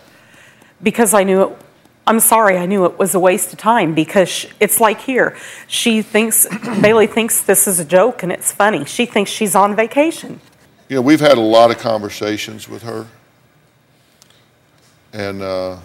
Because 0.82 1.14
I 1.14 1.22
knew 1.22 1.42
it. 1.42 1.58
I'm 2.06 2.20
sorry, 2.20 2.56
I 2.56 2.64
knew 2.64 2.86
it 2.86 2.98
was 2.98 3.14
a 3.14 3.20
waste 3.20 3.52
of 3.52 3.58
time 3.58 3.94
because 3.94 4.30
sh- 4.30 4.46
it's 4.58 4.80
like 4.80 5.02
here. 5.02 5.36
She 5.66 6.00
thinks, 6.00 6.46
Bailey 6.80 7.06
thinks 7.06 7.42
this 7.42 7.68
is 7.68 7.78
a 7.78 7.84
joke 7.84 8.22
and 8.22 8.32
it's 8.32 8.50
funny. 8.50 8.86
She 8.86 9.04
thinks 9.04 9.30
she's 9.30 9.54
on 9.54 9.76
vacation. 9.76 10.40
You 10.88 10.96
know, 10.96 11.02
we've 11.02 11.20
had 11.20 11.36
a 11.36 11.42
lot 11.42 11.70
of 11.70 11.76
conversations 11.76 12.66
with 12.66 12.82
her, 12.82 13.06
and 15.12 15.42
uh, 15.42 15.76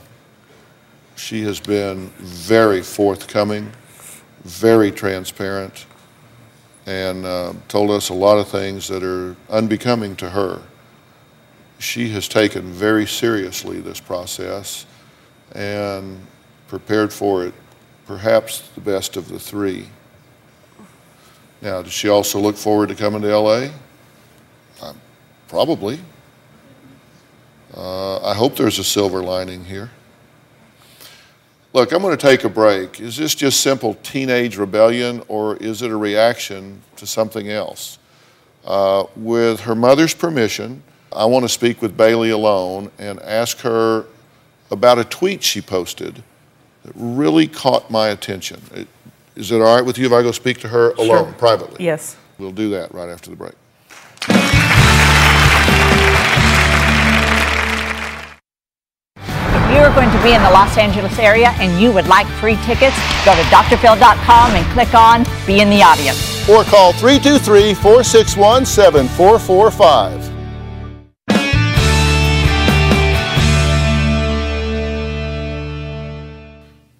she 1.18 1.44
has 1.44 1.60
been 1.60 2.08
very 2.20 2.82
forthcoming, 2.82 3.70
very 4.46 4.92
transparent, 4.92 5.86
and 6.86 7.26
uh, 7.26 7.54
told 7.68 7.92
us 7.92 8.10
a 8.10 8.14
lot 8.14 8.38
of 8.38 8.48
things 8.48 8.88
that 8.88 9.04
are 9.04 9.36
unbecoming 9.50 10.16
to 10.18 10.30
her. 10.30 10.62
She 11.80 12.10
has 12.10 12.28
taken 12.28 12.72
very 12.72 13.06
seriously 13.06 13.80
this 13.80 14.00
process 14.00 14.86
and 15.54 16.26
prepared 16.68 17.14
for 17.14 17.46
it, 17.46 17.54
perhaps 18.06 18.70
the 18.76 18.82
best 18.82 19.18
of 19.18 19.30
the 19.30 19.40
three. 19.40 19.88
Now, 21.62 21.82
does 21.82 21.94
she 21.94 22.10
also 22.10 22.40
look 22.40 22.58
forward 22.58 22.90
to 22.90 22.96
coming 22.96 23.22
to 23.22 23.38
LA? 23.38 23.70
Uh, 24.82 24.94
Probably. 25.54 26.00
Uh, 27.76 28.18
I 28.26 28.34
hope 28.34 28.56
there's 28.56 28.80
a 28.80 28.84
silver 28.84 29.22
lining 29.22 29.66
here. 29.66 29.92
Look, 31.74 31.92
I'm 31.92 32.02
going 32.04 32.16
to 32.16 32.22
take 32.22 32.44
a 32.44 32.50
break. 32.50 33.00
Is 33.00 33.18
this 33.18 33.34
just 33.34 33.62
simple 33.62 33.96
teenage 34.04 34.58
rebellion 34.58 35.24
or 35.28 35.56
is 35.58 35.82
it 35.82 35.90
a 35.90 35.98
reaction 35.98 36.82
to 36.98 37.08
something 37.08 37.50
else? 37.50 37.98
Uh, 38.64 39.06
with 39.16 39.62
her 39.62 39.74
mother's 39.76 40.14
permission, 40.14 40.84
I 41.12 41.26
want 41.26 41.44
to 41.46 41.50
speak 41.50 41.82
with 41.82 41.98
Bailey 41.98 42.30
alone 42.30 42.92
and 43.00 43.20
ask 43.22 43.60
her 43.62 44.06
about 44.70 45.00
a 45.00 45.04
tweet 45.04 45.44
she 45.44 45.62
posted 45.62 46.24
that 46.86 46.94
really 46.96 47.48
caught 47.48 47.90
my 47.90 48.10
attention. 48.10 48.62
It- 48.74 48.88
Is 49.36 49.52
it 49.52 49.56
all 49.56 49.76
right 49.76 49.84
with 49.84 49.98
you 49.98 50.06
if 50.06 50.12
I 50.14 50.22
go 50.22 50.32
speak 50.32 50.60
to 50.60 50.68
her 50.68 50.92
alone, 50.92 51.26
Sure. 51.26 51.34
privately? 51.40 51.84
Yes. 51.84 52.16
We'll 52.38 52.52
do 52.52 52.70
that 52.70 52.94
right 52.94 53.10
after 53.10 53.32
the 53.32 53.36
break. 53.36 53.54
If 59.84 59.88
you 59.88 59.96
are 59.96 60.02
going 60.06 60.18
to 60.18 60.24
be 60.24 60.34
in 60.34 60.42
the 60.42 60.50
Los 60.50 60.78
Angeles 60.78 61.20
area 61.20 61.50
and 61.60 61.78
you 61.78 61.92
would 61.92 62.08
like 62.08 62.26
free 62.40 62.56
tickets, 62.64 62.96
go 63.26 63.36
to 63.36 63.42
drphil.com 63.52 64.52
and 64.56 64.66
click 64.72 64.94
on 64.94 65.26
Be 65.46 65.60
in 65.60 65.70
the 65.70 65.84
Audience. 65.84 66.48
Or 66.48 66.64
call 66.64 66.94
323 66.94 67.74
461 67.74 68.66
7445. 68.66 70.32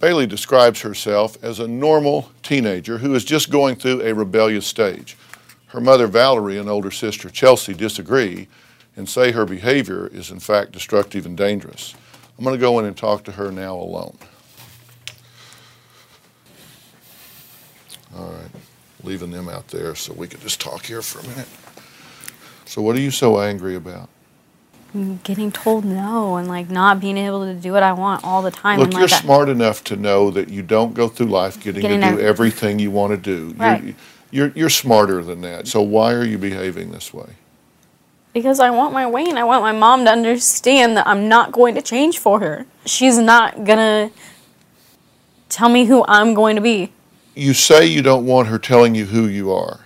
Bailey 0.02 0.28
describes 0.28 0.82
herself 0.82 1.42
as 1.42 1.62
a 1.62 1.68
normal 1.70 2.32
teenager 2.42 2.98
who 2.98 3.16
is 3.16 3.24
just 3.24 3.50
going 3.50 3.78
through 3.78 4.02
a 4.02 4.14
rebellious 4.14 4.68
stage. 4.68 5.16
Her 5.68 5.80
mother 5.80 6.08
Valerie 6.08 6.58
and 6.58 6.68
older 6.68 6.92
sister 6.92 7.30
Chelsea 7.30 7.74
disagree 7.74 8.50
and 8.98 9.08
say 9.08 9.32
her 9.32 9.46
behavior 9.46 10.08
is 10.08 10.32
in 10.32 10.42
fact 10.42 10.74
destructive 10.74 11.26
and 11.26 11.38
dangerous. 11.38 11.96
I'm 12.38 12.44
going 12.44 12.56
to 12.56 12.60
go 12.62 12.80
in 12.80 12.86
and 12.86 12.98
talk 12.98 13.24
to 13.26 13.32
her 13.34 13.52
now 13.52 13.76
alone. 13.76 14.18
All 18.16 18.26
right, 18.32 18.50
leaving 19.04 19.32
them 19.32 19.50
out 19.50 19.68
there 19.70 19.96
so 19.96 20.14
we 20.14 20.28
can 20.28 20.40
just 20.40 20.62
talk 20.62 20.86
here 20.86 21.02
for 21.02 21.20
a 21.20 21.24
minute. 21.28 21.48
So, 22.66 22.82
what 22.82 22.96
are 22.96 23.00
you 23.02 23.12
so 23.12 23.40
angry 23.42 23.76
about? 23.76 24.10
Mm, 24.96 25.24
getting 25.24 25.52
told 25.52 25.84
no 25.86 26.36
and 26.36 26.48
like 26.48 26.70
not 26.70 27.00
being 27.00 27.18
able 27.18 27.46
to 27.46 27.56
do 27.56 27.72
what 27.72 27.82
I 27.82 27.94
want 27.94 28.24
all 28.24 28.44
the 28.44 28.52
time. 28.52 28.78
Look, 28.78 28.90
and, 28.90 28.94
you're 28.94 29.08
like, 29.08 29.22
smart 29.24 29.50
enough 29.50 29.84
to 29.86 29.96
know 29.96 30.30
that 30.32 30.50
you 30.50 30.62
don't 30.62 30.94
go 30.94 31.08
through 31.08 31.28
life 31.28 31.60
getting, 31.60 31.82
Getting 31.82 32.02
to 32.02 32.08
do 32.08 32.14
every- 32.14 32.26
everything 32.26 32.78
you 32.80 32.92
want 32.92 33.12
to 33.12 33.18
do. 33.18 33.48
You're, 33.48 33.56
Right. 33.58 33.96
you're, 34.30 34.52
you're 34.56 34.70
smarter 34.70 35.24
than 35.24 35.42
that. 35.42 35.68
So, 35.68 35.82
why 35.82 36.14
are 36.14 36.26
you 36.26 36.38
behaving 36.38 36.92
this 36.92 37.12
way? 37.14 37.30
Because 38.34 38.60
I 38.60 38.72
want 38.72 38.94
my 38.94 39.06
way 39.08 39.26
and 39.26 39.38
I 39.38 39.44
want 39.44 39.62
my 39.62 39.72
mom 39.72 40.06
to 40.06 40.12
understand 40.12 40.98
that 40.98 41.08
I'm 41.08 41.30
not 41.30 41.52
going 41.52 41.76
to 41.76 41.82
change 41.82 42.18
for 42.18 42.40
her. 42.40 42.66
She's 42.86 43.18
not 43.18 43.64
gonna 43.64 44.12
tell 45.50 45.70
me 45.70 45.86
who 45.86 46.04
I'm 46.08 46.34
going 46.34 46.56
to 46.56 46.62
be. 46.62 46.92
You 47.36 47.54
say 47.54 47.86
you 47.86 48.02
don't 48.02 48.26
want 48.26 48.48
her 48.48 48.60
telling 48.60 48.96
you 48.96 49.06
who 49.06 49.28
you 49.28 49.52
are. 49.52 49.82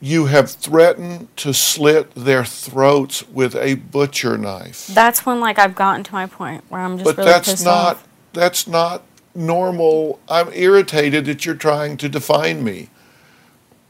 You 0.00 0.26
have 0.26 0.50
threatened 0.50 1.34
to 1.38 1.54
slit 1.54 2.14
their 2.14 2.44
throats 2.44 3.26
with 3.28 3.54
a 3.56 3.74
butcher 3.74 4.36
knife. 4.36 4.86
That's 4.88 5.24
when 5.24 5.40
like 5.40 5.58
I've 5.58 5.74
gotten 5.74 6.04
to 6.04 6.12
my 6.12 6.26
point 6.26 6.64
where 6.70 6.80
I'm 6.80 6.98
just 6.98 7.04
But 7.04 7.16
really 7.18 7.30
that's 7.30 7.62
not 7.62 7.96
off. 7.96 8.08
that's 8.32 8.66
not 8.66 9.02
normal. 9.34 10.18
I'm 10.28 10.50
irritated 10.52 11.24
that 11.26 11.46
you're 11.46 11.54
trying 11.54 11.96
to 11.98 12.08
define 12.08 12.64
me. 12.64 12.88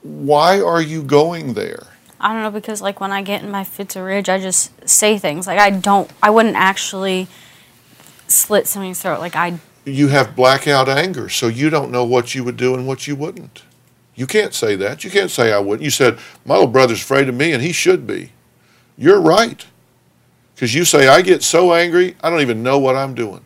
Why 0.02 0.60
are 0.60 0.82
you 0.82 1.02
going 1.02 1.54
there? 1.54 1.86
I 2.20 2.32
don't 2.32 2.42
know 2.42 2.50
because 2.50 2.80
like 2.80 3.00
when 3.00 3.12
I 3.12 3.22
get 3.22 3.42
in 3.42 3.50
my 3.50 3.64
fits 3.64 3.96
of 3.96 4.04
rage, 4.04 4.28
I 4.28 4.38
just 4.40 4.88
say 4.88 5.18
things 5.18 5.46
like 5.46 5.58
I 5.58 5.70
don't. 5.70 6.10
I 6.22 6.30
wouldn't 6.30 6.56
actually 6.56 7.26
slit 8.28 8.66
somebody's 8.66 9.00
throat. 9.00 9.20
Like 9.20 9.36
I 9.36 9.58
You 9.84 10.08
have 10.08 10.34
blackout 10.34 10.88
anger, 10.88 11.28
so 11.28 11.46
you 11.48 11.70
don't 11.70 11.90
know 11.90 12.04
what 12.04 12.34
you 12.34 12.44
would 12.44 12.56
do 12.56 12.74
and 12.74 12.86
what 12.86 13.06
you 13.06 13.14
wouldn't. 13.16 13.62
You 14.14 14.26
can't 14.26 14.54
say 14.54 14.76
that. 14.76 15.02
You 15.04 15.10
can't 15.10 15.30
say 15.30 15.52
I 15.52 15.58
wouldn't. 15.58 15.82
You 15.82 15.90
said 15.90 16.18
my 16.44 16.54
little 16.54 16.70
brother's 16.70 17.02
afraid 17.02 17.28
of 17.28 17.34
me 17.34 17.52
and 17.52 17.62
he 17.62 17.72
should 17.72 18.06
be. 18.06 18.30
You're 18.96 19.20
right. 19.20 19.66
Cuz 20.56 20.72
you 20.74 20.84
say 20.84 21.08
I 21.08 21.20
get 21.20 21.42
so 21.42 21.74
angry, 21.74 22.16
I 22.22 22.30
don't 22.30 22.40
even 22.40 22.62
know 22.62 22.78
what 22.78 22.94
I'm 22.96 23.14
doing. 23.14 23.44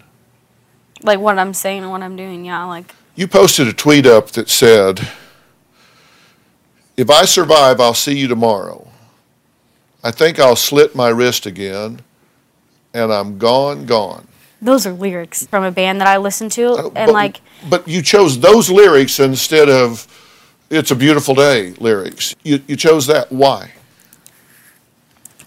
like 1.03 1.19
what 1.21 1.39
I'm 1.39 1.55
saying 1.55 1.83
and 1.83 1.91
what 1.91 2.03
I'm 2.03 2.17
doing. 2.17 2.45
Yeah, 2.45 2.65
like 2.65 2.95
You 3.17 3.27
posted 3.27 3.67
a 3.67 3.73
tweet 3.73 4.05
up 4.07 4.31
that 4.33 4.49
said, 4.51 5.09
If 6.99 7.11
I 7.11 7.27
survive, 7.27 7.81
I'll 7.81 7.95
see 7.95 8.19
you 8.19 8.27
tomorrow. 8.27 8.89
I 10.03 10.11
think 10.11 10.41
I'll 10.41 10.57
slit 10.57 10.97
my 10.97 11.09
wrist 11.09 11.47
again, 11.47 12.01
and 12.93 13.13
I'm 13.13 13.39
gone, 13.39 13.87
gone. 13.87 14.27
those 14.61 14.85
are 14.85 14.93
lyrics 14.93 15.47
from 15.47 15.63
a 15.63 15.71
band 15.71 16.01
that 16.01 16.09
I 16.09 16.17
listen 16.17 16.49
to, 16.51 16.73
uh, 16.73 16.77
and 16.77 16.87
Oh, 16.87 16.91
but, 16.91 17.09
like 17.11 17.41
but 17.71 17.87
you 17.87 18.03
chose 18.03 18.41
those 18.41 18.69
lyrics 18.69 19.21
instead 19.21 19.69
of 19.69 20.09
"It's 20.71 20.91
a 20.91 20.97
Beautiful 20.97 21.37
Day" 21.37 21.73
lyrics. 21.79 22.35
You, 22.43 22.61
you 22.67 22.75
chose 22.75 23.07
that. 23.07 23.31
Why? 23.31 23.73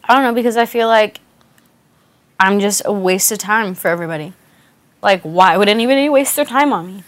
I 0.06 0.14
don't 0.16 0.24
know 0.24 0.34
because 0.34 0.56
I 0.56 0.66
feel 0.66 0.88
like 0.88 1.20
I'm 2.40 2.62
just 2.62 2.82
a 2.86 2.94
waste 2.94 3.30
of 3.34 3.40
time 3.40 3.76
for 3.76 3.90
everybody. 3.90 4.32
Like, 5.02 5.22
why 5.24 5.58
would 5.58 5.68
anybody 5.68 6.08
waste 6.08 6.38
their 6.38 6.46
time 6.46 6.72
on 6.72 6.88
me? 6.88 7.04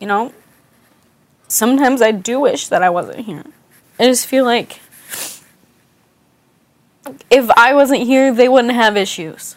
You 0.00 0.06
know, 0.08 0.32
sometimes 1.50 2.00
I 2.00 2.12
do 2.12 2.40
wish 2.40 2.68
that 2.68 2.82
I 2.82 2.90
wasn't 2.90 3.20
here. 3.20 3.44
I 3.98 4.04
just 4.06 4.26
feel 4.26 4.44
like 4.44 4.80
if 7.30 7.50
I 7.50 7.74
wasn't 7.74 8.02
here, 8.02 8.32
they 8.32 8.48
wouldn't 8.48 8.74
have 8.74 8.96
issues. 8.96 9.56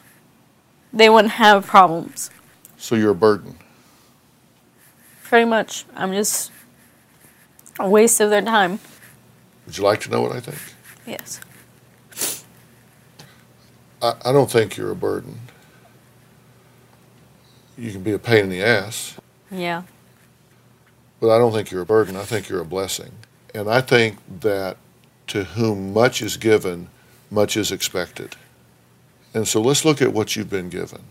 They 0.91 1.09
wouldn't 1.09 1.33
have 1.33 1.65
problems. 1.65 2.29
So 2.77 2.95
you're 2.95 3.11
a 3.11 3.15
burden. 3.15 3.55
Pretty 5.23 5.45
much, 5.45 5.85
I'm 5.95 6.11
just 6.11 6.51
a 7.79 7.89
waste 7.89 8.19
of 8.19 8.29
their 8.29 8.41
time. 8.41 8.79
Would 9.65 9.77
you 9.77 9.83
like 9.83 10.01
to 10.01 10.09
know 10.09 10.21
what 10.21 10.31
I 10.33 10.39
think? 10.39 10.59
Yes. 11.07 11.39
I, 14.01 14.13
I 14.25 14.31
don't 14.31 14.51
think 14.51 14.77
you're 14.77 14.91
a 14.91 14.95
burden. 14.95 15.39
You 17.77 17.91
can 17.91 18.03
be 18.03 18.11
a 18.11 18.19
pain 18.19 18.43
in 18.43 18.49
the 18.49 18.61
ass, 18.61 19.15
Yeah. 19.49 19.83
But 21.23 21.33
I 21.33 21.37
don't 21.37 21.53
think 21.53 21.71
you're 21.71 21.83
a 21.83 21.85
burden. 21.85 22.17
I 22.17 22.23
think 22.23 22.49
you're 22.49 22.59
a 22.59 22.65
blessing. 22.65 23.13
And 23.55 23.69
I 23.69 23.79
think 23.79 24.17
that 24.41 24.75
to 25.27 25.45
whom 25.45 25.93
much 25.93 26.21
is 26.21 26.35
given, 26.35 26.89
much 27.31 27.55
is 27.55 27.71
expected. 27.71 28.35
And 29.33 29.47
so 29.47 29.61
let's 29.61 29.85
look 29.85 30.01
at 30.01 30.11
what 30.11 30.35
you've 30.35 30.49
been 30.49 30.67
given. 30.67 31.01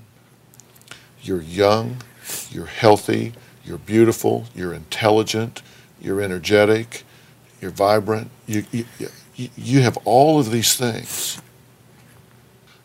You're 1.22 1.40
young, 1.40 1.96
you're 2.50 2.66
healthy, 2.66 3.32
you're 3.64 3.78
beautiful, 3.78 4.44
you're 4.54 4.74
intelligent, 4.74 5.62
you're 5.98 6.20
energetic, 6.20 7.04
you're 7.62 7.70
vibrant. 7.70 8.30
You, 8.46 8.66
you, 8.70 8.84
you- 9.56 9.80
have 9.80 9.96
all 10.04 10.38
of 10.38 10.50
these 10.50 10.76
things. 10.76 11.40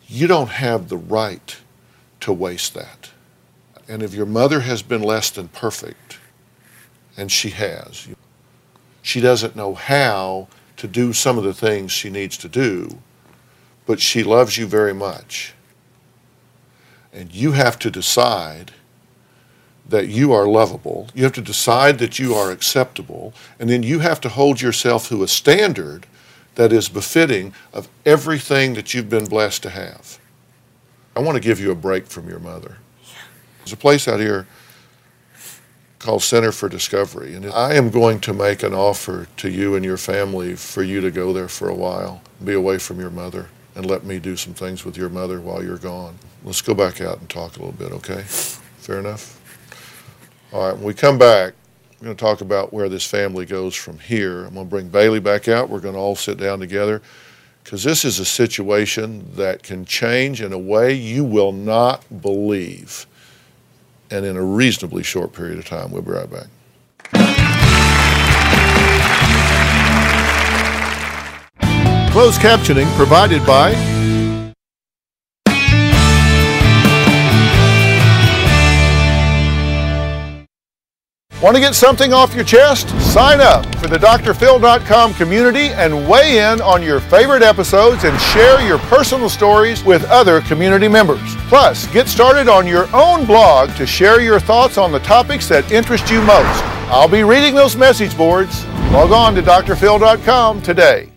You 0.06 0.28
don't 0.28 0.48
have 0.48 0.88
the 0.88 0.96
right 0.96 1.58
to 2.20 2.32
waste 2.32 2.72
that. 2.72 3.10
And 3.86 4.02
if 4.02 4.14
your 4.14 4.24
mother 4.24 4.60
has 4.60 4.80
been 4.80 5.02
less 5.02 5.28
than 5.28 5.48
perfect, 5.48 6.18
and 7.18 7.30
she 7.30 7.50
has, 7.50 8.08
she 9.02 9.20
doesn't 9.20 9.56
know 9.56 9.74
how 9.74 10.48
to 10.76 10.86
do 10.86 11.12
some 11.12 11.36
of 11.36 11.44
the 11.44 11.52
things 11.52 11.90
she 11.90 12.08
needs 12.08 12.38
to 12.38 12.48
do, 12.48 12.98
but 13.86 14.00
she 14.00 14.22
loves 14.22 14.56
you 14.56 14.66
very 14.66 14.94
much. 14.94 15.52
And 17.12 17.34
you 17.34 17.52
have 17.52 17.78
to 17.80 17.90
decide 17.90 18.70
that 19.88 20.06
you 20.08 20.32
are 20.32 20.46
lovable. 20.46 21.08
You 21.14 21.24
have 21.24 21.32
to 21.32 21.40
decide 21.40 21.98
that 21.98 22.18
you 22.18 22.34
are 22.34 22.52
acceptable. 22.52 23.32
And 23.58 23.68
then 23.68 23.82
you 23.82 23.98
have 24.00 24.20
to 24.20 24.28
hold 24.28 24.60
yourself 24.60 25.08
to 25.08 25.22
a 25.22 25.28
standard 25.28 26.06
that 26.54 26.72
is 26.72 26.88
befitting 26.88 27.54
of 27.72 27.88
everything 28.04 28.74
that 28.74 28.92
you've 28.92 29.08
been 29.08 29.24
blessed 29.24 29.62
to 29.62 29.70
have. 29.70 30.18
I 31.16 31.20
want 31.20 31.36
to 31.36 31.40
give 31.40 31.58
you 31.58 31.72
a 31.72 31.74
break 31.74 32.06
from 32.06 32.28
your 32.28 32.38
mother. 32.38 32.76
There's 33.58 33.72
a 33.72 33.76
place 33.76 34.06
out 34.06 34.20
here 34.20 34.46
called 35.98 36.22
Center 36.22 36.52
for 36.52 36.68
Discovery. 36.68 37.34
And 37.34 37.46
I 37.46 37.74
am 37.74 37.90
going 37.90 38.20
to 38.20 38.32
make 38.32 38.62
an 38.62 38.74
offer 38.74 39.26
to 39.38 39.50
you 39.50 39.74
and 39.74 39.84
your 39.84 39.96
family 39.96 40.54
for 40.54 40.82
you 40.82 41.00
to 41.00 41.10
go 41.10 41.32
there 41.32 41.48
for 41.48 41.68
a 41.68 41.74
while, 41.74 42.22
be 42.44 42.52
away 42.52 42.78
from 42.78 43.00
your 43.00 43.10
mother, 43.10 43.48
and 43.74 43.86
let 43.86 44.04
me 44.04 44.18
do 44.18 44.36
some 44.36 44.54
things 44.54 44.84
with 44.84 44.96
your 44.96 45.08
mother 45.08 45.40
while 45.40 45.62
you're 45.62 45.78
gone. 45.78 46.18
Let's 46.44 46.62
go 46.62 46.74
back 46.74 47.00
out 47.00 47.18
and 47.18 47.28
talk 47.28 47.56
a 47.56 47.58
little 47.60 47.72
bit, 47.72 47.92
okay? 47.92 48.22
Fair 48.22 49.00
enough? 49.00 49.40
All 50.52 50.66
right, 50.66 50.74
when 50.74 50.84
we 50.84 50.94
come 50.94 51.18
back, 51.18 51.54
we're 52.00 52.06
going 52.06 52.16
to 52.16 52.24
talk 52.24 52.40
about 52.40 52.72
where 52.72 52.88
this 52.88 53.04
family 53.04 53.44
goes 53.44 53.74
from 53.74 53.98
here. 53.98 54.44
I'm 54.44 54.54
going 54.54 54.66
to 54.66 54.70
bring 54.70 54.88
Bailey 54.88 55.18
back 55.18 55.48
out. 55.48 55.68
We're 55.68 55.80
going 55.80 55.94
to 55.94 56.00
all 56.00 56.14
sit 56.14 56.38
down 56.38 56.60
together 56.60 57.02
because 57.64 57.82
this 57.82 58.04
is 58.04 58.20
a 58.20 58.24
situation 58.24 59.28
that 59.34 59.64
can 59.64 59.84
change 59.84 60.40
in 60.40 60.52
a 60.52 60.58
way 60.58 60.94
you 60.94 61.24
will 61.24 61.52
not 61.52 62.22
believe 62.22 63.07
and 64.10 64.24
in 64.24 64.36
a 64.36 64.42
reasonably 64.42 65.02
short 65.02 65.32
period 65.32 65.58
of 65.58 65.66
time. 65.66 65.90
We'll 65.90 66.02
be 66.02 66.12
right 66.12 66.30
back. 66.30 66.46
Closed 72.12 72.40
captioning 72.40 72.86
provided 72.96 73.46
by 73.46 73.72
Want 81.40 81.54
to 81.54 81.60
get 81.60 81.76
something 81.76 82.12
off 82.12 82.34
your 82.34 82.42
chest? 82.42 82.88
Sign 83.00 83.40
up 83.40 83.64
for 83.76 83.86
the 83.86 83.96
drphil.com 83.96 85.14
community 85.14 85.68
and 85.68 86.08
weigh 86.08 86.38
in 86.38 86.60
on 86.60 86.82
your 86.82 86.98
favorite 86.98 87.44
episodes 87.44 88.02
and 88.02 88.20
share 88.20 88.60
your 88.66 88.78
personal 88.78 89.28
stories 89.28 89.84
with 89.84 90.04
other 90.06 90.40
community 90.40 90.88
members. 90.88 91.36
Plus, 91.46 91.86
get 91.92 92.08
started 92.08 92.48
on 92.48 92.66
your 92.66 92.88
own 92.92 93.24
blog 93.24 93.72
to 93.76 93.86
share 93.86 94.20
your 94.20 94.40
thoughts 94.40 94.78
on 94.78 94.90
the 94.90 94.98
topics 94.98 95.48
that 95.48 95.70
interest 95.70 96.10
you 96.10 96.20
most. 96.22 96.64
I'll 96.90 97.06
be 97.08 97.22
reading 97.22 97.54
those 97.54 97.76
message 97.76 98.16
boards. 98.16 98.64
Log 98.90 99.12
on 99.12 99.36
to 99.36 99.42
drphil.com 99.42 100.60
today. 100.62 101.08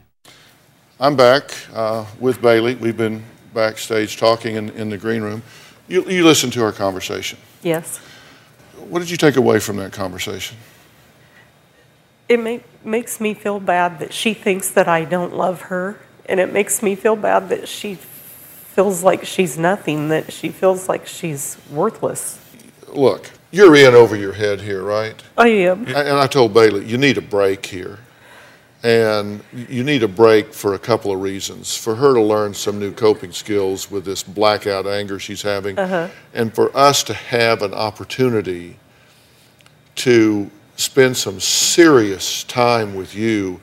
I'm 0.99 1.15
back 1.15 1.51
uh, 1.73 2.05
with 2.19 2.39
Bailey. 2.43 2.75
We've 2.75 2.95
been 2.95 3.23
backstage 3.55 4.17
talking 4.17 4.55
in, 4.55 4.69
in 4.71 4.91
the 4.91 4.99
green 4.99 5.23
room. 5.23 5.41
You, 5.87 6.07
you 6.07 6.23
listened 6.23 6.53
to 6.53 6.63
our 6.63 6.71
conversation. 6.71 7.39
Yes. 7.63 7.99
What 8.89 8.99
did 8.99 9.09
you 9.09 9.17
take 9.17 9.35
away 9.35 9.59
from 9.59 9.77
that 9.77 9.93
conversation? 9.93 10.57
It 12.27 12.39
make, 12.39 12.63
makes 12.85 13.19
me 13.19 13.33
feel 13.33 13.59
bad 13.59 13.99
that 13.99 14.13
she 14.13 14.33
thinks 14.33 14.69
that 14.71 14.87
I 14.87 15.05
don't 15.05 15.35
love 15.35 15.63
her. 15.63 15.99
And 16.25 16.39
it 16.39 16.53
makes 16.53 16.81
me 16.81 16.95
feel 16.95 17.15
bad 17.15 17.49
that 17.49 17.67
she 17.67 17.95
feels 17.95 19.03
like 19.03 19.25
she's 19.25 19.57
nothing, 19.57 20.09
that 20.09 20.31
she 20.31 20.49
feels 20.49 20.87
like 20.87 21.05
she's 21.05 21.57
worthless. 21.69 22.39
Look, 22.87 23.31
you're 23.51 23.75
in 23.75 23.93
over 23.93 24.15
your 24.15 24.31
head 24.31 24.61
here, 24.61 24.81
right? 24.81 25.21
I 25.37 25.47
am. 25.47 25.85
And 25.87 26.17
I 26.17 26.27
told 26.27 26.53
Bailey, 26.53 26.85
you 26.85 26.97
need 26.97 27.17
a 27.17 27.21
break 27.21 27.65
here. 27.65 27.99
And 28.83 29.43
you 29.53 29.83
need 29.83 30.01
a 30.01 30.07
break 30.07 30.53
for 30.53 30.73
a 30.73 30.79
couple 30.79 31.11
of 31.13 31.21
reasons. 31.21 31.75
For 31.77 31.93
her 31.95 32.15
to 32.15 32.21
learn 32.21 32.53
some 32.55 32.79
new 32.79 32.91
coping 32.91 33.31
skills 33.31 33.91
with 33.91 34.05
this 34.05 34.23
blackout 34.23 34.87
anger 34.87 35.19
she's 35.19 35.43
having, 35.43 35.77
Uh-huh. 35.77 36.07
and 36.33 36.53
for 36.53 36.75
us 36.75 37.03
to 37.03 37.13
have 37.13 37.61
an 37.61 37.73
opportunity 37.75 38.77
to 39.97 40.49
spend 40.77 41.15
some 41.15 41.39
serious 41.39 42.43
time 42.45 42.95
with 42.95 43.13
you 43.13 43.59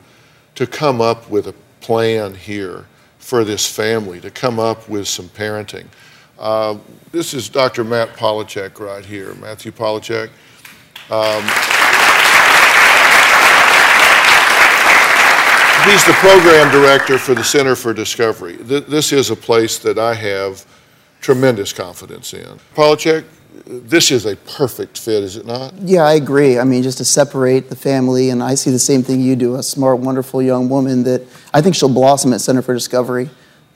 to 0.55 0.67
come 0.69 1.01
up 1.01 1.29
with 1.29 1.49
a 1.49 1.55
plan 1.81 2.35
here 2.37 2.85
for 3.19 3.43
this 3.45 3.67
family, 3.67 4.21
to 4.21 4.31
come 4.31 4.61
up 4.61 4.89
with 4.89 5.09
some 5.09 5.29
parenting. 5.31 5.87
Uh, 6.39 6.77
this 7.11 7.35
is 7.35 7.49
Dr. 7.49 7.83
Matt 7.83 8.15
Polachek 8.17 8.79
right 8.79 9.05
here, 9.05 9.35
Matthew 9.35 9.73
Polachek. 9.73 10.31
Um, 11.11 11.43
He's 15.89 16.05
the 16.05 16.13
program 16.15 16.71
director 16.71 17.17
for 17.17 17.35
the 17.35 17.43
Center 17.43 17.75
for 17.75 17.95
Discovery. 17.95 18.59
Th- 18.59 18.85
This 18.85 19.11
is 19.11 19.31
a 19.31 19.37
place 19.37 19.79
that 19.79 19.99
I 19.99 20.13
have 20.13 20.67
tremendous 21.23 21.73
confidence 21.73 22.35
in. 22.35 22.47
Polachek, 22.75 23.25
this 23.65 24.11
is 24.11 24.27
a 24.27 24.37
perfect 24.37 24.99
fit, 24.99 25.23
is 25.25 25.37
it 25.39 25.47
not? 25.47 25.73
Yeah, 25.79 26.03
I 26.03 26.13
agree. 26.15 26.59
I 26.59 26.65
mean, 26.65 26.83
just 26.83 26.99
to 26.99 27.07
separate 27.07 27.71
the 27.71 27.77
family, 27.77 28.29
and 28.29 28.43
I 28.43 28.55
see 28.55 28.71
the 28.71 28.79
same 28.79 29.03
thing 29.03 29.23
you 29.23 29.35
do 29.35 29.55
a 29.55 29.63
smart, 29.63 29.99
wonderful 30.01 30.43
young 30.43 30.69
woman 30.69 31.05
that 31.05 31.27
I 31.55 31.63
think 31.63 31.75
she'll 31.75 31.89
blossom 31.89 32.35
at 32.35 32.43
Center 32.43 32.61
for 32.61 32.75
Discovery. 32.75 33.31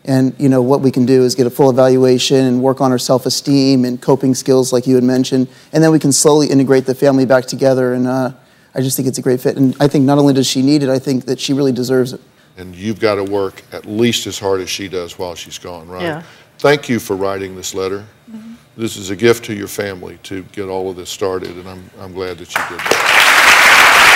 And, 0.05 0.35
you 0.39 0.51
know, 0.51 0.61
what 0.61 0.83
we 0.83 0.91
can 0.91 1.07
do 1.07 1.23
is 1.23 1.35
get 1.35 1.47
a 1.47 1.51
full 1.51 1.71
evaluation 1.71 2.45
and 2.45 2.63
work 2.63 2.83
on 2.83 2.91
her 2.91 2.99
self 2.99 3.25
esteem 3.25 3.87
and 3.87 4.03
coping 4.03 4.35
skills, 4.35 4.71
like 4.71 4.87
you 4.87 4.97
had 4.97 5.05
mentioned. 5.05 5.49
And 5.73 5.83
then 5.83 5.91
we 5.91 5.99
can 5.99 6.13
slowly 6.13 6.49
integrate 6.49 6.85
the 6.85 6.95
family 6.95 7.25
back 7.25 7.47
together. 7.47 7.95
And 7.95 8.07
uh, 8.07 8.33
I 8.75 8.81
just 8.81 8.97
think 8.97 9.09
it's 9.09 9.19
a 9.19 9.23
great 9.23 9.41
fit. 9.41 9.57
And 9.57 9.77
I 9.81 9.89
think 9.89 10.05
not 10.05 10.19
only 10.19 10.35
does 10.35 10.47
she 10.47 10.63
need 10.63 10.83
it, 10.83 10.89
I 10.89 10.99
think 10.99 11.27
that 11.27 11.39
she 11.39 11.53
really 11.53 11.73
deserves 11.73 12.13
it. 12.13 12.21
And 12.57 12.75
you've 12.75 13.01
got 13.01 13.17
to 13.17 13.25
work 13.25 13.63
at 13.73 13.87
least 13.87 14.27
as 14.27 14.39
hard 14.39 14.61
as 14.61 14.69
she 14.69 14.89
does 14.89 15.19
while 15.19 15.35
she's 15.35 15.59
gone, 15.59 15.89
right? 15.89 16.03
Yeah. 16.03 16.23
Thank 16.59 16.89
you 16.89 16.99
for 16.99 17.17
writing 17.17 17.57
this 17.57 17.75
letter. 17.75 18.05
Mm-hmm. 18.31 18.55
This 18.77 18.97
is 18.97 19.11
a 19.11 19.17
gift 19.17 19.45
to 19.47 19.55
your 19.55 19.69
family 19.69 20.19
to 20.25 20.43
get 20.53 20.69
all 20.69 20.91
of 20.91 20.97
this 20.97 21.11
started, 21.11 21.57
and 21.57 21.69
I'm, 21.69 21.91
I'm 21.99 22.13
glad 22.13 22.39
that 22.39 22.55
you 22.55 22.63
did 22.69 22.79
that. 22.79 24.13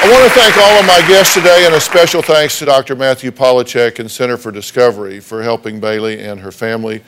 I 0.00 0.10
want 0.12 0.24
to 0.24 0.30
thank 0.30 0.56
all 0.56 0.78
of 0.78 0.86
my 0.86 1.00
guests 1.08 1.34
today, 1.34 1.66
and 1.66 1.74
a 1.74 1.80
special 1.80 2.22
thanks 2.22 2.58
to 2.60 2.64
Dr. 2.64 2.94
Matthew 2.94 3.32
Polachek 3.32 3.98
and 3.98 4.08
Center 4.08 4.36
for 4.36 4.52
Discovery 4.52 5.18
for 5.18 5.42
helping 5.42 5.80
Bailey 5.80 6.20
and 6.20 6.38
her 6.38 6.52
family. 6.52 7.02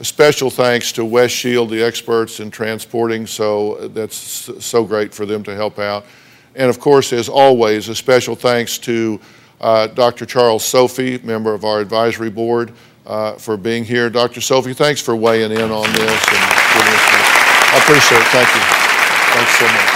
A 0.00 0.04
special 0.04 0.48
thanks 0.48 0.92
to 0.92 1.04
West 1.04 1.34
Shield, 1.34 1.68
the 1.68 1.82
experts 1.82 2.40
in 2.40 2.50
transporting, 2.50 3.26
so 3.26 3.88
that's 3.88 4.16
so 4.64 4.82
great 4.82 5.12
for 5.12 5.26
them 5.26 5.42
to 5.44 5.54
help 5.54 5.78
out. 5.78 6.06
And 6.54 6.70
of 6.70 6.80
course, 6.80 7.12
as 7.12 7.28
always, 7.28 7.88
a 7.90 7.94
special 7.94 8.34
thanks 8.34 8.78
to 8.78 9.20
uh, 9.60 9.88
Dr. 9.88 10.24
Charles 10.24 10.64
Sophy, 10.64 11.18
member 11.18 11.52
of 11.52 11.66
our 11.66 11.80
advisory 11.80 12.30
board, 12.30 12.72
uh, 13.04 13.34
for 13.34 13.58
being 13.58 13.84
here. 13.84 14.08
Dr. 14.08 14.40
Sophy, 14.40 14.72
thanks 14.72 15.02
for 15.02 15.14
weighing 15.14 15.52
in 15.52 15.70
on 15.70 15.92
this 15.92 16.24
this. 16.24 17.20
I 17.72 17.78
appreciate 17.84 18.20
it. 18.20 18.28
Thank 18.32 18.48
you. 18.56 18.62
Thanks 19.36 19.52
so 19.58 19.66
much. 19.68 19.90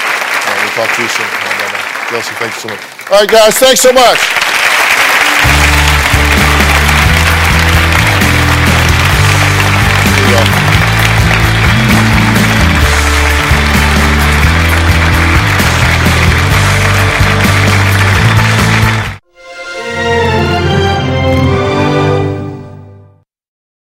Right, 0.44 0.58
we'll 0.60 0.86
talk 0.86 0.96
to 0.96 1.02
you 1.02 1.08
soon. 1.08 1.26
Bye-bye. 1.26 2.10
Kelsey, 2.10 2.34
thanks 2.34 2.56
so 2.60 2.68
much. 2.68 3.10
All 3.10 3.20
right, 3.20 3.28
guys, 3.28 3.56
thanks 3.58 3.80
so 3.80 3.92
much. 3.92 4.43